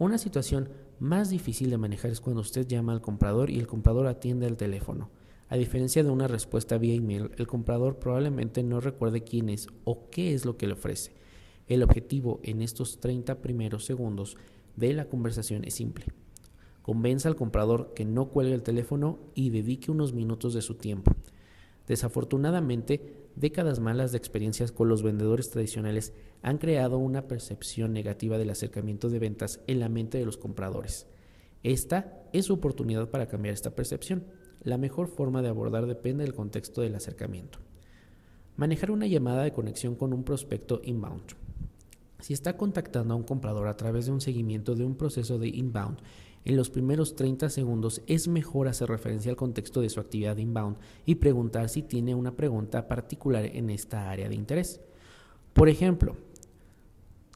Una 0.00 0.16
situación 0.16 0.70
más 0.98 1.28
difícil 1.28 1.68
de 1.68 1.76
manejar 1.76 2.10
es 2.10 2.22
cuando 2.22 2.40
usted 2.40 2.66
llama 2.66 2.94
al 2.94 3.02
comprador 3.02 3.50
y 3.50 3.58
el 3.58 3.66
comprador 3.66 4.06
atiende 4.06 4.46
el 4.46 4.56
teléfono. 4.56 5.10
A 5.50 5.58
diferencia 5.58 6.02
de 6.02 6.08
una 6.08 6.26
respuesta 6.26 6.78
vía 6.78 6.94
email, 6.94 7.32
el 7.36 7.46
comprador 7.46 7.98
probablemente 7.98 8.62
no 8.62 8.80
recuerde 8.80 9.24
quién 9.24 9.50
es 9.50 9.66
o 9.84 10.08
qué 10.08 10.32
es 10.32 10.46
lo 10.46 10.56
que 10.56 10.66
le 10.66 10.72
ofrece. 10.72 11.12
El 11.66 11.82
objetivo 11.82 12.40
en 12.44 12.62
estos 12.62 12.98
30 12.98 13.42
primeros 13.42 13.84
segundos 13.84 14.38
de 14.74 14.94
la 14.94 15.04
conversación 15.04 15.64
es 15.66 15.74
simple. 15.74 16.06
Convenza 16.80 17.28
al 17.28 17.36
comprador 17.36 17.92
que 17.92 18.06
no 18.06 18.30
cuelgue 18.30 18.54
el 18.54 18.62
teléfono 18.62 19.18
y 19.34 19.50
dedique 19.50 19.90
unos 19.90 20.14
minutos 20.14 20.54
de 20.54 20.62
su 20.62 20.76
tiempo. 20.76 21.12
Desafortunadamente, 21.86 23.19
décadas 23.36 23.80
malas 23.80 24.12
de 24.12 24.18
experiencias 24.18 24.72
con 24.72 24.88
los 24.88 25.02
vendedores 25.02 25.50
tradicionales 25.50 26.12
han 26.42 26.58
creado 26.58 26.98
una 26.98 27.28
percepción 27.28 27.92
negativa 27.92 28.38
del 28.38 28.50
acercamiento 28.50 29.08
de 29.08 29.18
ventas 29.18 29.60
en 29.66 29.80
la 29.80 29.88
mente 29.88 30.18
de 30.18 30.24
los 30.24 30.36
compradores. 30.36 31.06
Esta 31.62 32.22
es 32.32 32.46
su 32.46 32.54
oportunidad 32.54 33.10
para 33.10 33.28
cambiar 33.28 33.54
esta 33.54 33.74
percepción. 33.74 34.24
La 34.62 34.78
mejor 34.78 35.08
forma 35.08 35.42
de 35.42 35.48
abordar 35.48 35.86
depende 35.86 36.24
del 36.24 36.34
contexto 36.34 36.80
del 36.80 36.94
acercamiento. 36.94 37.58
Manejar 38.56 38.90
una 38.90 39.06
llamada 39.06 39.42
de 39.42 39.52
conexión 39.52 39.94
con 39.94 40.12
un 40.12 40.24
prospecto 40.24 40.80
inbound. 40.84 41.34
Si 42.20 42.34
está 42.34 42.56
contactando 42.56 43.14
a 43.14 43.16
un 43.16 43.22
comprador 43.22 43.68
a 43.68 43.76
través 43.76 44.06
de 44.06 44.12
un 44.12 44.20
seguimiento 44.20 44.74
de 44.74 44.84
un 44.84 44.96
proceso 44.96 45.38
de 45.38 45.48
inbound 45.48 45.98
En 46.44 46.56
los 46.56 46.70
primeros 46.70 47.16
30 47.16 47.50
segundos 47.50 48.02
es 48.06 48.26
mejor 48.26 48.68
hacer 48.68 48.88
referencia 48.88 49.30
al 49.30 49.36
contexto 49.36 49.80
de 49.80 49.90
su 49.90 50.00
actividad 50.00 50.38
inbound 50.38 50.78
y 51.04 51.16
preguntar 51.16 51.68
si 51.68 51.82
tiene 51.82 52.14
una 52.14 52.34
pregunta 52.34 52.88
particular 52.88 53.44
en 53.44 53.68
esta 53.68 54.10
área 54.10 54.28
de 54.28 54.36
interés. 54.36 54.80
Por 55.52 55.68
ejemplo, 55.68 56.16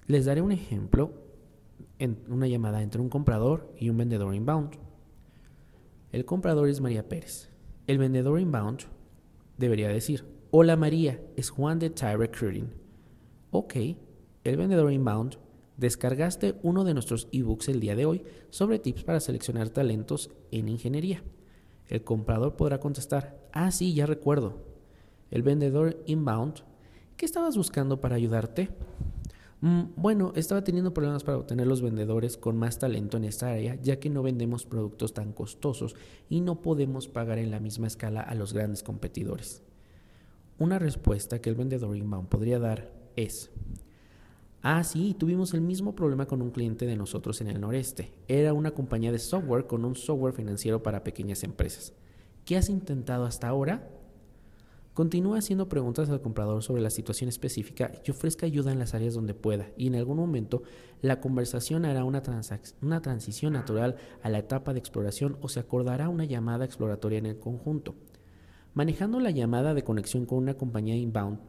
les 0.07 0.25
daré 0.25 0.41
un 0.41 0.53
ejemplo 0.53 1.13
en 1.99 2.19
una 2.29 2.49
llamada 2.49 2.83
entre 2.83 3.01
un 3.01 3.09
comprador 3.09 3.73
y 3.79 3.91
un 3.91 3.99
vendedor 3.99 4.35
inbound. 4.35 4.73
El 6.13 6.25
comprador 6.25 6.69
es 6.69 6.81
María 6.81 7.09
Pérez. 7.09 7.51
El 7.87 7.99
vendedor 7.99 8.41
inbound 8.41 8.85
debería 9.59 9.89
decir, 9.89 10.25
hola 10.51 10.77
María, 10.77 11.21
es 11.37 11.51
Juan 11.51 11.79
de 11.79 11.91
Tire 11.91 12.17
Recruiting. 12.17 12.71
Ok, 13.51 13.75
el 14.45 14.57
vendedor 14.57 14.93
inbound, 14.93 15.37
descargaste 15.77 16.55
uno 16.63 16.85
de 16.85 16.95
nuestros 16.95 17.29
ebooks 17.33 17.69
el 17.69 17.81
día 17.81 17.97
de 17.97 18.07
hoy 18.07 18.23
sobre 18.51 18.79
tips 18.79 19.05
para 19.05 19.21
seleccionar 19.21 19.71
talentos 19.71 20.31
en 20.51 20.69
ingeniería. 20.69 21.23
El 21.89 22.03
comprador 22.03 22.57
podrá 22.57 22.81
contestar, 22.81 23.49
ah 23.53 23.71
sí, 23.71 23.95
ya 23.95 24.07
recuerdo. 24.07 24.63
El 25.31 25.43
vendedor 25.43 26.03
inbound, 26.07 26.63
¿qué 27.17 27.27
estabas 27.27 27.57
buscando 27.57 28.01
para 28.01 28.17
ayudarte? 28.17 28.71
Mm, 29.61 29.95
bueno, 29.97 30.33
estaba 30.37 30.63
teniendo 30.63 30.93
problemas 30.93 31.25
para 31.25 31.39
obtener 31.39 31.67
los 31.67 31.81
vendedores 31.81 32.37
con 32.37 32.57
más 32.57 32.79
talento 32.79 33.17
en 33.17 33.25
esta 33.25 33.49
área, 33.49 33.77
ya 33.77 33.99
que 33.99 34.11
no 34.11 34.23
vendemos 34.23 34.67
productos 34.67 35.15
tan 35.15 35.33
costosos 35.33 35.97
y 36.29 36.41
no 36.41 36.61
podemos 36.61 37.09
pagar 37.09 37.39
en 37.39 37.51
la 37.51 37.61
misma 37.61 37.87
escala 37.87 38.21
a 38.21 38.35
los 38.35 38.53
grandes 38.53 38.83
competidores. 38.83 39.63
Una 40.59 40.79
respuesta 40.79 41.41
que 41.41 41.51
el 41.51 41.57
vendedor 41.57 41.97
inbound 41.97 42.29
podría 42.29 42.59
dar 42.59 42.93
es, 43.17 43.51
ah, 44.65 44.83
sí, 44.83 45.15
tuvimos 45.17 45.55
el 45.55 45.61
mismo 45.61 45.95
problema 45.95 46.27
con 46.27 46.43
un 46.43 46.51
cliente 46.51 46.87
de 46.87 46.97
nosotros 46.97 47.41
en 47.41 47.47
el 47.47 47.61
noreste. 47.61 48.11
Era 48.27 48.53
una 48.53 48.73
compañía 48.73 49.13
de 49.13 49.21
software 49.21 49.69
con 49.69 49.85
un 49.85 49.95
software 49.95 50.35
financiero 50.35 50.83
para 50.83 51.05
pequeñas 51.05 51.45
empresas. 51.45 51.93
¿Qué 52.45 52.57
has 52.57 52.69
intentado 52.69 53.25
hasta 53.25 53.47
ahora? 53.47 53.89
Continúa 54.95 55.39
haciendo 55.39 55.69
preguntas 55.69 56.09
al 56.09 56.21
comprador 56.21 56.63
sobre 56.63 56.81
la 56.81 56.91
situación 56.91 57.29
específica 57.29 57.91
y 58.07 58.11
ofrezca 58.13 58.47
ayuda 58.47 58.71
en 58.71 58.79
las 58.79 58.95
áreas 58.95 59.15
donde 59.15 59.35
pueda, 59.35 59.69
y 59.77 59.89
en 59.89 59.97
algún 59.97 60.17
momento 60.17 60.63
la 61.03 61.21
conversación 61.21 61.85
hará 61.85 62.05
una, 62.05 62.23
una, 62.81 63.03
transición 63.03 63.55
natural 63.55 63.97
a 64.23 64.31
la 64.31 64.39
etapa 64.39 64.73
de 64.73 64.79
exploración 64.79 65.37
o 65.41 65.49
se 65.49 65.59
acordará 65.59 66.09
una 66.09 66.25
llamada 66.25 66.65
exploratoria 66.65 67.19
en 67.19 67.27
el 67.27 67.41
conjunto. 67.41 67.97
Manejando 68.73 69.19
la 69.19 69.33
llamada 69.33 69.75
de 69.75 69.83
conexión 69.83 70.27
con 70.27 70.39
una 70.39 70.55
compañía 70.55 70.95
inbound, 70.95 71.41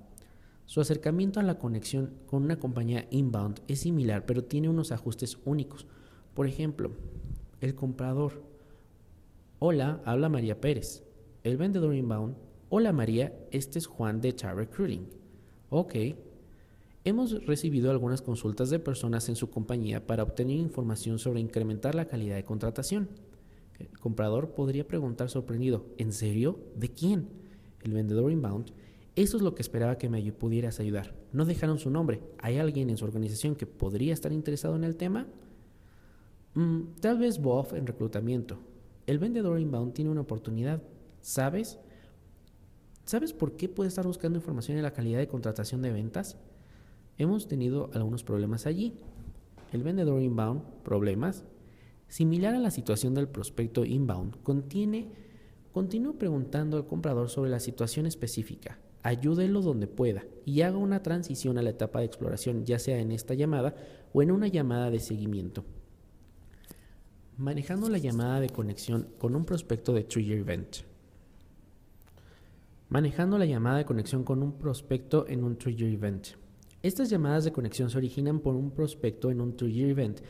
su 0.66 0.82
acercamiento 0.82 1.40
a 1.40 1.44
la 1.44 1.60
conexión 1.60 2.14
con 2.26 2.44
una 2.44 2.60
compañía 2.60 3.08
inbound 3.12 3.62
es 3.68 3.80
similar, 3.82 4.26
pero 4.26 4.44
tiene 4.44 4.70
unos 4.70 4.92
ajustes 4.92 5.38
únicos. 5.46 5.86
Por 6.34 6.48
ejemplo, 6.48 6.92
el 7.62 7.76
comprador. 7.76 8.44
Hola, 9.60 10.02
habla 10.06 10.30
María 10.30 10.60
Pérez. 10.60 11.04
El 11.44 11.58
vendedor 11.58 11.94
inbound 11.94 12.36
Hola 12.68 12.92
María, 12.92 13.32
este 13.52 13.78
es 13.78 13.86
Juan 13.86 14.22
de 14.22 14.34
Char 14.34 14.56
Recruiting. 14.56 15.08
Ok. 15.70 15.96
Hemos 17.04 17.46
recibido 17.46 17.92
algunas 17.92 18.24
consultas 18.24 18.72
de 18.72 18.80
personas 18.80 19.30
en 19.30 19.36
su 19.36 19.52
compañía 19.52 20.08
para 20.08 20.24
obtener 20.24 20.58
información 20.58 21.20
sobre 21.20 21.42
incrementar 21.42 21.94
la 21.94 22.08
calidad 22.08 22.36
de 22.36 22.44
contratación. 22.44 23.08
El 23.78 24.00
comprador 24.00 24.56
podría 24.56 24.88
preguntar 24.88 25.30
sorprendido, 25.30 25.86
¿en 26.00 26.12
serio? 26.12 26.58
¿De 26.76 26.90
quién? 26.90 27.30
El 27.84 27.94
vendedor 27.94 28.32
inbound, 28.32 28.72
eso 29.16 29.38
es 29.38 29.44
lo 29.44 29.56
que 29.56 29.62
esperaba 29.62 29.98
que 29.98 30.10
me 30.10 30.32
pudieras 30.34 30.80
ayudar. 30.80 31.16
No 31.32 31.46
dejaron 31.46 31.80
su 31.80 31.90
nombre. 31.90 32.22
¿Hay 32.40 32.58
alguien 32.58 32.90
en 32.90 32.98
su 32.98 33.06
organización 33.06 33.56
que 33.56 33.66
podría 33.66 34.14
estar 34.14 34.34
interesado 34.34 34.76
en 34.76 34.84
el 34.84 34.98
tema? 34.98 35.28
Mm, 36.54 36.96
tal 37.00 37.20
vez 37.20 37.40
Bob 37.42 37.74
en 37.76 37.88
reclutamiento. 37.88 38.60
El 39.08 39.20
vendedor 39.20 39.60
inbound 39.60 39.94
tiene 39.94 40.12
una 40.12 40.22
oportunidad. 40.22 40.82
¿Sabes? 41.22 41.80
¿Sabes 43.06 43.34
por 43.34 43.56
qué 43.56 43.70
puede 43.70 43.88
estar 43.88 44.06
buscando 44.06 44.40
información 44.40 44.78
en 44.78 44.84
la 44.84 44.94
calidad 44.94 45.20
de 45.20 45.28
contratación 45.28 45.82
de 45.82 45.92
ventas? 45.92 46.38
Hemos 47.18 47.48
tenido 47.48 47.90
algunos 47.94 48.24
problemas 48.24 48.66
allí. 48.66 48.94
El 49.72 49.84
vendedor 49.84 50.22
inbound, 50.22 50.62
problemas, 50.84 51.46
similar 52.08 52.56
a 52.56 52.60
la 52.60 52.72
situación 52.72 53.14
del 53.14 53.28
prospecto 53.28 53.86
inbound, 53.86 54.42
contiene, 54.44 55.10
continúa 55.72 56.14
preguntando 56.14 56.78
al 56.78 56.88
comprador 56.88 57.30
sobre 57.30 57.50
la 57.50 57.60
situación 57.60 58.06
específica, 58.06 58.80
ayúdelo 59.06 59.62
donde 59.62 59.88
pueda 59.88 60.26
y 60.46 60.62
haga 60.62 60.78
una 60.78 61.02
transición 61.04 61.58
a 61.58 61.62
la 61.62 61.70
etapa 61.70 62.00
de 62.00 62.06
exploración, 62.06 62.66
ya 62.66 62.80
sea 62.80 63.00
en 63.00 63.12
esta 63.12 63.34
llamada 63.34 63.76
o 64.14 64.22
en 64.22 64.32
una 64.32 64.48
llamada 64.48 64.92
de 64.92 65.00
seguimiento. 65.00 65.64
Manejando 67.38 67.90
la 67.90 67.98
llamada 67.98 68.40
de 68.40 68.50
conexión 68.50 69.08
con 69.18 69.36
un 69.36 69.46
prospecto 69.46 69.94
de 69.94 70.04
Trigger 70.04 70.40
Event 70.40 70.78
manejando 72.90 73.38
la 73.38 73.46
llamada 73.46 73.80
de 73.80 73.86
conexión 73.86 74.24
con 74.24 74.44
un 74.44 74.54
prospecto 74.54 75.28
en 75.28 75.44
un 75.44 75.58
Trigger 75.58 75.90
Event. 75.90 76.28
Estas 76.84 77.10
llamadas 77.10 77.44
de 77.44 77.52
conexión 77.52 77.90
se 77.90 77.98
originan 77.98 78.40
por 78.40 78.56
un 78.56 78.72
prospecto 78.72 79.32
en 79.32 79.42
un 79.42 79.58
Trigger 79.58 79.90
Event. 79.90 80.22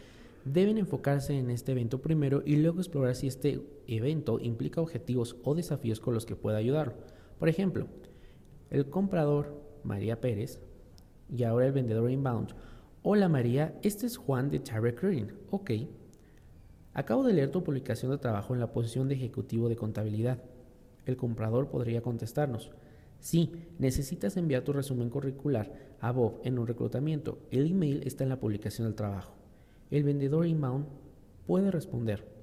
Deben 0.45 0.77
enfocarse 0.77 1.37
en 1.37 1.49
este 1.49 1.73
evento 1.73 2.01
primero 2.01 2.43
y 2.45 2.55
luego 2.55 2.79
explorar 2.79 3.15
si 3.15 3.27
este 3.27 3.61
evento 3.87 4.39
implica 4.39 4.81
objetivos 4.81 5.35
o 5.43 5.53
desafíos 5.53 5.99
con 5.99 6.13
los 6.13 6.25
que 6.25 6.35
pueda 6.35 6.57
ayudarlo. 6.57 6.93
Por 7.39 7.49
ejemplo, 7.49 7.87
el 8.69 8.89
comprador, 8.89 9.61
María 9.83 10.19
Pérez, 10.19 10.59
y 11.29 11.43
ahora 11.43 11.67
el 11.67 11.71
vendedor 11.71 12.09
inbound. 12.09 12.49
Hola 13.03 13.29
María, 13.29 13.77
este 13.83 14.05
es 14.05 14.17
Juan 14.17 14.49
de 14.49 14.59
Tar 14.59 14.81
Recruiting. 14.81 15.31
Ok. 15.51 15.71
Acabo 16.93 17.23
de 17.23 17.33
leer 17.33 17.51
tu 17.51 17.63
publicación 17.63 18.11
de 18.11 18.17
trabajo 18.17 18.53
en 18.53 18.59
la 18.59 18.71
posición 18.71 19.07
de 19.07 19.15
ejecutivo 19.15 19.69
de 19.69 19.75
contabilidad. 19.75 20.41
El 21.05 21.17
comprador 21.17 21.69
podría 21.69 22.01
contestarnos, 22.01 22.71
sí, 23.19 23.51
necesitas 23.77 24.37
enviar 24.37 24.63
tu 24.63 24.73
resumen 24.73 25.09
curricular 25.09 25.71
a 25.99 26.11
Bob 26.11 26.39
en 26.43 26.57
un 26.57 26.65
reclutamiento. 26.65 27.39
El 27.51 27.69
email 27.69 28.01
está 28.05 28.23
en 28.23 28.29
la 28.29 28.39
publicación 28.39 28.87
del 28.87 28.95
trabajo. 28.95 29.35
El 29.91 30.03
vendedor 30.03 30.47
inbound 30.47 30.87
puede 31.45 31.69
responder, 31.69 32.34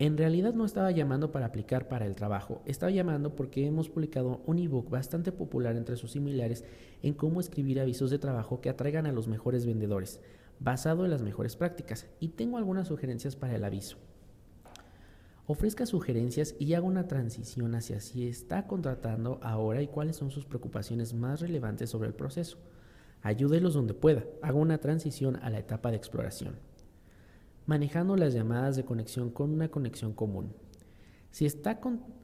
en 0.00 0.16
realidad 0.16 0.54
no 0.54 0.64
estaba 0.64 0.90
llamando 0.90 1.30
para 1.30 1.46
aplicar 1.46 1.86
para 1.86 2.06
el 2.06 2.16
trabajo, 2.16 2.62
estaba 2.64 2.90
llamando 2.90 3.36
porque 3.36 3.66
hemos 3.66 3.88
publicado 3.88 4.40
un 4.46 4.58
ebook 4.58 4.90
bastante 4.90 5.30
popular 5.30 5.76
entre 5.76 5.96
sus 5.96 6.12
similares 6.12 6.64
en 7.02 7.14
cómo 7.14 7.38
escribir 7.38 7.78
avisos 7.78 8.10
de 8.10 8.18
trabajo 8.18 8.60
que 8.62 8.70
atraigan 8.70 9.06
a 9.06 9.12
los 9.12 9.28
mejores 9.28 9.66
vendedores, 9.66 10.20
basado 10.58 11.04
en 11.04 11.10
las 11.10 11.20
mejores 11.20 11.54
prácticas, 11.54 12.06
y 12.18 12.28
tengo 12.28 12.56
algunas 12.56 12.88
sugerencias 12.88 13.36
para 13.36 13.54
el 13.54 13.62
aviso 13.62 13.98
ofrezca 15.46 15.84
sugerencias 15.84 16.54
y 16.60 16.74
haga 16.74 16.86
una 16.86 17.08
transición 17.08 17.74
hacia 17.74 17.98
si 17.98 18.28
está 18.28 18.68
contratando 18.68 19.40
ahora 19.42 19.82
y 19.82 19.88
cuáles 19.88 20.14
son 20.14 20.30
sus 20.30 20.44
preocupaciones 20.44 21.12
más 21.12 21.40
relevantes 21.40 21.90
sobre 21.90 22.06
el 22.06 22.14
proceso. 22.14 22.56
Ayúdelos 23.20 23.74
donde 23.74 23.92
pueda, 23.92 24.24
haga 24.42 24.54
una 24.54 24.78
transición 24.78 25.36
a 25.42 25.50
la 25.50 25.58
etapa 25.58 25.90
de 25.90 25.96
exploración. 25.96 26.69
Manejando 27.70 28.16
las 28.16 28.34
llamadas 28.34 28.74
de 28.74 28.84
conexión 28.84 29.30
con 29.30 29.52
una 29.52 29.68
conexión 29.68 30.12
común. 30.12 30.52
Si 31.30 31.46
está 31.46 31.78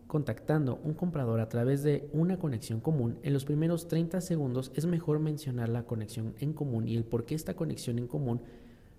contactando 0.08 0.80
un 0.82 0.94
comprador 0.94 1.38
a 1.38 1.48
través 1.48 1.84
de 1.84 2.10
una 2.12 2.36
conexión 2.36 2.80
común, 2.80 3.20
en 3.22 3.32
los 3.32 3.44
primeros 3.44 3.86
30 3.86 4.20
segundos 4.22 4.72
es 4.74 4.86
mejor 4.86 5.20
mencionar 5.20 5.68
la 5.68 5.84
conexión 5.84 6.34
en 6.40 6.52
común 6.52 6.88
y 6.88 6.96
el 6.96 7.04
por 7.04 7.26
qué 7.26 7.36
esta 7.36 7.54
conexión 7.54 8.00
en 8.00 8.08
común 8.08 8.42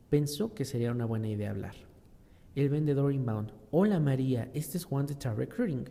pensó 0.10 0.54
que 0.54 0.64
sería 0.64 0.94
una 0.94 1.04
buena 1.04 1.28
idea 1.28 1.50
hablar. 1.50 1.76
El 2.56 2.70
vendedor 2.70 3.12
inbound. 3.12 3.52
Hola 3.72 4.00
María, 4.00 4.50
este 4.54 4.78
es 4.78 4.86
Juan 4.86 5.06
de 5.06 5.16
Tar 5.16 5.38
Recruiting. 5.38 5.90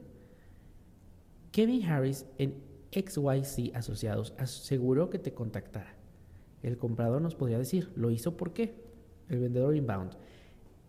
Kevin 1.53 1.85
Harris 1.85 2.25
en 2.39 2.55
XYZ 2.93 3.75
Asociados 3.75 4.33
aseguró 4.39 5.11
que 5.11 5.19
te 5.19 5.35
contactara. 5.35 5.97
El 6.63 6.79
comprador 6.79 7.21
nos 7.21 7.35
podría 7.35 7.59
decir, 7.59 7.93
¿lo 7.95 8.11
hizo 8.11 8.39
por 8.39 8.55
qué? 8.55 8.87
El 9.29 9.41
vendedor 9.41 9.77
inbound 9.77 10.17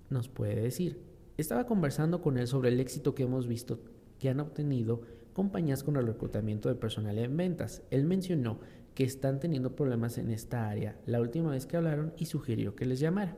nos 0.09 0.29
puede 0.29 0.61
decir, 0.61 1.01
estaba 1.37 1.65
conversando 1.65 2.21
con 2.21 2.37
él 2.37 2.47
sobre 2.47 2.69
el 2.69 2.79
éxito 2.79 3.13
que 3.13 3.23
hemos 3.23 3.47
visto 3.47 3.79
que 4.19 4.29
han 4.29 4.39
obtenido 4.39 5.01
compañías 5.33 5.83
con 5.83 5.97
el 5.97 6.07
reclutamiento 6.07 6.69
de 6.69 6.75
personal 6.75 7.17
en 7.19 7.37
ventas. 7.37 7.83
Él 7.91 8.05
mencionó 8.05 8.59
que 8.95 9.03
están 9.03 9.39
teniendo 9.39 9.75
problemas 9.75 10.17
en 10.17 10.31
esta 10.31 10.67
área 10.67 10.99
la 11.05 11.21
última 11.21 11.51
vez 11.51 11.67
que 11.67 11.77
hablaron 11.77 12.13
y 12.17 12.25
sugirió 12.25 12.75
que 12.75 12.85
les 12.85 12.99
llamara. 12.99 13.37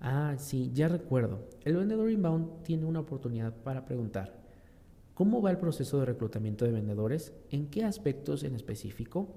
Ah, 0.00 0.34
sí, 0.38 0.70
ya 0.74 0.88
recuerdo. 0.88 1.48
El 1.64 1.76
vendedor 1.76 2.10
inbound 2.10 2.62
tiene 2.62 2.84
una 2.84 3.00
oportunidad 3.00 3.54
para 3.54 3.86
preguntar, 3.86 4.42
¿cómo 5.14 5.40
va 5.40 5.50
el 5.50 5.58
proceso 5.58 5.98
de 6.00 6.06
reclutamiento 6.06 6.66
de 6.66 6.72
vendedores? 6.72 7.32
¿En 7.50 7.68
qué 7.68 7.84
aspectos 7.84 8.42
en 8.44 8.54
específico? 8.54 9.34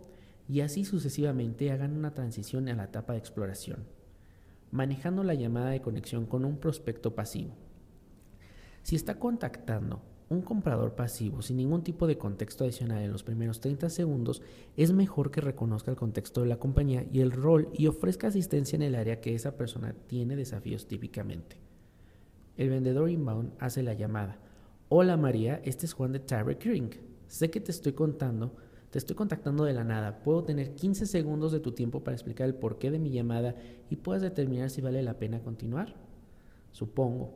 Y 0.50 0.60
así 0.62 0.84
sucesivamente 0.84 1.72
hagan 1.72 1.96
una 1.96 2.14
transición 2.14 2.68
a 2.68 2.76
la 2.76 2.86
etapa 2.86 3.14
de 3.14 3.20
exploración, 3.20 3.86
manejando 4.74 5.24
la 5.24 5.36
llamada 5.36 5.70
de 5.70 5.82
conexión 5.82 6.26
con 6.26 6.44
un 6.46 6.58
prospecto 6.58 7.14
pasivo. 7.14 7.54
Si 8.82 8.96
está 8.96 9.20
contactando 9.20 10.02
un 10.30 10.42
comprador 10.42 10.96
pasivo 10.96 11.44
sin 11.44 11.58
ningún 11.58 11.84
tipo 11.84 12.08
de 12.08 12.18
contexto 12.18 12.64
adicional 12.64 13.04
en 13.04 13.12
los 13.12 13.22
primeros 13.24 13.60
30 13.60 13.88
segundos, 13.92 14.42
es 14.76 14.92
mejor 14.92 15.30
que 15.30 15.42
reconozca 15.42 15.92
el 15.92 15.98
contexto 15.98 16.42
de 16.42 16.48
la 16.48 16.58
compañía 16.58 17.06
y 17.12 17.20
el 17.20 17.32
rol 17.32 17.70
y 17.74 17.86
ofrezca 17.86 18.28
asistencia 18.28 18.76
en 18.76 18.82
el 18.82 18.96
área 18.96 19.22
que 19.22 19.36
esa 19.36 19.58
persona 19.58 19.94
tiene 20.08 20.36
desafíos 20.36 20.88
típicamente. 20.88 21.58
El 22.58 22.72
vendedor 22.72 23.12
inbound 23.12 23.54
hace 23.60 23.84
la 23.84 23.94
llamada. 23.94 24.40
Hola 24.90 25.18
María, 25.18 25.62
este 25.64 25.86
es 25.86 25.94
Juan 25.94 26.14
de 26.14 26.20
Tire 26.20 26.58
Ring. 26.60 26.94
Sé 27.28 27.52
que 27.52 27.62
te 27.62 27.70
estoy 27.70 27.94
contando, 27.94 28.56
te 28.94 29.00
estoy 29.00 29.16
contactando 29.16 29.66
de 29.66 29.74
la 29.74 29.84
nada. 29.84 30.22
Puedo 30.22 30.44
tener 30.44 30.76
15 30.76 31.08
segundos 31.08 31.52
de 31.52 31.60
tu 31.60 31.72
tiempo 31.72 32.04
para 32.04 32.14
explicar 32.14 32.48
el 32.48 32.54
porqué 32.54 32.92
de 32.92 33.00
mi 33.00 33.10
llamada 33.10 33.56
y 33.90 33.96
puedas 33.96 34.22
determinar 34.22 34.70
si 34.70 34.82
vale 34.82 35.02
la 35.02 35.18
pena 35.18 35.42
continuar. 35.42 35.96
Supongo. 36.72 37.34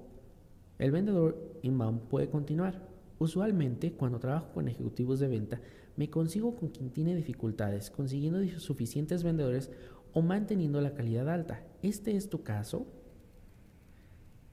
El 0.78 0.92
vendedor 0.92 1.58
inbound 1.64 2.02
puede 2.10 2.30
continuar. 2.30 2.88
Usualmente, 3.18 3.94
cuando 3.94 4.20
trabajo 4.20 4.52
con 4.54 4.68
ejecutivos 4.68 5.20
de 5.20 5.30
venta, 5.30 5.60
me 5.96 6.12
consigo 6.12 6.56
con 6.56 6.70
quien 6.70 6.92
tiene 6.92 7.16
dificultades, 7.16 7.90
consiguiendo 7.90 8.48
suficientes 8.60 9.24
vendedores 9.24 9.72
o 10.14 10.22
manteniendo 10.22 10.80
la 10.80 10.94
calidad 10.94 11.28
alta. 11.28 11.64
¿Este 11.82 12.16
es 12.16 12.30
tu 12.30 12.44
caso? 12.44 12.86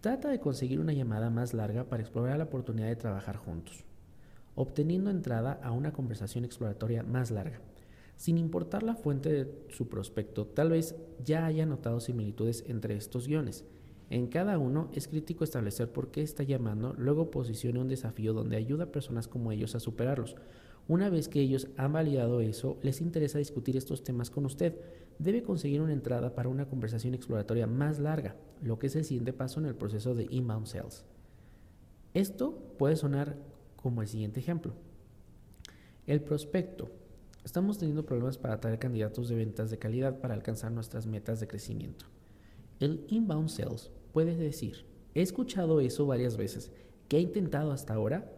Trata 0.00 0.30
de 0.30 0.40
conseguir 0.40 0.80
una 0.80 0.94
llamada 0.94 1.28
más 1.28 1.52
larga 1.52 1.84
para 1.84 2.02
explorar 2.02 2.38
la 2.38 2.44
oportunidad 2.44 2.88
de 2.88 2.96
trabajar 2.96 3.36
juntos, 3.36 3.84
obteniendo 4.54 5.10
entrada 5.10 5.60
a 5.62 5.72
una 5.72 5.92
conversación 5.92 6.44
exploratoria 6.44 7.02
más 7.02 7.30
larga. 7.30 7.60
Sin 8.16 8.38
importar 8.38 8.82
la 8.82 8.94
fuente 8.94 9.32
de 9.32 9.66
su 9.68 9.88
prospecto, 9.88 10.46
tal 10.46 10.70
vez 10.70 10.94
ya 11.24 11.46
haya 11.46 11.66
notado 11.66 12.00
similitudes 12.00 12.64
entre 12.68 12.96
estos 12.96 13.26
guiones. 13.26 13.64
En 14.10 14.28
cada 14.28 14.58
uno 14.58 14.90
es 14.92 15.08
crítico 15.08 15.44
establecer 15.44 15.90
por 15.90 16.10
qué 16.10 16.22
está 16.22 16.42
llamando, 16.42 16.94
luego 16.96 17.30
posicione 17.30 17.80
un 17.80 17.88
desafío 17.88 18.32
donde 18.32 18.56
ayuda 18.56 18.84
a 18.84 18.92
personas 18.92 19.26
como 19.26 19.50
ellos 19.50 19.74
a 19.74 19.80
superarlos. 19.80 20.36
Una 20.86 21.08
vez 21.08 21.28
que 21.28 21.40
ellos 21.40 21.68
han 21.76 21.94
validado 21.94 22.40
eso, 22.40 22.76
les 22.82 23.00
interesa 23.00 23.38
discutir 23.38 23.76
estos 23.76 24.04
temas 24.04 24.30
con 24.30 24.44
usted. 24.44 24.78
Debe 25.18 25.42
conseguir 25.42 25.80
una 25.80 25.94
entrada 25.94 26.34
para 26.34 26.50
una 26.50 26.68
conversación 26.68 27.14
exploratoria 27.14 27.66
más 27.66 27.98
larga, 27.98 28.36
lo 28.62 28.78
que 28.78 28.88
es 28.88 28.96
el 28.96 29.04
siguiente 29.04 29.32
paso 29.32 29.60
en 29.60 29.66
el 29.66 29.74
proceso 29.74 30.14
de 30.14 30.26
inbound 30.28 30.66
sales. 30.66 31.06
Esto 32.12 32.52
puede 32.78 32.96
sonar 32.96 33.36
como 33.84 34.00
el 34.00 34.08
siguiente 34.08 34.40
ejemplo. 34.40 34.72
El 36.06 36.22
prospecto. 36.22 36.90
Estamos 37.44 37.76
teniendo 37.76 38.06
problemas 38.06 38.38
para 38.38 38.54
atraer 38.54 38.78
candidatos 38.78 39.28
de 39.28 39.34
ventas 39.34 39.70
de 39.70 39.78
calidad 39.78 40.20
para 40.20 40.32
alcanzar 40.32 40.72
nuestras 40.72 41.06
metas 41.06 41.38
de 41.38 41.48
crecimiento. 41.48 42.06
El 42.80 43.04
inbound 43.08 43.50
sales 43.50 43.90
puede 44.14 44.36
decir, 44.36 44.86
he 45.14 45.20
escuchado 45.20 45.80
eso 45.80 46.06
varias 46.06 46.38
veces. 46.38 46.72
¿Qué 47.08 47.18
he 47.18 47.20
intentado 47.20 47.72
hasta 47.72 47.92
ahora? 47.92 48.32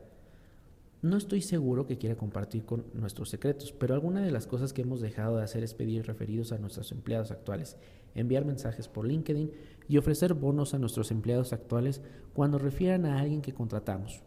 No 1.00 1.16
estoy 1.16 1.42
seguro 1.42 1.86
que 1.86 1.96
quiera 1.96 2.16
compartir 2.16 2.64
con 2.64 2.84
nuestros 2.92 3.28
secretos, 3.28 3.70
pero 3.70 3.94
alguna 3.94 4.22
de 4.22 4.32
las 4.32 4.48
cosas 4.48 4.72
que 4.72 4.82
hemos 4.82 5.00
dejado 5.00 5.36
de 5.36 5.44
hacer 5.44 5.62
es 5.62 5.74
pedir 5.74 6.08
referidos 6.08 6.50
a 6.50 6.58
nuestros 6.58 6.90
empleados 6.90 7.30
actuales, 7.30 7.76
enviar 8.16 8.44
mensajes 8.44 8.88
por 8.88 9.06
LinkedIn 9.06 9.52
y 9.88 9.96
ofrecer 9.96 10.34
bonos 10.34 10.74
a 10.74 10.80
nuestros 10.80 11.12
empleados 11.12 11.52
actuales 11.52 12.02
cuando 12.34 12.58
refieran 12.58 13.06
a 13.06 13.20
alguien 13.20 13.42
que 13.42 13.54
contratamos. 13.54 14.24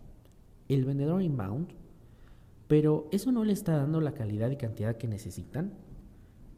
El 0.70 0.86
vendedor 0.86 1.24
inbound, 1.24 1.70
pero 2.68 3.08
¿eso 3.12 3.32
no 3.32 3.44
le 3.44 3.54
está 3.54 3.76
dando 3.76 4.02
la 4.02 4.14
calidad 4.14 4.52
y 4.52 4.56
cantidad 4.56 4.98
que 4.98 5.08
necesitan? 5.08 5.74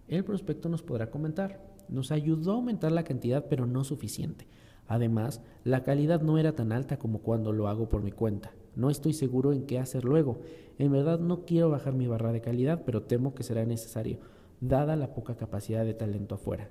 El 0.10 0.26
prospecto 0.26 0.68
nos 0.68 0.84
podrá 0.84 1.10
comentar, 1.10 1.66
nos 1.88 2.12
ayudó 2.12 2.52
a 2.52 2.56
aumentar 2.56 2.92
la 2.92 3.06
cantidad, 3.06 3.46
pero 3.48 3.66
no 3.66 3.86
suficiente. 3.86 4.48
Además, 4.86 5.42
la 5.64 5.84
calidad 5.84 6.22
no 6.22 6.38
era 6.38 6.52
tan 6.56 6.74
alta 6.74 7.00
como 7.00 7.20
cuando 7.20 7.54
lo 7.54 7.70
hago 7.70 7.88
por 7.88 8.04
mi 8.04 8.12
cuenta. 8.12 8.52
No 8.76 8.90
estoy 8.90 9.14
seguro 9.14 9.54
en 9.54 9.66
qué 9.66 9.80
hacer 9.80 10.04
luego. 10.04 10.42
En 10.78 10.92
verdad 10.92 11.22
no 11.22 11.46
quiero 11.46 11.70
bajar 11.70 11.94
mi 11.94 12.08
barra 12.08 12.34
de 12.34 12.42
calidad, 12.42 12.84
pero 12.86 13.04
temo 13.04 13.34
que 13.34 13.44
será 13.44 13.66
necesario, 13.66 14.20
dada 14.60 14.98
la 14.98 15.14
poca 15.14 15.38
capacidad 15.38 15.86
de 15.86 15.94
talento 15.94 16.36
afuera. 16.36 16.70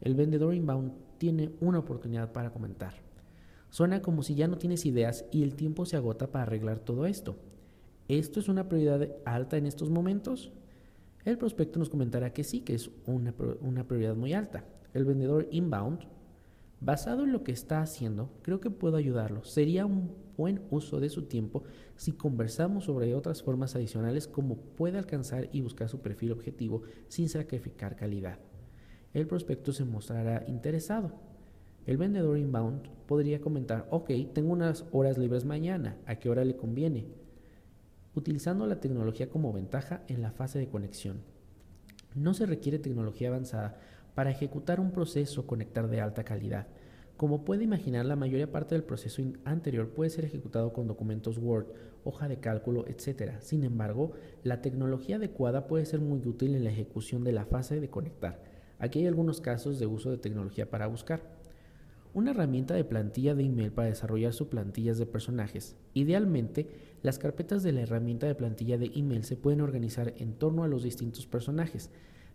El 0.00 0.16
vendedor 0.16 0.52
inbound 0.52 0.94
tiene 1.18 1.52
una 1.60 1.78
oportunidad 1.78 2.32
para 2.32 2.50
comentar. 2.50 3.11
Suena 3.72 4.02
como 4.02 4.22
si 4.22 4.34
ya 4.34 4.48
no 4.48 4.58
tienes 4.58 4.86
ideas 4.86 5.24
y 5.32 5.42
el 5.42 5.54
tiempo 5.54 5.86
se 5.86 5.96
agota 5.96 6.30
para 6.30 6.44
arreglar 6.44 6.78
todo 6.78 7.06
esto. 7.06 7.36
¿Esto 8.06 8.38
es 8.38 8.48
una 8.48 8.68
prioridad 8.68 9.08
alta 9.24 9.56
en 9.56 9.66
estos 9.66 9.88
momentos? 9.88 10.52
El 11.24 11.38
prospecto 11.38 11.78
nos 11.78 11.88
comentará 11.88 12.32
que 12.32 12.44
sí, 12.44 12.60
que 12.60 12.74
es 12.74 12.90
una, 13.06 13.34
una 13.62 13.88
prioridad 13.88 14.14
muy 14.14 14.34
alta. 14.34 14.64
El 14.92 15.06
vendedor 15.06 15.48
inbound 15.50 16.06
Basado 16.84 17.22
en 17.22 17.30
lo 17.30 17.44
que 17.44 17.52
está 17.52 17.80
haciendo, 17.80 18.28
creo 18.42 18.60
que 18.60 18.68
puedo 18.68 18.96
ayudarlo. 18.96 19.44
Sería 19.44 19.86
un 19.86 20.16
buen 20.36 20.62
uso 20.68 20.98
de 20.98 21.10
su 21.10 21.22
tiempo 21.22 21.62
si 21.94 22.10
conversamos 22.10 22.86
sobre 22.86 23.14
otras 23.14 23.40
formas 23.40 23.76
adicionales 23.76 24.26
como 24.26 24.56
puede 24.56 24.98
alcanzar 24.98 25.48
y 25.52 25.60
buscar 25.60 25.88
su 25.88 26.00
perfil 26.00 26.32
objetivo 26.32 26.82
sin 27.06 27.28
sacrificar 27.28 27.94
calidad. 27.94 28.40
El 29.14 29.28
prospecto 29.28 29.72
se 29.72 29.84
mostrará 29.84 30.44
interesado. 30.48 31.31
El 31.84 31.96
vendedor 31.96 32.38
inbound 32.38 32.86
podría 33.06 33.40
comentar, 33.40 33.88
ok, 33.90 34.10
tengo 34.32 34.52
unas 34.52 34.84
horas 34.92 35.18
libres 35.18 35.44
mañana, 35.44 35.96
¿a 36.06 36.14
qué 36.14 36.28
hora 36.30 36.44
le 36.44 36.56
conviene? 36.56 37.08
Utilizando 38.14 38.68
la 38.68 38.78
tecnología 38.78 39.28
como 39.28 39.52
ventaja 39.52 40.04
en 40.06 40.22
la 40.22 40.30
fase 40.30 40.60
de 40.60 40.68
conexión. 40.68 41.22
No 42.14 42.34
se 42.34 42.46
requiere 42.46 42.78
tecnología 42.78 43.28
avanzada 43.28 43.80
para 44.14 44.30
ejecutar 44.30 44.78
un 44.78 44.92
proceso 44.92 45.44
conectar 45.46 45.88
de 45.88 46.00
alta 46.00 46.22
calidad. 46.22 46.68
Como 47.16 47.44
puede 47.44 47.64
imaginar, 47.64 48.06
la 48.06 48.14
mayoría 48.14 48.52
parte 48.52 48.76
del 48.76 48.84
proceso 48.84 49.20
anterior 49.44 49.88
puede 49.88 50.10
ser 50.10 50.24
ejecutado 50.24 50.72
con 50.72 50.86
documentos 50.86 51.38
Word, 51.38 51.66
hoja 52.04 52.28
de 52.28 52.38
cálculo, 52.38 52.84
etc. 52.86 53.40
Sin 53.40 53.64
embargo, 53.64 54.12
la 54.44 54.62
tecnología 54.62 55.16
adecuada 55.16 55.66
puede 55.66 55.84
ser 55.84 56.00
muy 56.00 56.24
útil 56.26 56.54
en 56.54 56.62
la 56.62 56.70
ejecución 56.70 57.24
de 57.24 57.32
la 57.32 57.44
fase 57.44 57.80
de 57.80 57.90
conectar. 57.90 58.40
Aquí 58.78 59.00
hay 59.00 59.06
algunos 59.08 59.40
casos 59.40 59.80
de 59.80 59.86
uso 59.86 60.10
de 60.10 60.18
tecnología 60.18 60.70
para 60.70 60.86
buscar. 60.86 61.41
Una 62.14 62.32
herramienta 62.32 62.74
de 62.74 62.84
plantilla 62.84 63.34
de 63.34 63.44
email 63.44 63.72
para 63.72 63.88
desarrollar 63.88 64.34
sus 64.34 64.48
plantillas 64.48 64.98
de 64.98 65.06
personajes. 65.06 65.76
Idealmente, 65.94 66.68
las 67.00 67.18
carpetas 67.18 67.62
de 67.62 67.72
la 67.72 67.80
herramienta 67.80 68.26
de 68.26 68.34
plantilla 68.34 68.76
de 68.76 68.90
email 68.94 69.24
se 69.24 69.36
pueden 69.36 69.62
organizar 69.62 70.12
en 70.18 70.34
torno 70.34 70.62
a 70.62 70.68
los 70.68 70.82
distintos 70.82 71.26
personajes. 71.26 71.88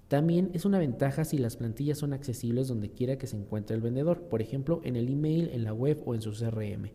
También 0.07 0.49
es 0.53 0.65
una 0.65 0.79
ventaja 0.79 1.25
si 1.25 1.37
las 1.37 1.57
plantillas 1.57 1.99
son 1.99 2.13
accesibles 2.13 2.67
donde 2.67 2.89
quiera 2.89 3.19
que 3.19 3.27
se 3.27 3.37
encuentre 3.37 3.75
el 3.75 3.83
vendedor, 3.83 4.21
por 4.29 4.41
ejemplo 4.41 4.81
en 4.83 4.95
el 4.95 5.09
email, 5.09 5.49
en 5.53 5.63
la 5.63 5.73
web 5.73 6.01
o 6.07 6.15
en 6.15 6.23
su 6.23 6.31
CRM. 6.31 6.89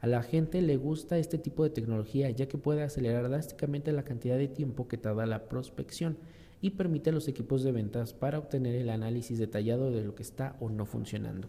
A 0.00 0.06
la 0.06 0.22
gente 0.22 0.62
le 0.62 0.76
gusta 0.76 1.18
este 1.18 1.38
tipo 1.38 1.64
de 1.64 1.70
tecnología 1.70 2.30
ya 2.30 2.46
que 2.46 2.56
puede 2.56 2.84
acelerar 2.84 3.28
drásticamente 3.28 3.90
la 3.90 4.04
cantidad 4.04 4.38
de 4.38 4.46
tiempo 4.46 4.86
que 4.86 4.96
tarda 4.96 5.26
la 5.26 5.48
prospección 5.48 6.18
y 6.60 6.70
permite 6.70 7.10
a 7.10 7.12
los 7.12 7.26
equipos 7.26 7.64
de 7.64 7.72
ventas 7.72 8.14
para 8.14 8.38
obtener 8.38 8.76
el 8.76 8.90
análisis 8.90 9.40
detallado 9.40 9.90
de 9.90 10.04
lo 10.04 10.14
que 10.14 10.22
está 10.22 10.54
o 10.60 10.70
no 10.70 10.86
funcionando. 10.86 11.48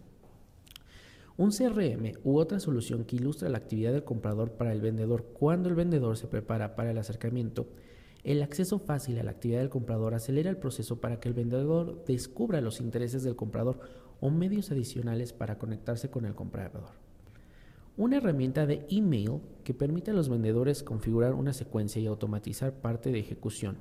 Un 1.39 1.52
CRM 1.52 2.19
u 2.23 2.38
otra 2.38 2.60
solución 2.60 3.06
que 3.06 3.15
ilustra 3.15 3.49
la 3.49 3.58
actividad 3.58 3.93
del 3.93 4.04
comprador 4.04 4.52
para 4.52 4.73
el 4.73 4.82
vendedor 4.82 5.23
cuando 5.34 5.69
el 5.69 5.75
vendedor 5.75 6.17
se 6.17 6.28
prepara 6.28 6.75
para 6.75 6.91
el 6.91 6.97
acercamiento 6.99 7.65
el 8.23 8.43
acceso 8.43 8.80
fácil 8.80 9.17
a 9.17 9.23
la 9.23 9.32
actividad 9.32 9.60
del 9.60 9.69
comprador 9.69 10.13
acelera 10.13 10.49
el 10.49 10.58
proceso 10.58 10.99
para 10.99 11.19
que 11.19 11.30
el 11.30 11.34
vendedor 11.34 12.04
descubra 12.06 12.60
los 12.60 12.82
intereses 12.82 13.23
del 13.23 13.38
comprador 13.38 13.80
o 14.19 14.30
medios 14.30 14.71
adicionales 14.71 15.32
para 15.32 15.58
conectarse 15.58 16.10
con 16.10 16.25
el 16.25 16.36
comprador. 16.36 16.89
Una 17.95 18.17
herramienta 18.17 18.65
de 18.65 18.86
email 18.89 19.39
que 19.63 19.73
permite 19.73 20.12
a 20.12 20.13
los 20.13 20.28
vendedores 20.28 20.84
configurar 20.84 21.34
una 21.34 21.54
secuencia 21.54 22.02
y 22.02 22.08
automatizar 22.08 22.73
parte 22.73 23.12
de 23.12 23.19
ejecución. 23.19 23.78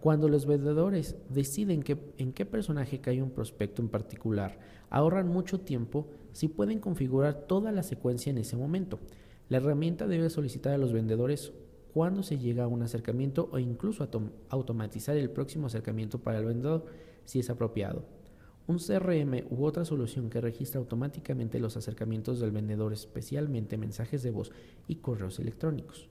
Cuando 0.00 0.28
los 0.28 0.46
vendedores 0.46 1.16
deciden 1.30 1.82
en 2.18 2.32
qué 2.32 2.46
personaje 2.46 3.00
cae 3.00 3.22
un 3.22 3.30
prospecto 3.30 3.82
en 3.82 3.88
particular, 3.88 4.58
ahorran 4.90 5.28
mucho 5.28 5.60
tiempo 5.60 6.08
si 6.38 6.46
pueden 6.46 6.78
configurar 6.78 7.48
toda 7.48 7.72
la 7.72 7.82
secuencia 7.82 8.30
en 8.30 8.38
ese 8.38 8.56
momento. 8.56 9.00
La 9.48 9.56
herramienta 9.56 10.06
debe 10.06 10.30
solicitar 10.30 10.72
a 10.72 10.78
los 10.78 10.92
vendedores 10.92 11.52
cuando 11.92 12.22
se 12.22 12.38
llega 12.38 12.62
a 12.62 12.68
un 12.68 12.80
acercamiento 12.82 13.48
o 13.50 13.58
incluso 13.58 14.08
automatizar 14.48 15.16
el 15.16 15.30
próximo 15.30 15.66
acercamiento 15.66 16.20
para 16.20 16.38
el 16.38 16.44
vendedor 16.44 16.86
si 17.24 17.40
es 17.40 17.50
apropiado. 17.50 18.04
Un 18.68 18.78
CRM 18.78 19.46
u 19.50 19.64
otra 19.64 19.84
solución 19.84 20.30
que 20.30 20.40
registra 20.40 20.78
automáticamente 20.78 21.58
los 21.58 21.76
acercamientos 21.76 22.38
del 22.38 22.52
vendedor, 22.52 22.92
especialmente 22.92 23.76
mensajes 23.76 24.22
de 24.22 24.30
voz 24.30 24.52
y 24.86 24.94
correos 24.96 25.40
electrónicos. 25.40 26.08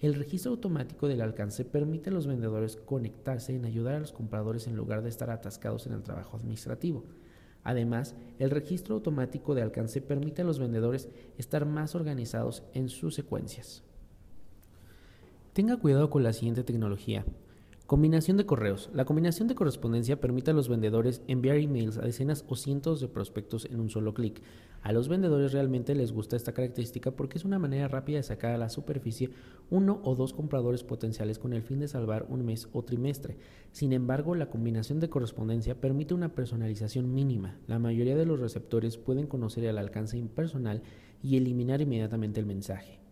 El 0.00 0.14
registro 0.14 0.52
automático 0.52 1.06
del 1.06 1.20
alcance 1.20 1.66
permite 1.66 2.08
a 2.08 2.14
los 2.14 2.26
vendedores 2.26 2.76
conectarse 2.76 3.54
en 3.54 3.66
ayudar 3.66 3.96
a 3.96 4.00
los 4.00 4.12
compradores 4.12 4.68
en 4.68 4.74
lugar 4.74 5.02
de 5.02 5.10
estar 5.10 5.28
atascados 5.28 5.86
en 5.86 5.92
el 5.92 6.02
trabajo 6.02 6.38
administrativo. 6.38 7.04
Además, 7.66 8.14
el 8.38 8.50
registro 8.50 8.94
automático 8.94 9.56
de 9.56 9.62
alcance 9.62 10.00
permite 10.00 10.42
a 10.42 10.44
los 10.44 10.60
vendedores 10.60 11.08
estar 11.36 11.66
más 11.66 11.96
organizados 11.96 12.62
en 12.74 12.88
sus 12.88 13.16
secuencias. 13.16 13.82
Tenga 15.52 15.76
cuidado 15.76 16.08
con 16.08 16.22
la 16.22 16.32
siguiente 16.32 16.62
tecnología. 16.62 17.24
Combinación 17.86 18.36
de 18.36 18.46
correos. 18.46 18.90
La 18.92 19.04
combinación 19.04 19.46
de 19.46 19.54
correspondencia 19.54 20.20
permite 20.20 20.50
a 20.50 20.54
los 20.54 20.68
vendedores 20.68 21.22
enviar 21.28 21.58
emails 21.58 21.98
a 21.98 22.02
decenas 22.02 22.44
o 22.48 22.56
cientos 22.56 23.00
de 23.00 23.06
prospectos 23.06 23.64
en 23.66 23.78
un 23.78 23.90
solo 23.90 24.12
clic. 24.12 24.42
A 24.82 24.90
los 24.90 25.08
vendedores 25.08 25.52
realmente 25.52 25.94
les 25.94 26.10
gusta 26.10 26.34
esta 26.34 26.52
característica 26.52 27.12
porque 27.12 27.38
es 27.38 27.44
una 27.44 27.60
manera 27.60 27.86
rápida 27.86 28.16
de 28.16 28.24
sacar 28.24 28.50
a 28.50 28.58
la 28.58 28.70
superficie 28.70 29.30
uno 29.70 30.00
o 30.02 30.16
dos 30.16 30.32
compradores 30.32 30.82
potenciales 30.82 31.38
con 31.38 31.52
el 31.52 31.62
fin 31.62 31.78
de 31.78 31.86
salvar 31.86 32.26
un 32.28 32.44
mes 32.44 32.68
o 32.72 32.82
trimestre. 32.82 33.36
Sin 33.70 33.92
embargo, 33.92 34.34
la 34.34 34.50
combinación 34.50 34.98
de 34.98 35.08
correspondencia 35.08 35.80
permite 35.80 36.12
una 36.12 36.34
personalización 36.34 37.14
mínima. 37.14 37.56
La 37.68 37.78
mayoría 37.78 38.16
de 38.16 38.26
los 38.26 38.40
receptores 38.40 38.96
pueden 38.96 39.28
conocer 39.28 39.62
el 39.62 39.78
alcance 39.78 40.18
impersonal 40.18 40.82
y 41.22 41.36
eliminar 41.36 41.80
inmediatamente 41.80 42.40
el 42.40 42.46
mensaje. 42.46 43.05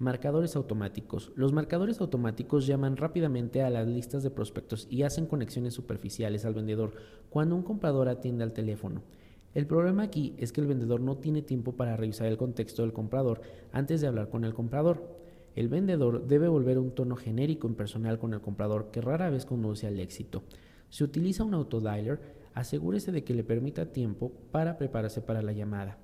Marcadores 0.00 0.56
automáticos. 0.56 1.30
Los 1.36 1.52
marcadores 1.52 2.00
automáticos 2.00 2.66
llaman 2.66 2.96
rápidamente 2.96 3.60
a 3.60 3.68
las 3.68 3.86
listas 3.86 4.22
de 4.22 4.30
prospectos 4.30 4.86
y 4.88 5.02
hacen 5.02 5.26
conexiones 5.26 5.74
superficiales 5.74 6.46
al 6.46 6.54
vendedor 6.54 6.94
cuando 7.28 7.54
un 7.54 7.62
comprador 7.62 8.08
atiende 8.08 8.42
al 8.42 8.54
teléfono. 8.54 9.02
El 9.52 9.66
problema 9.66 10.04
aquí 10.04 10.34
es 10.38 10.52
que 10.52 10.62
el 10.62 10.68
vendedor 10.68 11.02
no 11.02 11.18
tiene 11.18 11.42
tiempo 11.42 11.72
para 11.72 11.98
revisar 11.98 12.28
el 12.28 12.38
contexto 12.38 12.80
del 12.80 12.94
comprador 12.94 13.42
antes 13.72 14.00
de 14.00 14.06
hablar 14.06 14.30
con 14.30 14.44
el 14.44 14.54
comprador. 14.54 15.18
El 15.54 15.68
vendedor 15.68 16.26
debe 16.26 16.48
volver 16.48 16.78
un 16.78 16.92
tono 16.92 17.14
genérico 17.14 17.68
impersonal 17.68 18.18
con 18.18 18.32
el 18.32 18.40
comprador 18.40 18.90
que 18.90 19.02
rara 19.02 19.28
vez 19.28 19.44
conduce 19.44 19.86
al 19.86 20.00
éxito. 20.00 20.44
Si 20.88 21.04
utiliza 21.04 21.44
un 21.44 21.52
autodialer, 21.52 22.22
asegúrese 22.54 23.12
de 23.12 23.22
que 23.22 23.34
le 23.34 23.44
permita 23.44 23.92
tiempo 23.92 24.32
para 24.50 24.78
prepararse 24.78 25.20
para 25.20 25.42
la 25.42 25.52
llamada. 25.52 25.98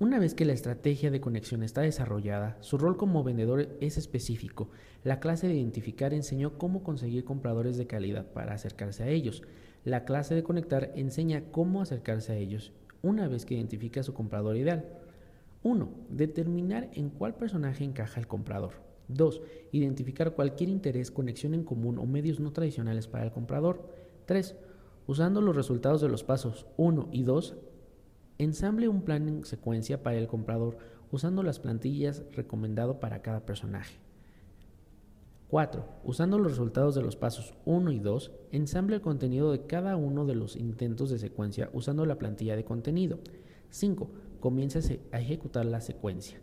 Una 0.00 0.18
vez 0.18 0.32
que 0.32 0.46
la 0.46 0.54
estrategia 0.54 1.10
de 1.10 1.20
conexión 1.20 1.62
está 1.62 1.82
desarrollada, 1.82 2.56
su 2.60 2.78
rol 2.78 2.96
como 2.96 3.22
vendedor 3.22 3.76
es 3.82 3.98
específico. 3.98 4.70
La 5.04 5.20
clase 5.20 5.46
de 5.46 5.56
identificar 5.56 6.14
enseñó 6.14 6.56
cómo 6.56 6.82
conseguir 6.82 7.22
compradores 7.22 7.76
de 7.76 7.86
calidad 7.86 8.24
para 8.32 8.54
acercarse 8.54 9.02
a 9.02 9.08
ellos. 9.08 9.42
La 9.84 10.06
clase 10.06 10.34
de 10.34 10.42
conectar 10.42 10.90
enseña 10.96 11.44
cómo 11.52 11.82
acercarse 11.82 12.32
a 12.32 12.36
ellos 12.36 12.72
una 13.02 13.28
vez 13.28 13.44
que 13.44 13.56
identifica 13.56 14.00
a 14.00 14.02
su 14.02 14.14
comprador 14.14 14.56
ideal. 14.56 14.86
1. 15.64 15.90
Determinar 16.08 16.88
en 16.94 17.10
cuál 17.10 17.34
personaje 17.34 17.84
encaja 17.84 18.20
el 18.20 18.26
comprador. 18.26 18.76
2. 19.08 19.42
Identificar 19.70 20.32
cualquier 20.32 20.70
interés, 20.70 21.10
conexión 21.10 21.52
en 21.52 21.62
común 21.62 21.98
o 21.98 22.06
medios 22.06 22.40
no 22.40 22.54
tradicionales 22.54 23.06
para 23.06 23.24
el 23.24 23.32
comprador. 23.32 23.86
3. 24.24 24.56
Usando 25.06 25.42
los 25.42 25.54
resultados 25.54 26.00
de 26.00 26.08
los 26.08 26.24
pasos 26.24 26.64
1 26.78 27.10
y 27.12 27.22
2, 27.22 27.54
Ensamble 28.40 28.88
un 28.88 29.02
plan 29.02 29.28
en 29.28 29.44
secuencia 29.44 30.02
para 30.02 30.16
el 30.16 30.26
comprador 30.26 30.78
usando 31.12 31.42
las 31.42 31.60
plantillas 31.60 32.22
recomendado 32.32 32.98
para 32.98 33.20
cada 33.20 33.44
personaje. 33.44 33.98
4. 35.48 35.84
Usando 36.04 36.38
los 36.38 36.52
resultados 36.52 36.94
de 36.94 37.02
los 37.02 37.16
pasos 37.16 37.52
1 37.66 37.92
y 37.92 37.98
2, 37.98 38.32
ensamble 38.52 38.96
el 38.96 39.02
contenido 39.02 39.52
de 39.52 39.66
cada 39.66 39.94
uno 39.96 40.24
de 40.24 40.36
los 40.36 40.56
intentos 40.56 41.10
de 41.10 41.18
secuencia 41.18 41.68
usando 41.74 42.06
la 42.06 42.16
plantilla 42.16 42.56
de 42.56 42.64
contenido. 42.64 43.18
5. 43.68 44.10
Comienza 44.40 44.78
a 45.12 45.20
ejecutar 45.20 45.66
la 45.66 45.82
secuencia. 45.82 46.40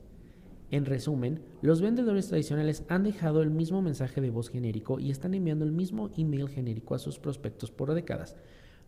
En 0.70 0.86
resumen, 0.86 1.42
los 1.64 1.82
vendedores 1.82 2.28
tradicionales 2.28 2.84
han 2.90 3.06
dejado 3.06 3.42
el 3.42 3.50
mismo 3.50 3.82
mensaje 3.82 4.22
de 4.22 4.30
voz 4.30 4.50
genérico 4.52 5.00
y 5.00 5.10
están 5.10 5.34
enviando 5.34 5.66
el 5.66 5.72
mismo 5.72 6.12
email 6.16 6.48
genérico 6.48 6.94
a 6.94 7.00
sus 7.00 7.18
prospectos 7.18 7.72
por 7.72 7.96
décadas. 7.96 8.38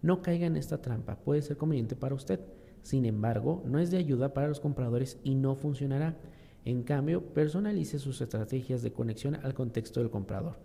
No 0.03 0.22
caiga 0.22 0.45
en 0.45 0.57
esta 0.57 0.84
trampa, 0.84 1.16
puede 1.16 1.41
ser 1.41 1.57
conveniente 1.57 1.95
para 1.95 2.14
usted. 2.14 2.39
Sin 2.82 3.05
embargo, 3.05 3.63
no 3.65 3.80
es 3.80 3.91
de 3.91 3.97
ayuda 3.97 4.34
para 4.34 4.47
los 4.47 4.59
compradores 4.59 5.19
y 5.23 5.36
no 5.36 5.55
funcionará. 5.55 6.17
En 6.65 6.84
cambio, 6.84 7.23
personalice 7.34 7.99
sus 7.99 8.21
estrategias 8.21 8.82
de 8.82 8.91
conexión 8.91 9.36
al 9.36 9.53
contexto 9.53 9.99
del 9.99 10.09
comprador. 10.09 10.57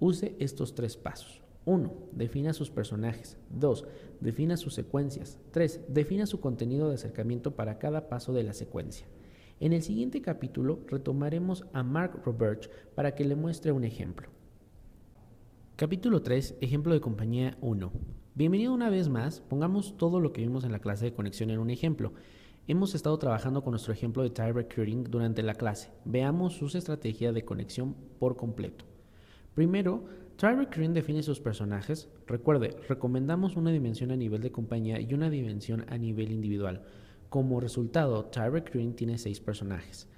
Use 0.00 0.34
estos 0.38 0.74
tres 0.74 0.96
pasos. 0.96 1.42
1. 1.66 1.92
Defina 2.12 2.52
sus 2.52 2.70
personajes. 2.70 3.38
2. 3.50 3.86
Defina 4.20 4.56
sus 4.56 4.74
secuencias. 4.74 5.38
3. 5.52 5.80
Defina 5.88 6.26
su 6.26 6.40
contenido 6.40 6.88
de 6.88 6.96
acercamiento 6.96 7.56
para 7.56 7.78
cada 7.78 8.08
paso 8.08 8.32
de 8.32 8.42
la 8.42 8.52
secuencia. 8.52 9.06
En 9.60 9.72
el 9.72 9.82
siguiente 9.82 10.20
capítulo 10.20 10.80
retomaremos 10.88 11.64
a 11.72 11.82
Mark 11.82 12.20
Roberts 12.24 12.68
para 12.94 13.14
que 13.14 13.24
le 13.24 13.36
muestre 13.36 13.72
un 13.72 13.84
ejemplo. 13.84 14.28
Capítulo 15.76 16.22
3. 16.22 16.56
Ejemplo 16.60 16.92
de 16.92 17.00
compañía 17.00 17.56
1. 17.60 17.92
Bienvenido 18.36 18.74
una 18.74 18.90
vez 18.90 19.08
más, 19.08 19.42
pongamos 19.42 19.96
todo 19.96 20.18
lo 20.18 20.32
que 20.32 20.40
vimos 20.40 20.64
en 20.64 20.72
la 20.72 20.80
clase 20.80 21.04
de 21.04 21.12
conexión 21.12 21.50
en 21.50 21.60
un 21.60 21.70
ejemplo. 21.70 22.14
Hemos 22.66 22.96
estado 22.96 23.16
trabajando 23.16 23.62
con 23.62 23.70
nuestro 23.70 23.92
ejemplo 23.92 24.24
de 24.24 24.30
Tire 24.30 24.52
Recruiting 24.52 25.04
durante 25.04 25.44
la 25.44 25.54
clase. 25.54 25.92
Veamos 26.04 26.54
sus 26.54 26.74
estrategias 26.74 27.32
de 27.32 27.44
conexión 27.44 27.94
por 28.18 28.34
completo. 28.34 28.86
Primero, 29.54 30.06
Tire 30.36 30.56
Recruiting 30.56 30.94
define 30.94 31.22
sus 31.22 31.38
personajes. 31.38 32.08
Recuerde, 32.26 32.76
recomendamos 32.88 33.54
una 33.54 33.70
dimensión 33.70 34.10
a 34.10 34.16
nivel 34.16 34.40
de 34.40 34.50
compañía 34.50 35.00
y 35.00 35.14
una 35.14 35.30
dimensión 35.30 35.84
a 35.88 35.96
nivel 35.96 36.32
individual. 36.32 36.82
Como 37.28 37.60
resultado, 37.60 38.24
Tire 38.24 38.50
Recruiting 38.50 38.96
tiene 38.96 39.16
seis 39.16 39.38
personajes. 39.38 40.08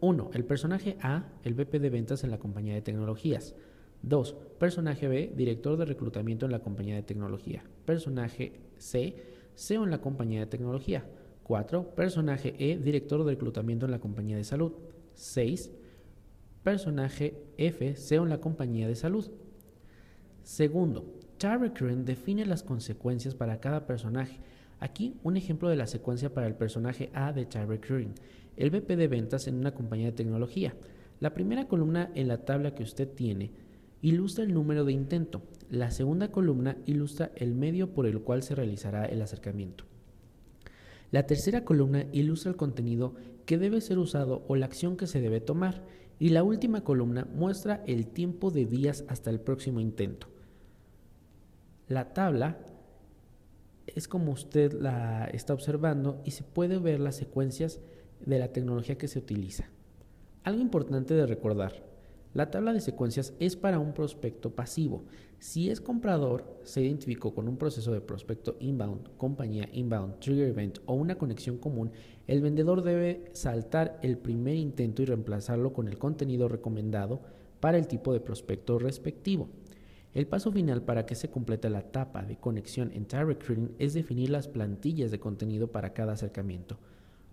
1. 0.00 0.30
El, 0.32 0.36
el 0.36 0.44
personaje 0.44 0.96
A, 1.00 1.28
el 1.44 1.54
VP 1.54 1.78
de 1.78 1.90
ventas 1.90 2.24
en 2.24 2.32
la 2.32 2.40
compañía 2.40 2.74
de 2.74 2.82
tecnologías. 2.82 3.54
2. 4.02 4.36
Personaje 4.58 5.08
B, 5.08 5.32
director 5.36 5.76
de 5.76 5.84
reclutamiento 5.84 6.46
en 6.46 6.52
la 6.52 6.60
compañía 6.60 6.94
de 6.94 7.02
tecnología. 7.02 7.64
Personaje 7.84 8.60
C, 8.78 9.16
CEO 9.54 9.84
en 9.84 9.90
la 9.90 10.00
compañía 10.00 10.40
de 10.40 10.46
tecnología. 10.46 11.04
4. 11.42 11.94
Personaje 11.94 12.54
E, 12.58 12.76
director 12.76 13.24
de 13.24 13.32
reclutamiento 13.32 13.86
en 13.86 13.92
la 13.92 14.00
compañía 14.00 14.36
de 14.36 14.44
salud. 14.44 14.72
6. 15.14 15.70
Personaje 16.62 17.42
F, 17.56 17.94
CEO 17.94 18.24
en 18.24 18.30
la 18.30 18.40
compañía 18.40 18.88
de 18.88 18.96
salud. 18.96 19.30
Segundo, 20.42 21.14
Char 21.38 21.60
Recurrent 21.60 22.06
define 22.06 22.46
las 22.46 22.62
consecuencias 22.62 23.34
para 23.34 23.60
cada 23.60 23.86
personaje. 23.86 24.40
Aquí 24.80 25.16
un 25.22 25.36
ejemplo 25.36 25.68
de 25.68 25.76
la 25.76 25.86
secuencia 25.86 26.32
para 26.32 26.46
el 26.46 26.54
personaje 26.54 27.10
A 27.14 27.32
de 27.32 27.48
Char 27.48 27.68
Recurrent, 27.68 28.18
el 28.56 28.70
VP 28.70 28.96
de 28.96 29.08
ventas 29.08 29.46
en 29.48 29.56
una 29.56 29.74
compañía 29.74 30.06
de 30.06 30.12
tecnología. 30.12 30.74
La 31.20 31.32
primera 31.32 31.66
columna 31.66 32.10
en 32.14 32.28
la 32.28 32.44
tabla 32.44 32.74
que 32.74 32.82
usted 32.82 33.08
tiene 33.08 33.52
ilustra 34.08 34.44
el 34.44 34.54
número 34.54 34.84
de 34.84 34.92
intento. 34.92 35.42
La 35.68 35.90
segunda 35.90 36.30
columna 36.30 36.76
ilustra 36.86 37.32
el 37.34 37.56
medio 37.56 37.92
por 37.92 38.06
el 38.06 38.20
cual 38.20 38.44
se 38.44 38.54
realizará 38.54 39.04
el 39.04 39.20
acercamiento. 39.20 39.82
La 41.10 41.26
tercera 41.26 41.64
columna 41.64 42.06
ilustra 42.12 42.52
el 42.52 42.56
contenido 42.56 43.16
que 43.46 43.58
debe 43.58 43.80
ser 43.80 43.98
usado 43.98 44.44
o 44.46 44.54
la 44.54 44.66
acción 44.66 44.96
que 44.96 45.08
se 45.08 45.20
debe 45.20 45.40
tomar. 45.40 45.82
Y 46.20 46.28
la 46.28 46.44
última 46.44 46.84
columna 46.84 47.26
muestra 47.34 47.82
el 47.88 48.06
tiempo 48.06 48.52
de 48.52 48.64
días 48.64 49.04
hasta 49.08 49.30
el 49.30 49.40
próximo 49.40 49.80
intento. 49.80 50.28
La 51.88 52.14
tabla 52.14 52.58
es 53.88 54.06
como 54.06 54.30
usted 54.30 54.72
la 54.72 55.24
está 55.32 55.52
observando 55.52 56.22
y 56.24 56.30
se 56.30 56.44
puede 56.44 56.78
ver 56.78 57.00
las 57.00 57.16
secuencias 57.16 57.80
de 58.24 58.38
la 58.38 58.52
tecnología 58.52 58.98
que 58.98 59.08
se 59.08 59.18
utiliza. 59.18 59.68
Algo 60.44 60.62
importante 60.62 61.14
de 61.14 61.26
recordar, 61.26 61.95
la 62.36 62.50
tabla 62.50 62.74
de 62.74 62.82
secuencias 62.82 63.32
es 63.40 63.56
para 63.56 63.78
un 63.78 63.94
prospecto 63.94 64.54
pasivo. 64.54 65.04
Si 65.38 65.70
es 65.70 65.80
comprador, 65.80 66.60
se 66.64 66.82
identificó 66.82 67.34
con 67.34 67.48
un 67.48 67.56
proceso 67.56 67.92
de 67.92 68.02
prospecto 68.02 68.58
inbound, 68.60 69.08
compañía 69.16 69.70
inbound, 69.72 70.18
trigger 70.18 70.48
event 70.48 70.80
o 70.84 70.92
una 70.92 71.16
conexión 71.16 71.56
común, 71.56 71.92
el 72.26 72.42
vendedor 72.42 72.82
debe 72.82 73.24
saltar 73.32 73.98
el 74.02 74.18
primer 74.18 74.56
intento 74.56 75.00
y 75.00 75.06
reemplazarlo 75.06 75.72
con 75.72 75.88
el 75.88 75.96
contenido 75.96 76.46
recomendado 76.46 77.22
para 77.58 77.78
el 77.78 77.86
tipo 77.86 78.12
de 78.12 78.20
prospecto 78.20 78.78
respectivo. 78.78 79.48
El 80.12 80.26
paso 80.26 80.52
final 80.52 80.82
para 80.82 81.06
que 81.06 81.14
se 81.14 81.30
complete 81.30 81.70
la 81.70 81.80
etapa 81.80 82.22
de 82.22 82.36
conexión 82.36 82.92
en 82.92 83.08
Recruiting 83.08 83.74
es 83.78 83.94
definir 83.94 84.28
las 84.28 84.46
plantillas 84.46 85.10
de 85.10 85.20
contenido 85.20 85.72
para 85.72 85.94
cada 85.94 86.12
acercamiento. 86.12 86.78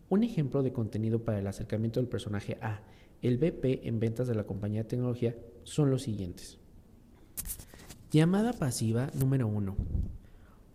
Un 0.07 0.23
ejemplo 0.23 0.63
de 0.63 0.71
contenido 0.71 1.25
para 1.25 1.39
el 1.39 1.47
acercamiento 1.47 1.99
del 1.99 2.07
personaje 2.07 2.57
A 2.61 2.83
el 3.23 3.37
BP 3.37 3.87
en 3.87 3.99
ventas 3.99 4.27
de 4.27 4.35
la 4.35 4.43
compañía 4.43 4.83
de 4.83 4.89
tecnología 4.89 5.35
son 5.63 5.89
los 5.89 6.03
siguientes. 6.03 6.59
Llamada 8.11 8.51
pasiva 8.51 9.09
número 9.13 9.47
1. 9.47 9.75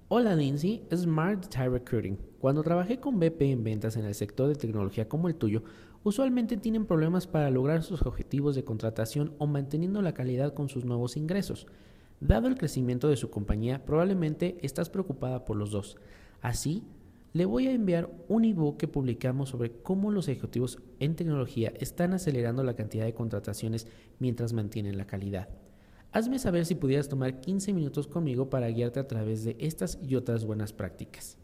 Hola 0.08 0.34
Nancy, 0.34 0.82
Smart 0.92 1.46
Tire 1.48 1.68
Recruiting. 1.68 2.18
Cuando 2.40 2.62
trabajé 2.62 2.98
con 2.98 3.20
BP 3.20 3.42
en 3.42 3.64
ventas 3.64 3.96
en 3.96 4.06
el 4.06 4.14
sector 4.14 4.48
de 4.48 4.54
tecnología 4.54 5.08
como 5.08 5.28
el 5.28 5.34
tuyo, 5.34 5.62
usualmente 6.02 6.56
tienen 6.56 6.86
problemas 6.86 7.26
para 7.26 7.50
lograr 7.50 7.82
sus 7.82 8.00
objetivos 8.00 8.54
de 8.54 8.64
contratación 8.64 9.34
o 9.36 9.46
manteniendo 9.46 10.00
la 10.00 10.14
calidad 10.14 10.54
con 10.54 10.70
sus 10.70 10.86
nuevos 10.86 11.18
ingresos. 11.18 11.66
Dado 12.20 12.48
el 12.48 12.56
crecimiento 12.56 13.08
de 13.08 13.16
su 13.16 13.28
compañía, 13.28 13.84
probablemente 13.84 14.56
estás 14.62 14.88
preocupada 14.88 15.44
por 15.44 15.58
los 15.58 15.70
dos. 15.70 15.98
Así, 16.40 16.82
le 17.32 17.44
voy 17.44 17.66
a 17.66 17.72
enviar 17.72 18.10
un 18.28 18.44
ebook 18.44 18.78
que 18.78 18.88
publicamos 18.88 19.50
sobre 19.50 19.72
cómo 19.82 20.10
los 20.10 20.28
ejecutivos 20.28 20.78
en 20.98 21.14
tecnología 21.14 21.72
están 21.78 22.14
acelerando 22.14 22.64
la 22.64 22.74
cantidad 22.74 23.04
de 23.04 23.14
contrataciones 23.14 23.86
mientras 24.18 24.52
mantienen 24.52 24.96
la 24.96 25.06
calidad. 25.06 25.48
Hazme 26.10 26.38
saber 26.38 26.64
si 26.64 26.74
pudieras 26.74 27.08
tomar 27.08 27.40
15 27.40 27.74
minutos 27.74 28.08
conmigo 28.08 28.48
para 28.48 28.68
guiarte 28.68 28.98
a 28.98 29.06
través 29.06 29.44
de 29.44 29.56
estas 29.60 29.98
y 30.02 30.14
otras 30.14 30.46
buenas 30.46 30.72
prácticas. 30.72 31.36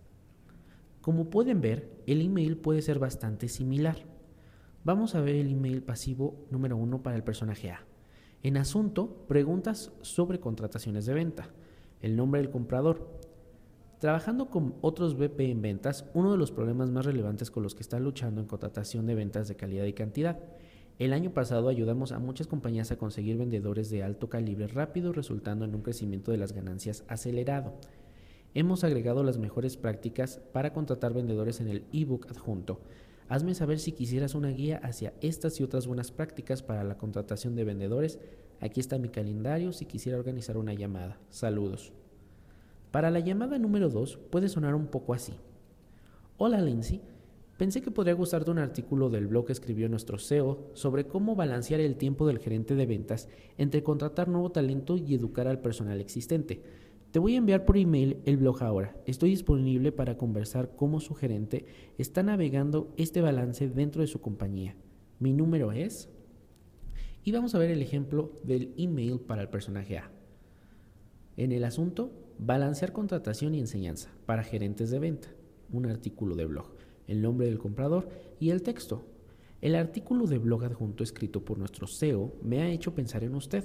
Como 1.03 1.28
pueden 1.28 1.61
ver, 1.61 1.91
el 2.07 2.22
email 2.22 2.57
puede 2.57 2.80
ser 2.80 2.99
bastante 2.99 3.49
similar. 3.49 3.99
Vamos 4.85 5.14
a 5.14 5.20
ver 5.20 5.35
el 5.35 5.51
email 5.51 5.82
pasivo 5.82 6.47
número 6.51 6.78
1 6.78 7.03
para 7.03 7.16
el 7.16 7.22
personaje 7.22 7.70
A. 7.70 7.85
En 8.43 8.57
asunto, 8.57 9.26
preguntas 9.28 9.93
sobre 10.01 10.41
contrataciones 10.41 11.05
de 11.05 11.12
venta. 11.12 11.51
El 12.01 12.16
nombre 12.16 12.41
del 12.41 12.51
comprador. 12.51 13.18
Trabajando 14.05 14.51
con 14.51 14.75
otros 14.83 15.17
BP 15.17 15.41
en 15.41 15.63
ventas, 15.63 16.05
uno 16.13 16.31
de 16.31 16.37
los 16.37 16.53
problemas 16.53 16.91
más 16.91 17.07
relevantes 17.07 17.51
con 17.51 17.63
los 17.63 17.75
que 17.75 17.81
están 17.81 18.05
luchando 18.05 18.43
en 18.43 18.47
contratación 18.47 19.07
de 19.07 19.15
ventas 19.15 19.49
de 19.49 19.57
calidad 19.57 19.87
y 19.87 19.95
cantidad. 19.95 20.41
El 20.99 21.15
año 21.15 21.33
pasado 21.33 21.71
ayudamos 21.71 22.13
a 22.13 22.19
muchas 22.19 22.47
compañías 22.47 22.93
a 22.93 22.99
conseguir 22.99 23.39
vendedores 23.39 23.89
de 23.89 24.03
alto 24.03 24.29
calibre 24.29 24.67
rápido, 24.67 25.15
resultando 25.15 25.65
en 25.65 25.75
un 25.75 25.81
crecimiento 25.81 26.33
de 26.33 26.37
las 26.37 26.53
ganancias 26.53 27.03
acelerado. 27.09 27.73
Hemos 28.53 28.85
agregado 28.85 29.25
las 29.25 29.39
mejores 29.39 29.79
prácticas 29.79 30.39
para 30.53 30.75
contratar 30.75 31.15
vendedores 31.15 31.63
en 31.63 31.69
el 31.69 31.87
ebook 31.91 32.27
adjunto. 32.29 32.83
Hazme 33.31 33.55
saber 33.55 33.79
si 33.79 33.93
quisieras 33.93 34.35
una 34.35 34.51
guía 34.51 34.83
hacia 34.83 35.15
estas 35.23 35.59
y 35.61 35.63
otras 35.63 35.87
buenas 35.87 36.11
prácticas 36.11 36.63
para 36.63 36.85
la 36.85 36.99
contratación 36.99 37.57
de 37.57 37.65
vendedores. 37.65 38.19
Aquí 38.61 38.81
está 38.81 38.99
mi 38.99 39.09
calendario 39.09 39.73
si 39.73 39.87
quisiera 39.87 40.19
organizar 40.19 40.59
una 40.59 40.75
llamada. 40.75 41.19
Saludos. 41.31 41.95
Para 42.95 43.11
la 43.11 43.19
llamada 43.19 43.59
número 43.59 43.89
2 43.91 44.19
puede 44.31 44.49
sonar 44.49 44.77
un 44.77 44.87
poco 44.87 45.15
así. 45.15 45.33
Hola 46.37 46.61
Lindsay, 46.61 47.03
pensé 47.59 47.83
que 47.83 47.91
podría 47.91 48.15
gustarte 48.15 48.53
un 48.53 48.61
artículo 48.61 49.11
del 49.11 49.27
blog 49.27 49.47
que 49.47 49.53
escribió 49.53 49.89
nuestro 49.89 50.17
CEO 50.17 50.71
sobre 50.75 51.09
cómo 51.09 51.35
balancear 51.35 51.81
el 51.81 51.97
tiempo 51.97 52.25
del 52.25 52.39
gerente 52.39 52.77
de 52.77 52.87
ventas 52.87 53.29
entre 53.59 53.83
contratar 53.83 54.29
nuevo 54.29 54.53
talento 54.53 54.97
y 54.97 55.13
educar 55.13 55.49
al 55.49 55.61
personal 55.61 56.01
existente. 56.01 56.63
Te 57.11 57.19
voy 57.19 57.35
a 57.35 57.39
enviar 57.39 57.65
por 57.65 57.79
email 57.79 58.19
el 58.27 58.37
blog 58.37 58.63
ahora. 58.63 58.95
Estoy 59.07 59.31
disponible 59.31 59.91
para 59.91 60.17
conversar 60.17 60.77
cómo 60.77 61.01
su 61.01 61.17
gerente 61.17 61.67
está 61.99 62.23
navegando 62.23 62.95
este 62.97 63.21
balance 63.21 63.69
dentro 63.69 64.03
de 64.03 64.07
su 64.07 64.21
compañía. 64.21 64.77
Mi 65.19 65.33
número 65.33 65.73
es... 65.73 66.11
Y 67.25 67.33
vamos 67.33 67.57
a 67.57 67.59
ver 67.59 67.73
el 67.73 67.83
ejemplo 67.83 68.39
del 68.45 68.73
email 68.77 69.19
para 69.19 69.43
el 69.43 69.49
personaje 69.49 69.99
A. 69.99 70.13
En 71.37 71.53
el 71.53 71.64
asunto, 71.64 72.12
Balancear 72.39 72.93
contratación 72.93 73.55
y 73.55 73.61
enseñanza 73.61 74.11
para 74.26 74.43
gerentes 74.43 74.91
de 74.91 74.99
venta. 74.99 75.28
Un 75.72 75.87
artículo 75.87 76.35
de 76.35 76.47
blog. 76.47 76.66
El 77.07 77.22
nombre 77.22 77.47
del 77.47 77.59
comprador 77.59 78.09
y 78.41 78.51
el 78.51 78.62
texto. 78.62 79.05
El 79.61 79.76
artículo 79.76 80.26
de 80.26 80.39
blog 80.39 80.64
adjunto 80.64 81.05
escrito 81.05 81.45
por 81.45 81.59
nuestro 81.59 81.87
CEO 81.87 82.35
me 82.43 82.61
ha 82.61 82.68
hecho 82.68 82.95
pensar 82.95 83.22
en 83.22 83.37
usted. 83.37 83.64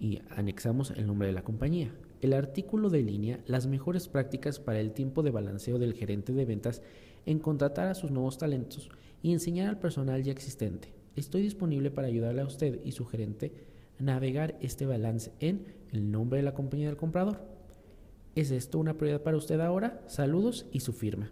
Y 0.00 0.20
anexamos 0.30 0.92
el 0.92 1.06
nombre 1.06 1.28
de 1.28 1.34
la 1.34 1.44
compañía. 1.44 1.94
El 2.22 2.32
artículo 2.32 2.88
de 2.88 3.02
línea, 3.02 3.44
las 3.46 3.66
mejores 3.66 4.08
prácticas 4.08 4.58
para 4.58 4.80
el 4.80 4.92
tiempo 4.92 5.22
de 5.22 5.30
balanceo 5.30 5.78
del 5.78 5.92
gerente 5.92 6.32
de 6.32 6.46
ventas 6.46 6.80
en 7.26 7.38
contratar 7.38 7.88
a 7.88 7.94
sus 7.94 8.10
nuevos 8.10 8.38
talentos 8.38 8.88
y 9.22 9.32
enseñar 9.32 9.68
al 9.68 9.78
personal 9.78 10.22
ya 10.22 10.32
existente. 10.32 10.94
Estoy 11.16 11.42
disponible 11.42 11.90
para 11.90 12.08
ayudarle 12.08 12.40
a 12.40 12.46
usted 12.46 12.80
y 12.82 12.92
su 12.92 13.04
gerente 13.04 13.52
navegar 13.98 14.56
este 14.60 14.86
balance 14.86 15.32
en 15.40 15.74
el 15.92 16.10
nombre 16.10 16.38
de 16.38 16.44
la 16.44 16.54
compañía 16.54 16.88
del 16.88 16.96
comprador. 16.96 17.40
¿Es 18.34 18.50
esto 18.50 18.78
una 18.78 18.94
prioridad 18.94 19.22
para 19.22 19.36
usted 19.36 19.60
ahora? 19.60 20.02
Saludos 20.06 20.66
y 20.72 20.80
su 20.80 20.92
firma. 20.92 21.30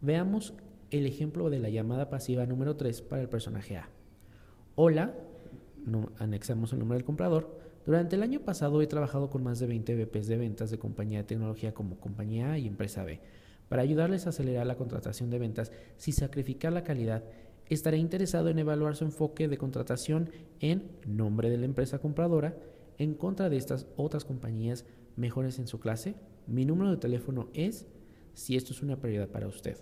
Veamos 0.00 0.54
el 0.90 1.06
ejemplo 1.06 1.50
de 1.50 1.58
la 1.58 1.70
llamada 1.70 2.10
pasiva 2.10 2.46
número 2.46 2.76
3 2.76 3.02
para 3.02 3.22
el 3.22 3.28
personaje 3.28 3.76
A. 3.76 3.88
Hola, 4.74 5.14
anexamos 6.18 6.72
el 6.72 6.78
nombre 6.78 6.98
del 6.98 7.04
comprador. 7.04 7.58
Durante 7.84 8.14
el 8.14 8.22
año 8.22 8.40
pasado 8.40 8.80
he 8.80 8.86
trabajado 8.86 9.28
con 9.28 9.42
más 9.42 9.58
de 9.58 9.66
20 9.66 9.96
VPs 9.96 10.28
de 10.28 10.36
ventas 10.36 10.70
de 10.70 10.78
compañía 10.78 11.18
de 11.18 11.24
tecnología 11.24 11.74
como 11.74 11.98
compañía 11.98 12.52
A 12.52 12.58
y 12.58 12.68
empresa 12.68 13.04
B. 13.04 13.20
Para 13.68 13.82
ayudarles 13.82 14.26
a 14.26 14.30
acelerar 14.30 14.66
la 14.66 14.76
contratación 14.76 15.30
de 15.30 15.38
ventas 15.38 15.72
sin 15.96 16.14
sacrificar 16.14 16.72
la 16.72 16.84
calidad, 16.84 17.24
estaré 17.72 17.98
interesado 17.98 18.48
en 18.48 18.58
evaluar 18.58 18.96
su 18.96 19.04
enfoque 19.04 19.48
de 19.48 19.58
contratación 19.58 20.30
en 20.60 20.90
nombre 21.06 21.50
de 21.50 21.58
la 21.58 21.66
empresa 21.66 21.98
compradora 21.98 22.56
en 22.98 23.14
contra 23.14 23.48
de 23.48 23.56
estas 23.56 23.86
otras 23.96 24.24
compañías 24.24 24.84
mejores 25.16 25.58
en 25.58 25.66
su 25.66 25.80
clase? 25.80 26.14
Mi 26.46 26.64
número 26.64 26.90
de 26.90 26.96
teléfono 26.96 27.48
es 27.54 27.86
si 28.34 28.56
esto 28.56 28.72
es 28.72 28.82
una 28.82 28.96
prioridad 28.96 29.28
para 29.28 29.48
usted. 29.48 29.76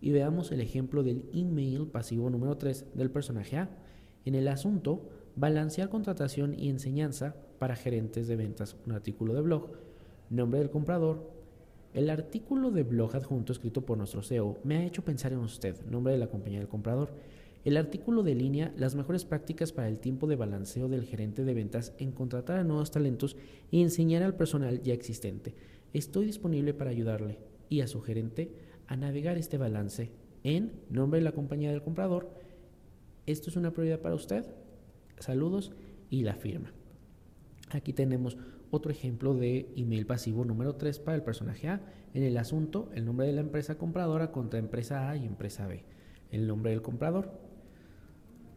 Y 0.00 0.12
veamos 0.12 0.52
el 0.52 0.60
ejemplo 0.60 1.02
del 1.02 1.28
email 1.32 1.86
pasivo 1.86 2.30
número 2.30 2.56
3 2.56 2.86
del 2.94 3.10
personaje 3.10 3.56
A. 3.56 3.70
En 4.24 4.34
el 4.34 4.48
asunto, 4.48 5.08
balancear 5.36 5.88
contratación 5.88 6.54
y 6.58 6.68
enseñanza 6.68 7.36
para 7.58 7.76
gerentes 7.76 8.28
de 8.28 8.36
ventas, 8.36 8.76
un 8.86 8.92
artículo 8.92 9.34
de 9.34 9.40
blog, 9.40 9.70
nombre 10.30 10.58
del 10.58 10.70
comprador. 10.70 11.33
El 11.94 12.10
artículo 12.10 12.72
de 12.72 12.82
blog 12.82 13.14
adjunto 13.14 13.52
escrito 13.52 13.86
por 13.86 13.96
nuestro 13.96 14.20
CEO 14.20 14.58
me 14.64 14.78
ha 14.78 14.84
hecho 14.84 15.04
pensar 15.04 15.32
en 15.32 15.38
usted, 15.38 15.80
nombre 15.86 16.12
de 16.12 16.18
la 16.18 16.26
compañía 16.26 16.58
del 16.58 16.66
comprador. 16.66 17.12
El 17.64 17.76
artículo 17.76 18.24
de 18.24 18.34
línea, 18.34 18.74
las 18.76 18.96
mejores 18.96 19.24
prácticas 19.24 19.70
para 19.70 19.86
el 19.86 20.00
tiempo 20.00 20.26
de 20.26 20.34
balanceo 20.34 20.88
del 20.88 21.04
gerente 21.04 21.44
de 21.44 21.54
ventas 21.54 21.94
en 21.98 22.10
contratar 22.10 22.58
a 22.58 22.64
nuevos 22.64 22.90
talentos 22.90 23.36
y 23.70 23.80
enseñar 23.80 24.24
al 24.24 24.34
personal 24.34 24.82
ya 24.82 24.92
existente. 24.92 25.54
Estoy 25.92 26.26
disponible 26.26 26.74
para 26.74 26.90
ayudarle 26.90 27.38
y 27.68 27.80
a 27.80 27.86
su 27.86 28.00
gerente 28.00 28.50
a 28.88 28.96
navegar 28.96 29.38
este 29.38 29.56
balance 29.56 30.10
en 30.42 30.72
nombre 30.90 31.20
de 31.20 31.24
la 31.24 31.32
compañía 31.32 31.70
del 31.70 31.84
comprador. 31.84 32.28
¿Esto 33.24 33.50
es 33.50 33.56
una 33.56 33.70
prioridad 33.70 34.00
para 34.00 34.16
usted? 34.16 34.44
Saludos 35.20 35.70
y 36.10 36.24
la 36.24 36.34
firma. 36.34 36.72
Aquí 37.70 37.92
tenemos 37.92 38.36
otro 38.74 38.90
ejemplo 38.90 39.34
de 39.34 39.72
email 39.76 40.06
pasivo 40.06 40.44
número 40.44 40.74
3 40.74 40.98
para 40.98 41.16
el 41.16 41.22
personaje 41.22 41.68
A. 41.68 41.80
En 42.12 42.22
el 42.22 42.36
asunto, 42.36 42.90
el 42.94 43.04
nombre 43.04 43.26
de 43.26 43.32
la 43.32 43.40
empresa 43.40 43.76
compradora 43.76 44.32
contra 44.32 44.58
empresa 44.58 45.08
A 45.08 45.16
y 45.16 45.26
empresa 45.26 45.66
B. 45.66 45.84
El 46.30 46.46
nombre 46.46 46.72
del 46.72 46.82
comprador, 46.82 47.30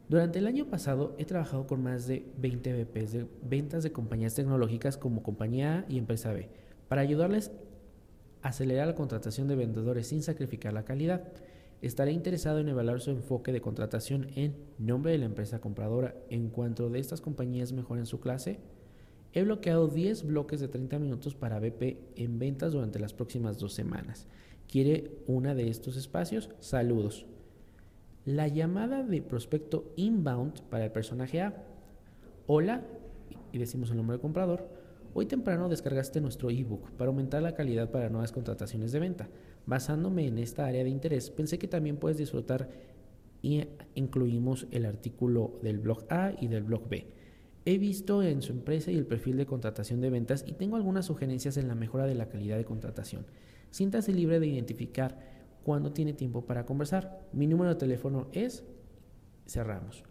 durante 0.09 0.39
el 0.39 0.47
año 0.47 0.67
pasado 0.67 1.15
he 1.17 1.25
trabajado 1.25 1.67
con 1.67 1.83
más 1.83 2.07
de 2.07 2.25
20 2.37 2.85
VPs 2.85 3.11
de 3.11 3.27
ventas 3.43 3.83
de 3.83 3.91
compañías 3.91 4.35
tecnológicas 4.35 4.97
como 4.97 5.21
compañía 5.21 5.79
A 5.79 5.85
y 5.89 5.97
empresa 5.97 6.31
B 6.31 6.49
para 6.87 7.01
ayudarles 7.01 7.51
a 8.41 8.49
acelerar 8.49 8.87
la 8.87 8.95
contratación 8.95 9.49
de 9.49 9.57
vendedores 9.57 10.07
sin 10.07 10.23
sacrificar 10.23 10.71
la 10.71 10.85
calidad. 10.85 11.33
Estaré 11.81 12.13
interesado 12.13 12.59
en 12.59 12.69
evaluar 12.69 13.01
su 13.01 13.11
enfoque 13.11 13.51
de 13.51 13.59
contratación 13.59 14.27
en 14.35 14.55
nombre 14.77 15.11
de 15.11 15.17
la 15.17 15.25
empresa 15.25 15.59
compradora 15.59 16.15
en 16.29 16.49
cuanto 16.49 16.89
de 16.89 16.99
estas 16.99 17.19
compañías 17.19 17.73
mejoren 17.73 18.05
su 18.05 18.21
clase. 18.21 18.59
He 19.37 19.43
bloqueado 19.43 19.87
10 19.87 20.25
bloques 20.25 20.59
de 20.59 20.67
30 20.67 20.97
minutos 20.97 21.35
para 21.35 21.59
BP 21.59 21.99
en 22.15 22.39
ventas 22.39 22.73
durante 22.73 22.97
las 22.97 23.13
próximas 23.13 23.59
dos 23.59 23.71
semanas. 23.71 24.25
¿Quiere 24.67 25.11
una 25.27 25.53
de 25.53 25.69
estos 25.69 25.95
espacios? 25.95 26.49
Saludos. 26.59 27.27
La 28.25 28.47
llamada 28.47 29.03
de 29.03 29.21
prospecto 29.21 29.93
inbound 29.95 30.61
para 30.71 30.85
el 30.85 30.91
personaje 30.91 31.43
A. 31.43 31.53
Hola, 32.47 32.81
y 33.51 33.59
decimos 33.59 33.91
el 33.91 33.97
nombre 33.97 34.15
del 34.15 34.21
comprador. 34.21 34.69
Hoy 35.13 35.27
temprano 35.27 35.69
descargaste 35.69 36.19
nuestro 36.19 36.49
ebook 36.49 36.89
para 36.93 37.09
aumentar 37.09 37.43
la 37.43 37.53
calidad 37.53 37.91
para 37.91 38.09
nuevas 38.09 38.31
contrataciones 38.31 38.91
de 38.91 39.01
venta. 39.01 39.29
Basándome 39.67 40.25
en 40.25 40.39
esta 40.39 40.65
área 40.65 40.83
de 40.83 40.89
interés, 40.89 41.29
pensé 41.29 41.59
que 41.59 41.67
también 41.67 41.97
puedes 41.97 42.17
disfrutar 42.17 42.69
y 43.43 43.65
incluimos 43.93 44.65
el 44.71 44.87
artículo 44.87 45.59
del 45.61 45.77
blog 45.77 46.05
A 46.09 46.33
y 46.41 46.47
del 46.47 46.63
blog 46.63 46.89
B. 46.89 47.16
He 47.69 47.79
visto 47.79 48.23
en 48.23 48.41
su 48.41 48.53
empresa 48.53 48.91
y 48.91 48.97
el 48.97 49.05
perfil 49.05 49.35
de 49.35 49.45
contratación 49.45 49.99
de 49.99 50.09
ventas 50.09 50.45
y 50.47 50.53
tengo 50.53 50.77
algunas 50.77 51.05
sugerencias 51.05 51.57
en 51.57 51.67
la 51.67 51.75
mejora 51.75 52.05
de 52.05 52.15
la 52.15 52.29
calidad 52.29 52.55
de 52.55 52.63
contratación. 52.63 53.25
Siéntase 53.71 54.13
libre 54.13 54.39
de 54.39 54.47
identificar 54.47 55.19
cuando 55.65 55.91
tiene 55.91 56.13
tiempo 56.13 56.45
para 56.45 56.65
conversar. 56.65 57.27
Mi 57.33 57.45
número 57.45 57.71
de 57.71 57.75
teléfono 57.75 58.29
es, 58.31 58.63
cerramos. 59.45 60.05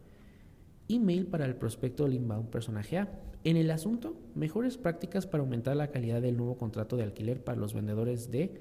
Email 0.90 1.28
para 1.28 1.46
el 1.46 1.56
prospecto 1.56 2.04
del 2.04 2.12
inbound 2.12 2.50
personaje 2.50 2.98
A. 2.98 3.08
En 3.42 3.56
el 3.56 3.70
asunto, 3.70 4.20
mejores 4.34 4.76
prácticas 4.76 5.26
para 5.26 5.42
aumentar 5.42 5.76
la 5.76 5.90
calidad 5.90 6.20
del 6.20 6.36
nuevo 6.36 6.58
contrato 6.58 6.98
de 6.98 7.04
alquiler 7.04 7.42
para 7.42 7.58
los 7.58 7.72
vendedores 7.72 8.30
de, 8.30 8.60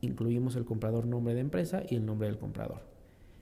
incluimos 0.00 0.56
el 0.56 0.64
comprador 0.64 1.06
nombre 1.06 1.34
de 1.34 1.40
empresa 1.40 1.82
y 1.86 1.96
el 1.96 2.06
nombre 2.06 2.28
del 2.28 2.38
comprador. 2.38 2.95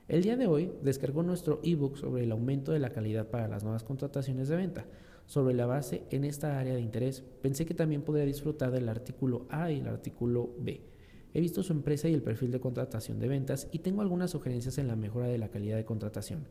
El 0.07 0.23
día 0.23 0.37
de 0.37 0.47
hoy 0.47 0.71
descargó 0.83 1.23
nuestro 1.23 1.61
ebook 1.63 1.97
sobre 1.97 2.25
el 2.25 2.33
aumento 2.33 2.73
de 2.73 2.79
la 2.79 2.91
calidad 2.91 3.29
para 3.29 3.49
las 3.49 3.63
nuevas 3.63 3.85
contrataciones 3.85 4.49
de 4.49 4.57
venta. 4.57 4.85
Sobre 5.27 5.55
la 5.55 5.65
base 5.65 6.03
en 6.11 6.25
esta 6.25 6.59
área 6.59 6.75
de 6.75 6.83
interés, 6.83 7.25
pensé 7.41 7.65
que 7.65 7.73
también 7.73 8.03
podría 8.03 8.27
disfrutar 8.27 8.71
del 8.71 8.91
artículo 8.91 9.47
A 9.49 9.71
y 9.71 9.81
el 9.81 9.89
artículo 9.89 10.55
B 10.59 10.95
He 11.35 11.41
visto 11.41 11.65
su 11.65 11.73
empresa 11.73 12.09
y 12.09 12.15
el 12.15 12.23
perfil 12.23 12.53
de 12.53 12.61
contratación 12.61 13.19
de 13.19 13.27
ventas 13.27 13.67
y 13.73 13.81
tengo 13.81 14.03
algunas 14.03 14.31
sugerencias 14.31 14.79
en 14.79 14.87
la 14.87 14.95
mejora 14.95 15.27
de 15.27 15.37
la 15.37 15.49
calidad 15.49 15.77
de 15.77 15.85
contratación. 15.85 16.47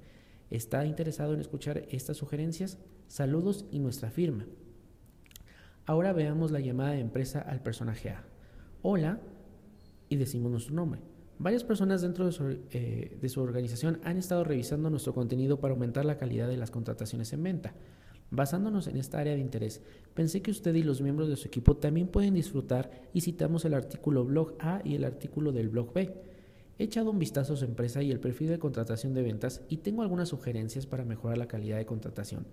¿Está 0.49 0.85
interesado 0.85 1.33
en 1.33 1.39
escuchar 1.39 1.85
estas 1.89 2.17
sugerencias? 2.17 2.77
Saludos 3.07 3.65
y 3.71 3.79
nuestra 3.79 4.11
firma. 4.11 4.45
Ahora 5.85 6.11
veamos 6.11 6.51
la 6.51 6.59
llamada 6.59 6.91
de 6.91 6.99
empresa 6.99 7.39
al 7.39 7.61
personaje 7.61 8.09
A. 8.09 8.25
Hola 8.81 9.21
y 10.09 10.17
decimos 10.17 10.51
nuestro 10.51 10.75
nombre. 10.75 11.12
Varias 11.43 11.65
personas 11.65 12.01
dentro 12.01 12.25
de 12.25 12.31
su, 12.31 12.57
eh, 12.71 13.17
de 13.19 13.27
su, 13.27 13.41
organización 13.41 13.99
han 14.05 14.15
estado 14.15 14.45
revisando 14.45 14.89
nuestro 14.89 15.13
contenido 15.13 15.59
para 15.59 15.73
aumentar 15.73 16.05
la 16.05 16.17
calidad 16.17 16.47
de 16.47 16.55
las 16.55 16.71
contrataciones 16.71 17.33
en 17.33 17.43
venta. 17.43 17.73
Basándonos 18.31 18.87
en 18.87 18.95
esta 18.95 19.19
área 19.19 19.33
de 19.33 19.41
interés, 19.41 19.81
pensé 20.13 20.41
que 20.41 20.51
usted 20.51 20.73
y 20.73 20.83
los 20.83 21.01
miembros 21.01 21.27
de 21.27 21.35
su 21.35 21.49
equipo 21.49 21.75
también 21.75 22.07
pueden 22.07 22.33
disfrutar 22.33 23.09
y 23.13 23.19
citamos 23.19 23.65
el 23.65 23.73
artículo 23.73 24.23
blog 24.23 24.55
A 24.59 24.81
y 24.85 24.95
el 24.95 25.03
artículo 25.03 25.51
del 25.51 25.67
blog 25.67 25.91
B. 25.91 26.15
He 26.79 26.85
echado 26.85 27.11
un 27.11 27.19
vistazo 27.19 27.55
a 27.55 27.57
su 27.57 27.65
empresa 27.65 28.01
y 28.01 28.11
el 28.11 28.21
perfil 28.21 28.47
de 28.47 28.57
contratación 28.57 29.13
de 29.13 29.23
ventas 29.23 29.63
y 29.67 29.77
tengo 29.79 30.01
algunas 30.01 30.29
sugerencias 30.29 30.85
para 30.85 31.03
mejorar 31.03 31.37
la 31.37 31.49
calidad 31.49 31.75
de 31.75 31.85
contratación. 31.85 32.47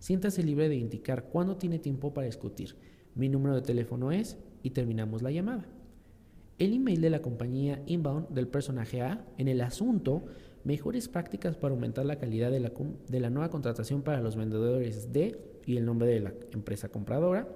Siéntase 0.00 0.42
libre 0.42 0.68
de 0.68 0.76
indicar 0.76 1.30
cuándo 1.30 1.56
tiene 1.56 1.78
tiempo 1.78 2.12
para 2.12 2.26
discutir. 2.26 2.76
Mi 3.14 3.30
número 3.30 3.54
de 3.54 3.62
teléfono 3.62 4.12
es 4.12 4.36
y 4.62 4.68
terminamos 4.68 5.22
la 5.22 5.30
llamada. 5.30 5.66
El 6.58 6.72
email 6.72 7.00
de 7.00 7.10
la 7.10 7.20
compañía 7.20 7.82
inbound 7.86 8.28
del 8.28 8.46
personaje 8.46 9.02
A 9.02 9.26
en 9.38 9.48
el 9.48 9.60
asunto 9.60 10.24
mejores 10.62 11.08
prácticas 11.08 11.56
para 11.56 11.74
aumentar 11.74 12.06
la 12.06 12.18
calidad 12.18 12.50
de 12.50 12.60
la, 13.20 13.30
nueva 13.30 13.50
contratación 13.50 14.02
para 14.02 14.20
los 14.20 14.36
vendedores 14.36 15.12
de 15.12 15.38
y 15.66 15.76
el 15.76 15.84
nombre 15.84 16.08
de 16.08 16.20
la 16.20 16.34
empresa 16.52 16.88
compradora. 16.88 17.48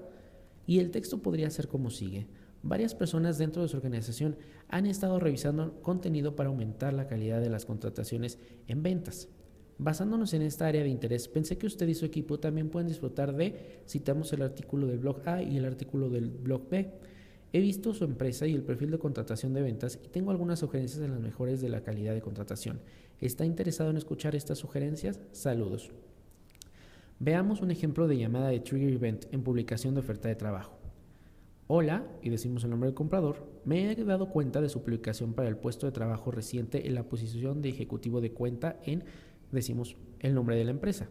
Y 0.66 0.80
el 0.80 0.90
texto 0.90 1.22
podría 1.22 1.48
ser 1.50 1.68
como 1.68 1.90
sigue. 1.90 2.26
Varias 2.62 2.94
personas 2.94 3.38
dentro 3.38 3.62
de 3.62 3.68
su 3.68 3.76
organización 3.76 4.36
han 4.68 4.86
estado 4.86 5.20
revisando 5.20 5.80
contenido 5.80 6.34
para 6.34 6.48
aumentar 6.48 6.92
la 6.92 7.06
calidad 7.06 7.40
de 7.40 7.50
las 7.50 7.64
contrataciones 7.64 8.38
en 8.66 8.82
ventas. 8.82 9.28
Basándonos 9.78 10.34
en 10.34 10.42
esta 10.42 10.66
área 10.66 10.82
de 10.82 10.88
interés, 10.88 11.28
pensé 11.28 11.56
que 11.56 11.66
usted 11.66 11.86
y 11.86 11.94
su 11.94 12.04
equipo 12.04 12.40
también 12.40 12.68
pueden 12.68 12.88
disfrutar 12.88 13.34
de, 13.36 13.80
citamos 13.86 14.32
el 14.32 14.42
artículo 14.42 14.88
del 14.88 14.98
blog 14.98 15.22
A 15.26 15.40
y 15.40 15.56
el 15.56 15.64
artículo 15.64 16.10
del 16.10 16.30
blog 16.30 16.68
B. 16.68 16.90
He 17.52 17.60
visto 17.60 17.94
su 17.94 18.04
empresa 18.04 18.46
y 18.46 18.54
el 18.54 18.62
perfil 18.62 18.90
de 18.90 18.98
contratación 18.98 19.54
de 19.54 19.62
ventas 19.62 19.98
y 20.04 20.08
tengo 20.08 20.30
algunas 20.30 20.58
sugerencias 20.58 21.02
en 21.02 21.12
las 21.12 21.20
mejores 21.20 21.60
de 21.60 21.70
la 21.70 21.82
calidad 21.82 22.12
de 22.12 22.20
contratación. 22.20 22.80
¿Está 23.20 23.46
interesado 23.46 23.90
en 23.90 23.96
escuchar 23.96 24.36
estas 24.36 24.58
sugerencias? 24.58 25.18
Saludos. 25.32 25.90
Veamos 27.20 27.62
un 27.62 27.70
ejemplo 27.70 28.06
de 28.06 28.18
llamada 28.18 28.48
de 28.48 28.60
Trigger 28.60 28.92
Event 28.92 29.24
en 29.32 29.42
publicación 29.42 29.94
de 29.94 30.00
oferta 30.00 30.28
de 30.28 30.36
trabajo. 30.36 30.78
Hola, 31.66 32.06
y 32.22 32.30
decimos 32.30 32.64
el 32.64 32.70
nombre 32.70 32.88
del 32.88 32.94
comprador, 32.94 33.46
me 33.64 33.90
he 33.90 34.04
dado 34.04 34.30
cuenta 34.30 34.60
de 34.60 34.68
su 34.68 34.82
publicación 34.82 35.34
para 35.34 35.48
el 35.48 35.56
puesto 35.56 35.86
de 35.86 35.92
trabajo 35.92 36.30
reciente 36.30 36.86
en 36.86 36.94
la 36.94 37.08
posición 37.08 37.60
de 37.60 37.70
ejecutivo 37.70 38.20
de 38.20 38.32
cuenta 38.32 38.78
en 38.84 39.04
decimos 39.52 39.96
el 40.20 40.34
nombre 40.34 40.56
de 40.56 40.64
la 40.64 40.70
empresa. 40.70 41.08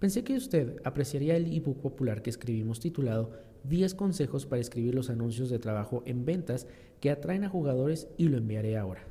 Pensé 0.00 0.24
que 0.24 0.34
usted 0.34 0.80
apreciaría 0.82 1.36
el 1.36 1.54
ebook 1.54 1.82
popular 1.82 2.22
que 2.22 2.30
escribimos 2.30 2.80
titulado 2.80 3.32
10 3.64 3.94
consejos 3.94 4.46
para 4.46 4.62
escribir 4.62 4.94
los 4.94 5.10
anuncios 5.10 5.50
de 5.50 5.58
trabajo 5.58 6.02
en 6.06 6.24
ventas 6.24 6.66
que 7.00 7.10
atraen 7.10 7.44
a 7.44 7.50
jugadores 7.50 8.08
y 8.16 8.28
lo 8.28 8.38
enviaré 8.38 8.78
ahora. 8.78 9.04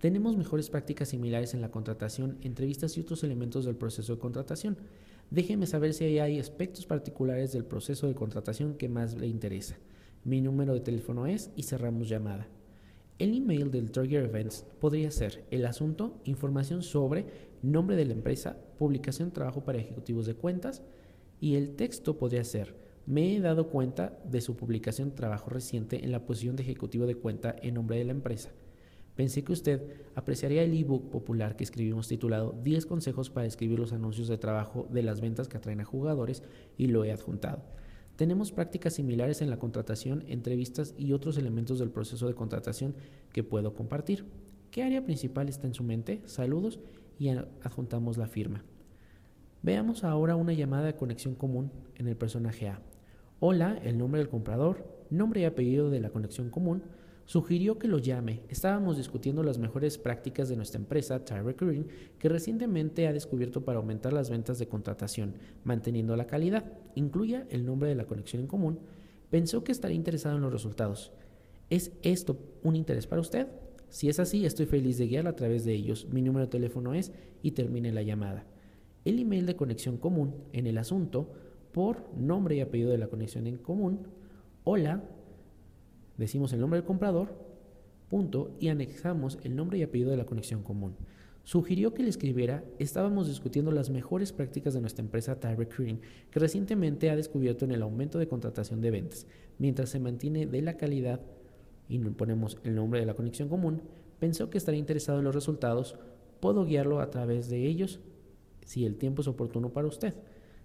Tenemos 0.00 0.36
mejores 0.36 0.70
prácticas 0.70 1.08
similares 1.08 1.54
en 1.54 1.60
la 1.60 1.72
contratación, 1.72 2.38
entrevistas 2.42 2.96
y 2.96 3.00
otros 3.00 3.24
elementos 3.24 3.64
del 3.64 3.74
proceso 3.74 4.14
de 4.14 4.20
contratación. 4.20 4.78
Déjeme 5.32 5.66
saber 5.66 5.92
si 5.92 6.04
hay 6.20 6.38
aspectos 6.38 6.86
particulares 6.86 7.52
del 7.52 7.64
proceso 7.64 8.06
de 8.06 8.14
contratación 8.14 8.74
que 8.74 8.88
más 8.88 9.14
le 9.16 9.26
interesa. 9.26 9.76
Mi 10.22 10.40
número 10.40 10.72
de 10.72 10.80
teléfono 10.80 11.26
es 11.26 11.50
y 11.56 11.64
cerramos 11.64 12.08
llamada. 12.08 12.46
El 13.18 13.34
email 13.36 13.72
del 13.72 13.90
Trigger 13.90 14.26
Events 14.26 14.64
podría 14.78 15.10
ser 15.10 15.44
el 15.50 15.66
asunto, 15.66 16.20
información 16.22 16.82
sobre 16.82 17.26
nombre 17.60 17.96
de 17.96 18.04
la 18.04 18.12
empresa, 18.12 18.56
publicación 18.78 19.32
trabajo 19.32 19.64
para 19.64 19.78
ejecutivos 19.78 20.24
de 20.26 20.34
cuentas 20.34 20.82
y 21.40 21.56
el 21.56 21.76
texto 21.76 22.16
podría 22.16 22.44
ser 22.44 22.88
me 23.08 23.34
he 23.34 23.40
dado 23.40 23.68
cuenta 23.68 24.18
de 24.26 24.42
su 24.42 24.54
publicación 24.54 25.14
trabajo 25.14 25.48
reciente 25.48 26.04
en 26.04 26.12
la 26.12 26.26
posición 26.26 26.56
de 26.56 26.62
ejecutivo 26.62 27.06
de 27.06 27.14
cuenta 27.14 27.56
en 27.62 27.72
nombre 27.72 27.96
de 27.96 28.04
la 28.04 28.12
empresa. 28.12 28.50
Pensé 29.14 29.42
que 29.44 29.52
usted 29.52 29.94
apreciaría 30.14 30.62
el 30.62 30.74
ebook 30.74 31.08
popular 31.08 31.56
que 31.56 31.64
escribimos 31.64 32.06
titulado 32.06 32.54
10 32.62 32.84
consejos 32.84 33.30
para 33.30 33.46
escribir 33.46 33.78
los 33.78 33.94
anuncios 33.94 34.28
de 34.28 34.36
trabajo 34.36 34.86
de 34.90 35.02
las 35.02 35.22
ventas 35.22 35.48
que 35.48 35.56
atraen 35.56 35.80
a 35.80 35.86
jugadores 35.86 36.42
y 36.76 36.88
lo 36.88 37.02
he 37.02 37.10
adjuntado. 37.10 37.62
Tenemos 38.16 38.52
prácticas 38.52 38.92
similares 38.92 39.40
en 39.40 39.48
la 39.48 39.58
contratación, 39.58 40.22
entrevistas 40.28 40.94
y 40.98 41.14
otros 41.14 41.38
elementos 41.38 41.78
del 41.78 41.88
proceso 41.88 42.28
de 42.28 42.34
contratación 42.34 42.94
que 43.32 43.42
puedo 43.42 43.72
compartir. 43.72 44.26
¿Qué 44.70 44.82
área 44.82 45.02
principal 45.02 45.48
está 45.48 45.66
en 45.66 45.72
su 45.72 45.82
mente? 45.82 46.20
Saludos 46.26 46.78
y 47.18 47.28
adjuntamos 47.28 48.16
la 48.16 48.26
firma. 48.26 48.64
Veamos 49.62 50.04
ahora 50.04 50.36
una 50.36 50.52
llamada 50.52 50.86
de 50.86 50.94
conexión 50.94 51.34
común 51.34 51.72
en 51.96 52.06
el 52.06 52.16
personaje 52.16 52.68
A. 52.68 52.80
Hola, 53.40 53.78
el 53.82 53.98
nombre 53.98 54.20
del 54.20 54.28
comprador, 54.28 54.86
nombre 55.10 55.40
y 55.40 55.44
apellido 55.44 55.90
de 55.90 56.00
la 56.00 56.10
conexión 56.10 56.50
común, 56.50 56.82
sugirió 57.24 57.78
que 57.78 57.88
lo 57.88 57.98
llame. 57.98 58.42
Estábamos 58.48 58.96
discutiendo 58.96 59.42
las 59.42 59.58
mejores 59.58 59.98
prácticas 59.98 60.48
de 60.48 60.56
nuestra 60.56 60.80
empresa, 60.80 61.24
Tyrek 61.24 61.60
Green, 61.60 61.86
que 62.18 62.28
recientemente 62.28 63.06
ha 63.06 63.12
descubierto 63.12 63.64
para 63.64 63.78
aumentar 63.78 64.12
las 64.12 64.30
ventas 64.30 64.58
de 64.58 64.68
contratación, 64.68 65.34
manteniendo 65.64 66.16
la 66.16 66.26
calidad. 66.26 66.64
Incluya 66.94 67.46
el 67.50 67.66
nombre 67.66 67.90
de 67.90 67.96
la 67.96 68.06
conexión 68.06 68.42
en 68.42 68.48
común. 68.48 68.78
Pensó 69.28 69.62
que 69.62 69.72
estaría 69.72 69.96
interesado 69.96 70.36
en 70.36 70.42
los 70.42 70.52
resultados. 70.52 71.12
¿Es 71.68 71.92
esto 72.02 72.38
un 72.62 72.76
interés 72.76 73.06
para 73.06 73.20
usted? 73.20 73.48
Si 73.90 74.08
es 74.08 74.20
así, 74.20 74.44
estoy 74.44 74.66
feliz 74.66 74.98
de 74.98 75.06
guiarla 75.06 75.30
a 75.30 75.36
través 75.36 75.64
de 75.64 75.72
ellos. 75.72 76.08
Mi 76.10 76.22
número 76.22 76.46
de 76.46 76.50
teléfono 76.50 76.94
es 76.94 77.12
y 77.42 77.52
termine 77.52 77.92
la 77.92 78.02
llamada. 78.02 78.44
El 79.04 79.18
email 79.18 79.46
de 79.46 79.56
conexión 79.56 79.96
común 79.96 80.34
en 80.52 80.66
el 80.66 80.78
asunto 80.78 81.32
por 81.72 82.12
nombre 82.16 82.56
y 82.56 82.60
apellido 82.60 82.90
de 82.90 82.98
la 82.98 83.08
conexión 83.08 83.46
en 83.46 83.56
común. 83.56 84.00
Hola, 84.64 85.02
decimos 86.16 86.52
el 86.52 86.60
nombre 86.60 86.80
del 86.80 86.86
comprador, 86.86 87.34
punto, 88.08 88.56
y 88.60 88.68
anexamos 88.68 89.38
el 89.42 89.56
nombre 89.56 89.78
y 89.78 89.82
apellido 89.82 90.10
de 90.10 90.16
la 90.16 90.26
conexión 90.26 90.62
común. 90.62 90.96
Sugirió 91.44 91.94
que 91.94 92.02
le 92.02 92.10
escribiera, 92.10 92.62
estábamos 92.78 93.26
discutiendo 93.26 93.72
las 93.72 93.88
mejores 93.88 94.32
prácticas 94.32 94.74
de 94.74 94.82
nuestra 94.82 95.02
empresa 95.02 95.40
Tire 95.40 95.56
Recruiting, 95.56 96.00
que 96.30 96.40
recientemente 96.40 97.08
ha 97.08 97.16
descubierto 97.16 97.64
en 97.64 97.70
el 97.70 97.80
aumento 97.80 98.18
de 98.18 98.28
contratación 98.28 98.82
de 98.82 98.90
ventas. 98.90 99.26
Mientras 99.56 99.88
se 99.88 99.98
mantiene 99.98 100.46
de 100.46 100.60
la 100.60 100.76
calidad 100.76 101.22
y 101.88 101.98
ponemos 101.98 102.58
el 102.64 102.74
nombre 102.74 103.00
de 103.00 103.06
la 103.06 103.14
conexión 103.14 103.48
común, 103.48 103.82
pensó 104.18 104.50
que 104.50 104.58
estaría 104.58 104.80
interesado 104.80 105.18
en 105.18 105.24
los 105.24 105.34
resultados, 105.34 105.96
puedo 106.40 106.64
guiarlo 106.64 107.00
a 107.00 107.10
través 107.10 107.48
de 107.48 107.66
ellos 107.66 108.00
si 108.64 108.84
el 108.84 108.96
tiempo 108.96 109.22
es 109.22 109.28
oportuno 109.28 109.72
para 109.72 109.88
usted. 109.88 110.14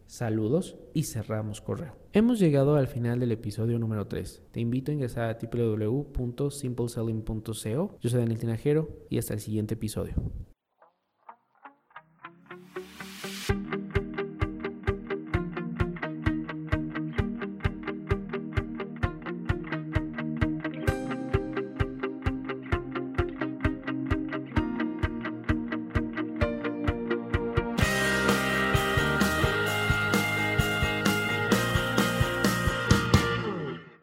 Saludos 0.06 0.76
y 0.94 1.04
cerramos 1.04 1.62
correo. 1.62 1.96
Hemos 2.12 2.40
llegado 2.40 2.76
al 2.76 2.88
final 2.88 3.20
del 3.20 3.32
episodio 3.32 3.80
número 3.80 4.08
3. 4.08 4.44
Te 4.52 4.60
invito 4.60 4.92
a 4.92 4.94
ingresar 4.94 5.30
a 5.30 5.38
www.simpleselling.co. 5.42 7.98
Yo 8.02 8.10
soy 8.10 8.20
Daniel 8.20 8.40
Tinajero 8.40 8.90
y 9.10 9.18
hasta 9.18 9.34
el 9.34 9.40
siguiente 9.40 9.76
episodio. 9.76 10.16